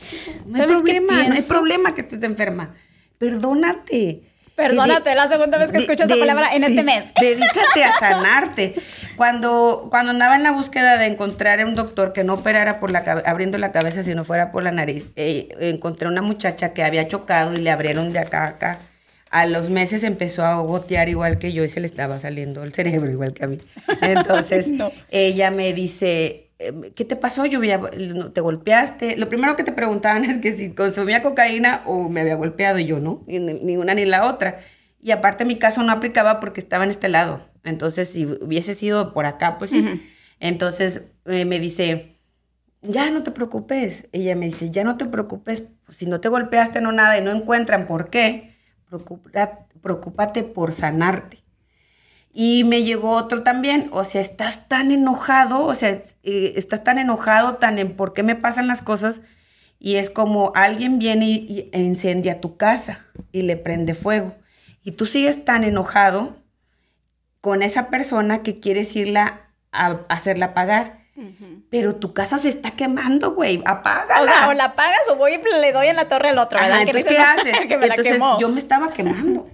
no 0.47 0.55
hay 0.55 0.61
¿Sabes 0.61 0.83
qué 0.83 1.01
problema, 1.01 1.29
no 1.29 1.35
hay 1.35 1.43
problema 1.43 1.95
que 1.95 2.01
estés 2.03 2.23
enferma. 2.23 2.75
Perdónate. 3.19 4.30
Perdónate, 4.69 5.15
la 5.15 5.29
segunda 5.29 5.59
vez 5.59 5.73
que 5.73 5.79
escucho 5.79 6.05
esa 6.05 6.17
palabra 6.17 6.55
en 6.55 6.63
sí, 6.65 6.71
este 6.71 6.83
mes. 6.83 7.05
Dedícate 7.21 7.85
a 7.85 7.99
sanarte. 7.99 8.75
Cuando, 9.17 9.89
cuando 9.91 10.11
andaba 10.13 10.37
en 10.37 10.43
la 10.43 10.53
búsqueda 10.53 10.97
de 10.99 11.07
encontrar 11.07 11.65
un 11.65 11.75
doctor 11.75 12.13
que 12.13 12.25
no 12.25 12.35
operara 12.35 12.81
por 12.81 12.91
la 12.91 13.01
abriendo 13.27 13.59
la 13.59 13.73
cabeza, 13.73 14.03
sino 14.03 14.25
fuera 14.25 14.53
por 14.53 14.63
la 14.63 14.73
nariz, 14.73 15.09
eh, 15.17 15.49
encontré 15.61 16.09
una 16.09 16.23
muchacha 16.23 16.73
que 16.73 16.83
había 16.83 17.09
chocado 17.09 17.55
y 17.55 17.59
le 17.61 17.71
abrieron 17.71 18.13
de 18.13 18.19
acá 18.21 18.45
a 18.45 18.49
acá. 18.49 18.79
A 19.31 19.47
los 19.47 19.71
meses 19.71 20.03
empezó 20.03 20.45
a 20.45 20.55
gotear 20.57 21.09
igual 21.09 21.39
que 21.39 21.53
yo 21.53 21.63
y 21.63 21.69
se 21.69 21.79
le 21.81 21.87
estaba 21.87 22.19
saliendo 22.19 22.65
el 22.65 22.73
cerebro 22.73 23.11
igual 23.11 23.33
que 23.33 23.45
a 23.45 23.47
mí. 23.47 23.59
Entonces 24.01 24.69
No. 24.69 24.91
ella 25.11 25.51
me 25.53 25.73
dice, 25.73 26.50
¿qué 26.95 27.05
te 27.05 27.17
pasó, 27.17 27.47
Lluvia? 27.47 27.79
¿No 27.79 28.33
¿Te 28.33 28.41
golpeaste? 28.41 29.17
Lo 29.17 29.29
primero 29.29 29.57
que 29.57 29.65
te 29.65 29.73
preguntaban 29.73 30.25
es 30.31 30.39
que 30.39 30.55
si 30.57 30.75
consumía 30.75 31.23
cocaína 31.23 31.83
o 31.87 32.09
me 32.09 32.21
había 32.21 32.35
golpeado 32.37 32.79
y 32.79 32.87
yo 32.87 33.01
no, 33.01 33.25
ni 33.27 33.77
una 33.77 33.95
ni 33.95 34.05
la 34.05 34.27
otra. 34.27 34.59
Y 35.03 35.13
aparte 35.13 35.45
mi 35.45 35.57
caso 35.59 35.83
no 35.83 35.93
aplicaba 35.93 36.41
porque 36.41 36.61
estaba 36.61 36.85
en 36.85 36.91
este 36.91 37.09
lado. 37.09 37.49
Entonces, 37.65 38.09
si 38.11 38.27
hubiese 38.27 38.75
sido 38.75 39.13
por 39.15 39.27
acá, 39.27 39.59
pues 39.59 39.71
sí. 39.71 39.79
Entonces 40.41 41.03
eh, 41.27 41.45
me 41.45 41.59
dice, 41.61 42.19
ya 42.83 43.11
no 43.11 43.23
te 43.23 43.31
preocupes. 43.33 44.09
Ella 44.13 44.37
me 44.37 44.47
dice, 44.47 44.71
ya 44.71 44.85
no 44.85 44.97
te 44.97 45.07
preocupes. 45.07 45.65
si 45.91 46.07
no 46.07 46.21
te 46.21 46.29
golpeaste, 46.29 46.81
no 46.81 46.93
nada, 46.93 47.19
y 47.19 47.23
no 47.23 47.31
encuentran 47.33 47.87
por 47.87 48.11
qué, 48.11 48.57
preocupa- 48.89 49.67
preocúpate 49.83 50.45
por 50.45 50.73
sanarte. 50.73 51.40
Y 52.33 52.63
me 52.65 52.83
llegó 52.85 53.11
otro 53.11 53.43
también, 53.43 53.89
o 53.93 54.05
sea, 54.05 54.21
estás 54.21 54.69
tan 54.69 54.93
enojado, 54.93 55.65
o 55.65 55.75
sea, 55.75 55.91
eh, 56.23 56.53
estás 56.57 56.85
tan 56.85 56.99
enojado, 56.99 57.57
tan 57.57 57.79
en 57.79 57.97
por 57.97 58.13
qué 58.15 58.23
me 58.23 58.37
pasan 58.37 58.69
las 58.69 58.83
cosas, 58.83 59.21
y 59.81 59.97
es 59.97 60.11
como 60.11 60.53
alguien 60.55 60.99
viene 61.01 61.27
y, 61.27 61.35
y- 61.49 61.71
e 61.73 61.81
incendia 61.81 62.41
tu 62.41 62.57
casa 62.57 63.05
y 63.33 63.43
le 63.43 63.57
prende 63.57 63.95
fuego. 63.95 64.35
Y 64.85 64.93
tú 64.93 65.07
sigues 65.07 65.45
tan 65.45 65.65
enojado 65.65 66.37
con 67.41 67.63
esa 67.63 67.89
persona 67.89 68.43
que 68.43 68.61
quieres 68.61 68.95
irla 68.97 69.49
a, 69.73 69.87
a 69.87 70.01
hacerla 70.09 70.55
pagar. 70.55 71.01
Pero 71.69 71.97
tu 71.97 72.15
casa 72.15 72.39
se 72.39 72.49
está 72.49 72.71
quemando, 72.71 73.33
güey. 73.35 73.61
Apágala. 73.67 74.23
O 74.23 74.27
sea, 74.27 74.49
o 74.49 74.53
la 74.55 74.75
pagas 74.75 75.07
o 75.11 75.17
voy 75.17 75.35
y 75.35 75.61
le 75.61 75.71
doy 75.73 75.89
en 75.89 75.97
la 75.97 76.07
torre 76.07 76.31
al 76.31 76.39
otro, 76.39 76.59
¿qué 77.05 77.19
haces? 77.19 77.67
que 77.67 77.77
me 77.77 77.87
entonces, 77.89 78.13
yo 78.41 78.49
me 78.49 78.59
estaba 78.59 78.91
quemando. 78.95 79.47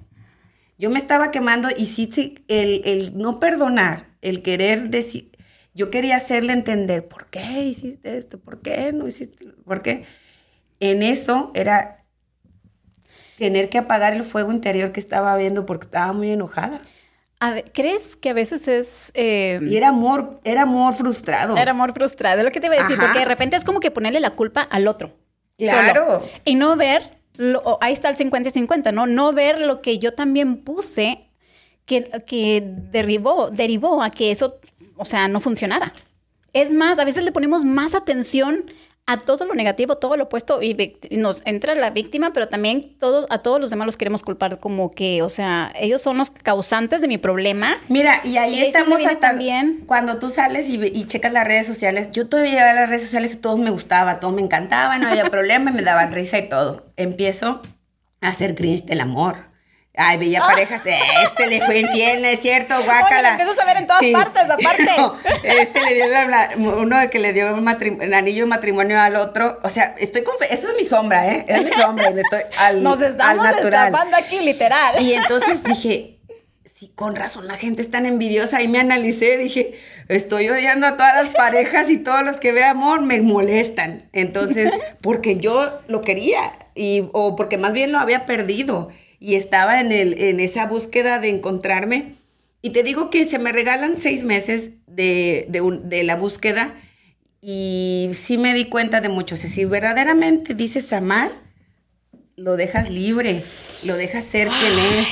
Yo 0.78 0.90
me 0.90 0.98
estaba 0.98 1.30
quemando 1.30 1.68
y 1.76 1.86
sí, 1.86 2.10
sí, 2.12 2.44
el, 2.48 2.82
el 2.84 3.16
no 3.18 3.40
perdonar, 3.40 4.08
el 4.22 4.42
querer 4.42 4.90
decir, 4.90 5.30
yo 5.74 5.90
quería 5.90 6.16
hacerle 6.16 6.52
entender, 6.52 7.08
¿por 7.08 7.26
qué 7.30 7.62
hiciste 7.64 8.16
esto? 8.18 8.38
¿Por 8.40 8.60
qué 8.62 8.92
no 8.92 9.06
hiciste? 9.08 9.46
¿Por 9.64 9.82
qué? 9.82 10.04
En 10.80 11.02
eso 11.02 11.52
era 11.54 12.04
tener 13.36 13.68
que 13.70 13.78
apagar 13.78 14.14
el 14.14 14.22
fuego 14.22 14.52
interior 14.52 14.92
que 14.92 15.00
estaba 15.00 15.36
viendo 15.36 15.66
porque 15.66 15.84
estaba 15.86 16.12
muy 16.12 16.30
enojada. 16.30 16.80
A 17.38 17.50
ver, 17.52 17.70
¿Crees 17.72 18.16
que 18.16 18.30
a 18.30 18.32
veces 18.32 18.66
es... 18.68 19.12
eh, 19.14 19.60
Y 19.62 19.76
era 19.76 19.88
amor, 19.88 20.40
era 20.44 20.62
amor 20.62 20.94
frustrado. 20.94 21.56
Era 21.56 21.70
amor 21.72 21.92
frustrado, 21.94 22.38
es 22.40 22.44
lo 22.44 22.50
que 22.50 22.60
te 22.60 22.66
iba 22.66 22.76
a 22.76 22.78
decir, 22.78 22.96
Ajá. 22.96 23.06
porque 23.06 23.18
de 23.20 23.24
repente 23.24 23.56
es 23.56 23.64
como 23.64 23.80
que 23.80 23.90
ponerle 23.90 24.20
la 24.20 24.30
culpa 24.30 24.62
al 24.62 24.88
otro. 24.88 25.16
Claro. 25.58 26.04
solo. 26.20 26.30
Y 26.44 26.54
no 26.54 26.76
ver, 26.76 27.15
ahí 27.80 27.92
está 27.92 28.08
el 28.08 28.16
50 28.16 28.48
y 28.48 28.52
50, 28.52 28.92
¿no? 28.92 29.06
No 29.06 29.32
ver 29.32 29.60
lo 29.60 29.82
que 29.82 29.98
yo 29.98 30.14
también 30.14 30.58
puse 30.58 31.28
que, 31.84 32.10
que 32.26 32.62
derivó, 32.64 33.50
derivó 33.50 34.02
a 34.02 34.10
que 34.10 34.30
eso, 34.30 34.58
o 34.96 35.04
sea, 35.04 35.28
no 35.28 35.40
funcionara. 35.40 35.92
Es 36.52 36.72
más, 36.72 36.98
a 36.98 37.04
veces 37.04 37.24
le 37.24 37.32
ponemos 37.32 37.64
más 37.64 37.94
atención 37.94 38.70
a 39.08 39.18
todo 39.18 39.44
lo 39.44 39.54
negativo, 39.54 39.96
todo 39.98 40.16
lo 40.16 40.24
opuesto, 40.24 40.60
y 40.62 40.96
nos 41.12 41.40
entra 41.46 41.76
la 41.76 41.90
víctima, 41.90 42.32
pero 42.32 42.48
también 42.48 42.96
todo, 42.98 43.26
a 43.30 43.38
todos 43.38 43.60
los 43.60 43.70
demás 43.70 43.86
los 43.86 43.96
queremos 43.96 44.24
culpar 44.24 44.58
como 44.58 44.90
que, 44.90 45.22
o 45.22 45.28
sea, 45.28 45.72
ellos 45.78 46.02
son 46.02 46.18
los 46.18 46.30
causantes 46.30 47.00
de 47.00 47.06
mi 47.06 47.16
problema. 47.16 47.76
Mira, 47.88 48.20
y 48.24 48.36
ahí 48.36 48.54
Y 48.58 48.62
estamos 48.62 49.04
hasta 49.06 49.20
también- 49.20 49.84
cuando 49.86 50.18
tú 50.18 50.28
sales 50.28 50.68
y, 50.68 51.04
checas 51.06 51.32
las 51.32 51.46
redes 51.46 51.68
sociales. 51.68 52.10
Yo 52.10 52.26
todavía 52.26 52.50
llegaba 52.52 52.70
a 52.70 52.74
las 52.74 52.88
redes 52.88 53.02
sociales 53.04 53.34
y 53.34 53.36
todo 53.36 53.56
me 53.56 53.70
gustaba, 53.70 54.18
todo 54.18 54.32
me 54.32 54.42
encantaba, 54.42 54.98
no 54.98 55.08
había 55.08 55.24
problema, 55.30 55.70
y 55.70 55.74
me 55.74 55.82
daban 55.82 56.12
risa 56.12 56.38
y 56.38 56.48
todo. 56.48 56.86
Empiezo 56.96 57.60
a 58.20 58.28
hacer 58.28 58.56
cringe 58.56 58.86
del 58.86 59.00
amor. 59.00 59.36
Ay, 59.98 60.18
veía 60.18 60.40
parejas, 60.40 60.82
este 60.84 61.46
le 61.48 61.60
fue 61.62 61.78
infiel, 61.80 62.20
¿no 62.20 62.28
es 62.28 62.40
cierto, 62.40 62.74
guácala. 62.84 63.22
lo 63.22 63.40
empiezas 63.40 63.58
a 63.58 63.64
ver 63.64 63.76
en 63.78 63.86
todas 63.86 64.02
partes, 64.12 64.42
aparte. 64.42 64.86
No, 64.98 65.14
este 65.42 65.80
le 65.80 65.94
dio 65.94 66.06
la- 66.08 66.26
la- 66.26 66.50
uno 66.56 66.96
que 67.10 67.18
le 67.18 67.32
dio 67.32 67.54
un 67.54 67.66
el 68.02 68.12
anillo 68.14 68.44
de 68.44 68.46
matrimonio 68.50 69.00
al 69.00 69.16
otro. 69.16 69.58
O 69.62 69.68
sea, 69.70 69.94
estoy 69.98 70.22
con 70.22 70.34
eso 70.50 70.68
es 70.68 70.76
mi 70.76 70.84
sombra, 70.84 71.26
¿eh? 71.28 71.46
Es 71.48 71.62
mi 71.62 71.72
sombra 71.72 72.10
y 72.10 72.14
me 72.14 72.20
estoy 72.20 72.40
al, 72.58 72.82
Nos 72.82 73.00
al 73.00 73.08
estamos 73.08 73.42
natural. 73.44 73.62
destapando 73.90 74.16
aquí, 74.18 74.40
literal. 74.40 75.00
Y 75.02 75.14
entonces 75.14 75.62
dije, 75.64 76.18
sí, 76.78 76.92
con 76.94 77.16
razón, 77.16 77.46
la 77.46 77.56
gente 77.56 77.80
es 77.80 77.90
tan 77.90 78.04
envidiosa. 78.04 78.60
Y 78.60 78.68
me 78.68 78.78
analicé, 78.80 79.38
dije, 79.38 79.78
estoy 80.08 80.48
odiando 80.50 80.86
a 80.88 80.96
todas 80.98 81.14
las 81.24 81.34
parejas 81.34 81.88
y 81.88 81.96
todos 81.96 82.22
los 82.22 82.36
que 82.36 82.52
ve 82.52 82.64
amor 82.64 83.00
me 83.00 83.22
molestan. 83.22 84.10
Entonces, 84.12 84.70
porque 85.00 85.38
yo 85.38 85.80
lo 85.88 86.02
quería 86.02 86.52
y, 86.74 87.08
o 87.14 87.34
porque 87.34 87.56
más 87.56 87.72
bien 87.72 87.92
lo 87.92 87.98
había 87.98 88.26
perdido 88.26 88.90
y 89.20 89.34
estaba 89.36 89.80
en, 89.80 89.92
el, 89.92 90.18
en 90.20 90.40
esa 90.40 90.66
búsqueda 90.66 91.18
de 91.18 91.28
encontrarme. 91.30 92.14
Y 92.62 92.70
te 92.70 92.82
digo 92.82 93.10
que 93.10 93.26
se 93.26 93.38
me 93.38 93.52
regalan 93.52 93.96
seis 93.96 94.24
meses 94.24 94.70
de, 94.86 95.46
de 95.48 95.60
un- 95.60 95.88
de 95.88 96.02
la 96.04 96.16
búsqueda 96.16 96.74
y 97.40 98.10
sí 98.14 98.38
me 98.38 98.54
di 98.54 98.66
cuenta 98.66 99.00
de 99.00 99.08
mucho. 99.08 99.34
O 99.36 99.38
sea, 99.38 99.48
si 99.50 99.64
verdaderamente 99.64 100.54
dices 100.54 100.92
amar, 100.92 101.32
lo 102.36 102.56
dejas 102.56 102.90
libre, 102.90 103.42
lo 103.84 103.96
dejas 103.96 104.24
ser 104.24 104.48
quien 104.48 104.78
es, 104.78 105.08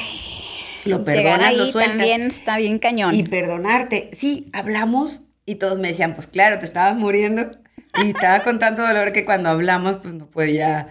lo 0.85 1.05
perdonas, 1.05 1.49
ahí 1.49 1.57
lo 1.57 1.67
sueltas. 1.67 1.97
también 1.97 2.23
está 2.23 2.57
bien 2.59 2.79
cañón. 2.79 3.15
Y 3.15 3.23
perdonarte. 3.23 4.11
Sí, 4.13 4.47
hablamos 4.53 5.23
y 5.47 5.57
todos 5.57 5.79
me 5.79 5.89
decían, 5.89 6.15
pues 6.15 6.27
claro, 6.27 6.59
te 6.59 6.67
estabas 6.67 6.97
muriendo. 6.97 7.51
Y 7.97 8.09
estaba 8.11 8.43
con 8.43 8.59
tanto 8.59 8.83
dolor 8.87 9.13
que 9.13 9.25
cuando 9.25 9.49
hablamos, 9.51 9.99
pues 9.99 10.15
no 10.15 10.27
podía 10.27 10.89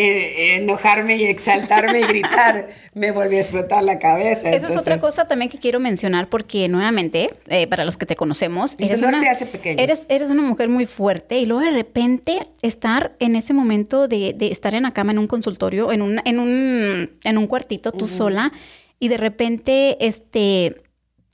eh, 0.00 0.56
enojarme 0.56 1.16
y 1.16 1.24
exaltarme 1.24 2.00
y 2.00 2.02
gritar. 2.02 2.68
Me 2.94 3.12
volvió 3.12 3.38
a 3.38 3.40
explotar 3.42 3.84
la 3.84 3.98
cabeza. 3.98 4.50
Eso 4.50 4.68
es 4.68 4.76
otra 4.76 4.98
cosa 4.98 5.26
también 5.28 5.50
que 5.50 5.58
quiero 5.58 5.80
mencionar 5.80 6.28
porque 6.28 6.68
nuevamente, 6.68 7.30
eh, 7.48 7.66
para 7.66 7.84
los 7.84 7.96
que 7.96 8.06
te 8.06 8.16
conocemos, 8.16 8.76
te 8.76 8.92
hace 9.28 9.46
pequeño. 9.46 9.82
Eres, 9.82 10.06
eres 10.08 10.30
una 10.30 10.42
mujer 10.42 10.68
muy 10.68 10.86
fuerte 10.86 11.38
y 11.38 11.46
luego 11.46 11.64
de 11.64 11.72
repente 11.72 12.40
estar 12.62 13.14
en 13.18 13.36
ese 13.36 13.52
momento 13.52 14.08
de, 14.08 14.34
de 14.34 14.52
estar 14.52 14.74
en 14.74 14.84
la 14.84 14.92
cama 14.92 15.12
en 15.12 15.18
un 15.18 15.26
consultorio, 15.26 15.92
en 15.92 16.02
un, 16.02 16.20
en 16.24 16.40
un, 16.40 17.18
en 17.24 17.38
un 17.38 17.46
cuartito 17.46 17.92
tú 17.92 18.06
sola 18.06 18.52
y 18.98 19.08
de 19.08 19.16
repente, 19.16 19.96
este, 20.06 20.82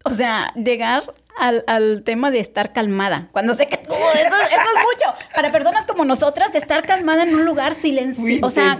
o 0.04 0.10
sea, 0.10 0.52
llegar 0.54 1.02
al, 1.36 1.64
al 1.66 2.02
tema 2.02 2.30
de 2.30 2.40
estar 2.40 2.72
calmada. 2.72 3.28
Cuando 3.32 3.54
sé 3.54 3.66
que 3.66 3.76
tú, 3.76 3.92
eso, 3.92 4.14
eso 4.14 4.34
es 4.34 4.84
mucho. 4.84 5.18
Para 5.34 5.52
personas 5.52 5.86
como 5.86 6.04
nosotras, 6.04 6.54
estar 6.54 6.84
calmada 6.86 7.22
en 7.22 7.34
un 7.34 7.44
lugar 7.44 7.74
silencioso. 7.74 8.46
O 8.46 8.50
sea, 8.50 8.78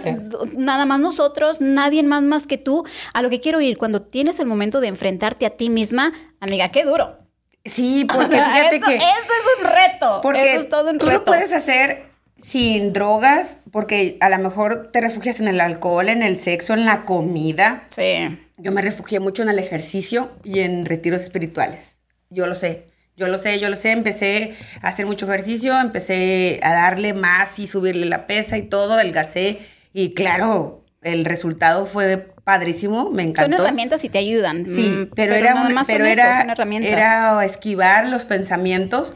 nada 0.53 0.85
más 0.85 0.99
nosotros, 0.99 1.61
nadie 1.61 2.03
más 2.03 2.23
más 2.23 2.47
que 2.47 2.57
tú. 2.57 2.85
A 3.13 3.21
lo 3.21 3.29
que 3.29 3.41
quiero 3.41 3.61
ir, 3.61 3.77
cuando 3.77 4.01
tienes 4.01 4.39
el 4.39 4.45
momento 4.45 4.81
de 4.81 4.87
enfrentarte 4.87 5.45
a 5.45 5.51
ti 5.51 5.69
misma, 5.69 6.13
amiga, 6.39 6.69
qué 6.69 6.83
duro. 6.83 7.17
Sí, 7.65 8.05
porque 8.13 8.37
fíjate 8.37 8.75
eso, 8.77 8.85
que... 8.87 8.95
eso 8.95 9.03
es 9.03 9.61
un 9.61 9.71
reto. 9.71 10.19
Porque 10.21 10.51
eso 10.51 10.59
es 10.61 10.69
todo 10.69 10.89
un 10.89 10.97
tú 10.97 11.05
reto. 11.05 11.19
lo 11.19 11.25
puedes 11.25 11.53
hacer 11.53 12.07
sin 12.37 12.93
drogas, 12.93 13.57
porque 13.71 14.17
a 14.21 14.29
lo 14.29 14.37
mejor 14.37 14.91
te 14.91 15.01
refugias 15.01 15.39
en 15.39 15.47
el 15.47 15.59
alcohol, 15.59 16.09
en 16.09 16.21
el 16.21 16.39
sexo, 16.39 16.73
en 16.73 16.85
la 16.85 17.05
comida. 17.05 17.83
Sí. 17.89 18.39
Yo 18.57 18.71
me 18.71 18.81
refugié 18.81 19.19
mucho 19.19 19.43
en 19.43 19.49
el 19.49 19.59
ejercicio 19.59 20.31
y 20.43 20.59
en 20.59 20.85
retiros 20.85 21.23
espirituales. 21.23 21.96
Yo 22.29 22.47
lo 22.47 22.55
sé. 22.55 22.85
Yo 23.15 23.27
lo 23.27 23.39
sé, 23.39 23.59
yo 23.59 23.69
lo 23.69 23.75
sé, 23.75 23.91
empecé 23.91 24.53
a 24.81 24.89
hacer 24.89 25.07
mucho 25.07 25.25
ejercicio, 25.25 25.79
empecé 25.79 26.59
a 26.61 26.71
darle 26.73 27.13
más 27.13 27.57
y 27.57 27.65
subirle 27.65 28.05
la 28.05 28.27
pesa 28.27 28.59
y 28.59 28.61
todo, 28.61 28.93
adelgacé 28.93 29.57
y 29.91 30.13
claro, 30.13 30.83
el 31.01 31.25
resultado 31.25 31.87
fue 31.87 32.17
padrísimo, 32.43 33.09
me 33.09 33.23
encantó. 33.23 33.57
Son 33.57 33.65
herramientas 33.65 34.03
y 34.03 34.09
te 34.09 34.19
ayudan. 34.19 34.67
Sí, 34.67 34.89
mm, 34.89 35.11
pero, 35.15 35.33
era 35.33 35.55
no 35.55 35.65
un- 35.65 35.73
más 35.73 35.87
pero 35.87 36.05
era, 36.05 36.45
era 36.83 37.43
esquivar 37.43 38.07
los 38.07 38.25
pensamientos 38.25 39.15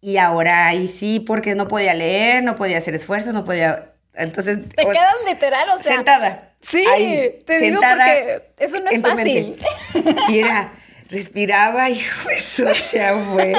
y 0.00 0.16
ahora 0.16 0.66
ahí 0.68 0.88
sí, 0.88 1.20
porque 1.20 1.54
no 1.54 1.68
podía 1.68 1.92
leer, 1.92 2.42
no 2.42 2.56
podía 2.56 2.78
hacer 2.78 2.94
esfuerzo, 2.94 3.32
no 3.34 3.44
podía... 3.44 3.92
Entonces... 4.14 4.60
te 4.74 4.82
o- 4.86 4.90
quedas 4.90 5.14
literal, 5.28 5.68
o 5.74 5.78
sea. 5.78 5.96
sentada. 5.96 6.52
Sí, 6.62 6.82
ahí, 6.90 7.42
te 7.44 7.58
digo 7.58 7.82
sentada 7.82 8.06
porque 8.06 8.64
eso 8.64 8.80
no 8.80 8.88
es 8.90 9.02
fácil. 9.02 9.56
mente. 9.92 10.16
Respiraba 11.08 11.90
y 11.90 12.00
eso, 12.32 12.70
o 12.70 13.34
fue... 13.34 13.54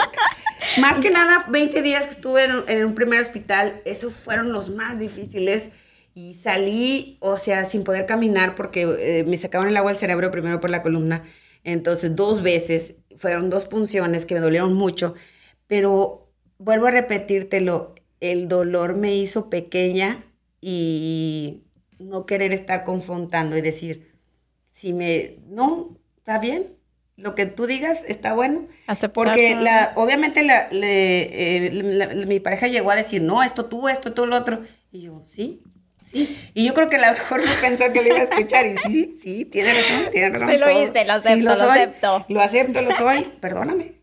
Más 0.81 0.99
que 0.99 1.09
nada, 1.09 1.45
20 1.49 1.81
días 1.81 2.05
que 2.05 2.11
estuve 2.11 2.43
en, 2.43 2.85
un 2.85 2.93
primer 2.93 3.19
hospital, 3.19 3.81
esos 3.85 4.13
fueron 4.13 4.51
los 4.51 4.69
más 4.69 4.99
difíciles. 4.99 5.69
Y 6.13 6.33
salí, 6.33 7.17
o 7.19 7.37
sea, 7.37 7.69
sin 7.69 7.83
poder 7.83 8.05
caminar 8.05 8.55
porque 8.55 8.81
eh, 8.81 9.23
me 9.23 9.37
sacaban 9.37 9.69
el 9.69 9.77
agua 9.77 9.91
del 9.91 9.99
cerebro 9.99 10.31
primero 10.31 10.59
por 10.59 10.69
la 10.69 10.81
columna. 10.81 11.23
Entonces, 11.63 12.15
dos 12.15 12.41
veces, 12.41 12.95
fueron 13.17 13.49
dos 13.49 13.65
punciones 13.65 14.25
que 14.25 14.33
me 14.33 14.41
dolieron 14.41 14.73
mucho. 14.73 15.13
Pero 15.67 16.31
vuelvo 16.57 16.87
a 16.87 16.91
repetírtelo, 16.91 17.93
el 18.19 18.47
dolor 18.47 18.95
me 18.95 19.15
hizo 19.15 19.49
pequeña 19.49 20.23
y 20.59 21.63
no 21.99 22.25
querer 22.25 22.53
estar 22.53 22.83
confrontando 22.83 23.57
y 23.57 23.61
decir, 23.61 24.11
si 24.71 24.93
me, 24.93 25.37
no, 25.47 25.97
está 26.17 26.39
bien, 26.39 26.76
lo 27.18 27.36
que 27.36 27.45
tú 27.47 27.65
digas 27.65 28.03
está 28.07 28.34
bueno. 28.34 28.68
Aceptarlo. 28.88 29.32
Porque 29.32 29.55
la, 29.55 29.91
obviamente 29.95 30.43
la, 30.43 30.68
le- 30.72 31.65
eh, 31.68 31.72
la- 31.74 32.07
mi 32.07 32.39
pareja 32.39 32.68
llegó 32.68 32.91
a 32.91 32.95
decir, 32.95 33.22
no, 33.22 33.43
esto 33.43 33.65
tú, 33.65 33.89
esto 33.89 34.13
tú, 34.13 34.26
lo 34.26 34.38
otro. 34.38 34.61
Y 34.91 35.01
yo, 35.01 35.22
sí, 35.28 35.61
sí. 36.09 36.38
Y 36.53 36.65
yo 36.65 36.74
creo 36.74 36.88
que 36.89 36.95
a 36.97 37.07
lo 37.11 37.11
mejor 37.18 37.43
no 37.43 37.51
pensó 37.59 37.91
que 37.91 38.01
lo 38.01 38.07
iba 38.07 38.20
a 38.20 38.24
escuchar. 38.24 38.65
Y 38.68 38.78
sí, 38.78 39.18
sí, 39.22 39.45
tiene 39.45 39.74
razón, 39.74 40.11
tiene 40.11 40.30
razón. 40.30 40.49
Sí 40.51 40.57
lo 40.57 40.70
hice, 40.84 41.05
lo 41.05 41.13
acepto, 41.13 41.49
lo 41.49 41.55
soy, 41.55 41.70
acepto. 41.70 42.26
Lo 42.30 42.41
acepto, 42.41 42.82
lo 42.82 42.95
soy, 42.95 43.24
perdóname. 43.41 43.93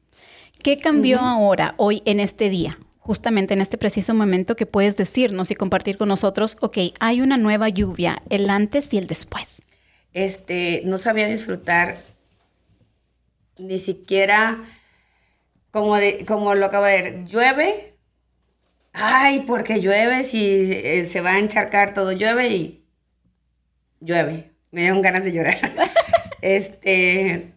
¿Qué 0.62 0.76
cambió 0.78 1.20
ahora, 1.20 1.74
hoy, 1.76 2.02
en 2.06 2.18
este 2.20 2.48
día? 2.50 2.76
Justamente 2.98 3.52
en 3.54 3.60
este 3.60 3.76
preciso 3.78 4.14
momento 4.14 4.56
que 4.56 4.64
puedes 4.66 4.96
decirnos 4.96 5.50
y 5.50 5.54
compartir 5.54 5.98
con 5.98 6.08
nosotros, 6.08 6.56
ok, 6.60 6.78
hay 7.00 7.20
una 7.20 7.36
nueva 7.36 7.68
lluvia, 7.68 8.16
el 8.30 8.48
antes 8.50 8.92
y 8.94 8.98
el 8.98 9.06
después. 9.06 9.60
este, 10.14 10.80
no 10.86 10.96
sabía 10.98 11.26
disfrutar 11.26 11.96
ni 13.58 13.78
siquiera 13.78 14.58
como, 15.70 15.96
de, 15.96 16.24
como 16.26 16.54
lo 16.54 16.66
acabo 16.66 16.84
de 16.86 17.02
ver, 17.02 17.24
llueve, 17.24 17.94
ay, 18.92 19.40
porque 19.46 19.80
llueve 19.80 20.22
si 20.22 20.70
eh, 20.72 21.06
se 21.10 21.20
va 21.20 21.32
a 21.32 21.38
encharcar 21.38 21.94
todo, 21.94 22.12
llueve 22.12 22.48
y 22.48 22.84
llueve, 24.00 24.50
me 24.70 24.82
dieron 24.82 25.02
ganas 25.02 25.24
de 25.24 25.32
llorar. 25.32 25.58
este, 26.42 27.52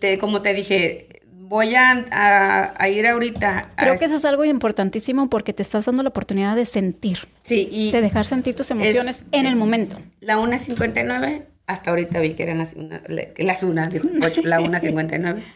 te- 0.00 0.18
como 0.18 0.42
te 0.42 0.52
dije, 0.54 1.08
voy 1.32 1.74
a, 1.74 2.04
a- 2.10 2.74
a 2.76 2.88
ir 2.88 3.06
ahorita. 3.06 3.70
a 3.76 3.76
Creo 3.76 3.98
que 3.98 4.06
eso 4.06 4.16
es 4.16 4.24
algo 4.24 4.44
importantísimo 4.44 5.28
porque 5.30 5.52
te 5.52 5.62
estás 5.62 5.84
dando 5.86 6.02
la 6.02 6.08
oportunidad 6.10 6.56
de 6.56 6.66
sentir, 6.66 7.20
Sí, 7.42 7.68
y 7.70 7.90
de 7.92 8.00
dejar 8.02 8.26
sentir 8.26 8.54
tus 8.54 8.70
emociones 8.70 9.24
en 9.32 9.46
el 9.46 9.56
momento. 9.56 9.98
La 10.20 10.38
1.59, 10.38 11.44
hasta 11.66 11.90
ahorita 11.90 12.20
vi 12.20 12.34
que 12.34 12.42
eran 12.42 12.58
las, 12.58 12.74
una, 12.74 13.02
las 13.08 13.62
una, 13.62 13.88
digo, 13.88 14.08
ocho, 14.22 14.42
la 14.42 14.60
1.59. 14.60 15.44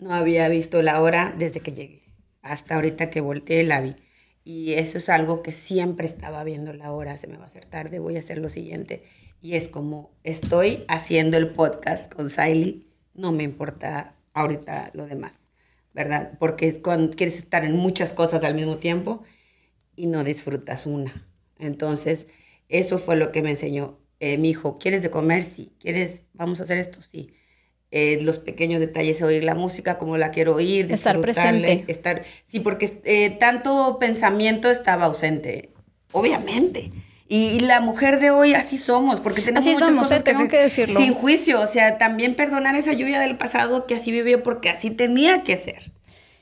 No 0.00 0.14
había 0.14 0.48
visto 0.48 0.80
la 0.80 1.02
hora 1.02 1.34
desde 1.36 1.58
que 1.58 1.72
llegué. 1.72 2.02
Hasta 2.40 2.76
ahorita 2.76 3.10
que 3.10 3.20
volteé 3.20 3.64
la 3.64 3.80
vi. 3.80 3.96
Y 4.44 4.74
eso 4.74 4.96
es 4.98 5.08
algo 5.08 5.42
que 5.42 5.50
siempre 5.50 6.06
estaba 6.06 6.44
viendo 6.44 6.72
la 6.72 6.92
hora. 6.92 7.18
Se 7.18 7.26
me 7.26 7.36
va 7.36 7.44
a 7.44 7.46
hacer 7.48 7.64
tarde, 7.64 7.98
voy 7.98 8.16
a 8.16 8.20
hacer 8.20 8.38
lo 8.38 8.48
siguiente. 8.48 9.02
Y 9.42 9.54
es 9.54 9.68
como 9.68 10.12
estoy 10.22 10.84
haciendo 10.86 11.36
el 11.36 11.50
podcast 11.50 12.12
con 12.12 12.30
Siley, 12.30 12.86
no 13.14 13.32
me 13.32 13.42
importa 13.42 14.14
ahorita 14.34 14.90
lo 14.94 15.06
demás, 15.06 15.40
¿verdad? 15.94 16.36
Porque 16.38 16.80
cuando 16.80 17.10
quieres 17.16 17.38
estar 17.38 17.64
en 17.64 17.76
muchas 17.76 18.12
cosas 18.12 18.44
al 18.44 18.54
mismo 18.54 18.78
tiempo 18.78 19.24
y 19.96 20.06
no 20.06 20.22
disfrutas 20.24 20.86
una. 20.86 21.26
Entonces, 21.58 22.26
eso 22.68 22.98
fue 22.98 23.16
lo 23.16 23.32
que 23.32 23.42
me 23.42 23.50
enseñó 23.50 23.98
eh, 24.20 24.38
mi 24.38 24.50
hijo. 24.50 24.78
¿Quieres 24.78 25.02
de 25.02 25.10
comer? 25.10 25.44
Sí. 25.44 25.72
¿Quieres? 25.78 26.22
Vamos 26.34 26.60
a 26.60 26.64
hacer 26.64 26.78
esto? 26.78 27.00
Sí. 27.02 27.30
Eh, 27.90 28.18
los 28.20 28.38
pequeños 28.38 28.80
detalles, 28.80 29.22
oír 29.22 29.42
la 29.44 29.54
música 29.54 29.96
como 29.96 30.18
la 30.18 30.30
quiero 30.30 30.54
oír, 30.54 30.92
Estar 30.92 31.18
presente. 31.20 31.84
Estar, 31.88 32.22
sí, 32.44 32.60
porque 32.60 33.00
eh, 33.04 33.30
tanto 33.30 33.98
pensamiento 33.98 34.70
estaba 34.70 35.06
ausente, 35.06 35.70
obviamente. 36.12 36.90
Y, 37.28 37.56
y 37.56 37.60
la 37.60 37.80
mujer 37.80 38.20
de 38.20 38.30
hoy 38.30 38.52
así 38.52 38.76
somos, 38.76 39.20
porque 39.20 39.40
tenemos 39.40 39.64
Así 39.64 39.72
muchas 39.72 39.88
somos, 39.88 40.04
cosas 40.04 40.20
eh, 40.20 40.22
tengo 40.22 40.40
hacer 40.40 40.50
que 40.50 40.58
decirlo. 40.58 41.00
Sin 41.00 41.14
juicio, 41.14 41.62
o 41.62 41.66
sea, 41.66 41.96
también 41.96 42.34
perdonar 42.34 42.74
esa 42.74 42.92
lluvia 42.92 43.20
del 43.20 43.38
pasado 43.38 43.86
que 43.86 43.94
así 43.94 44.12
vivió 44.12 44.42
porque 44.42 44.68
así 44.68 44.90
tenía 44.90 45.42
que 45.42 45.56
ser. 45.56 45.92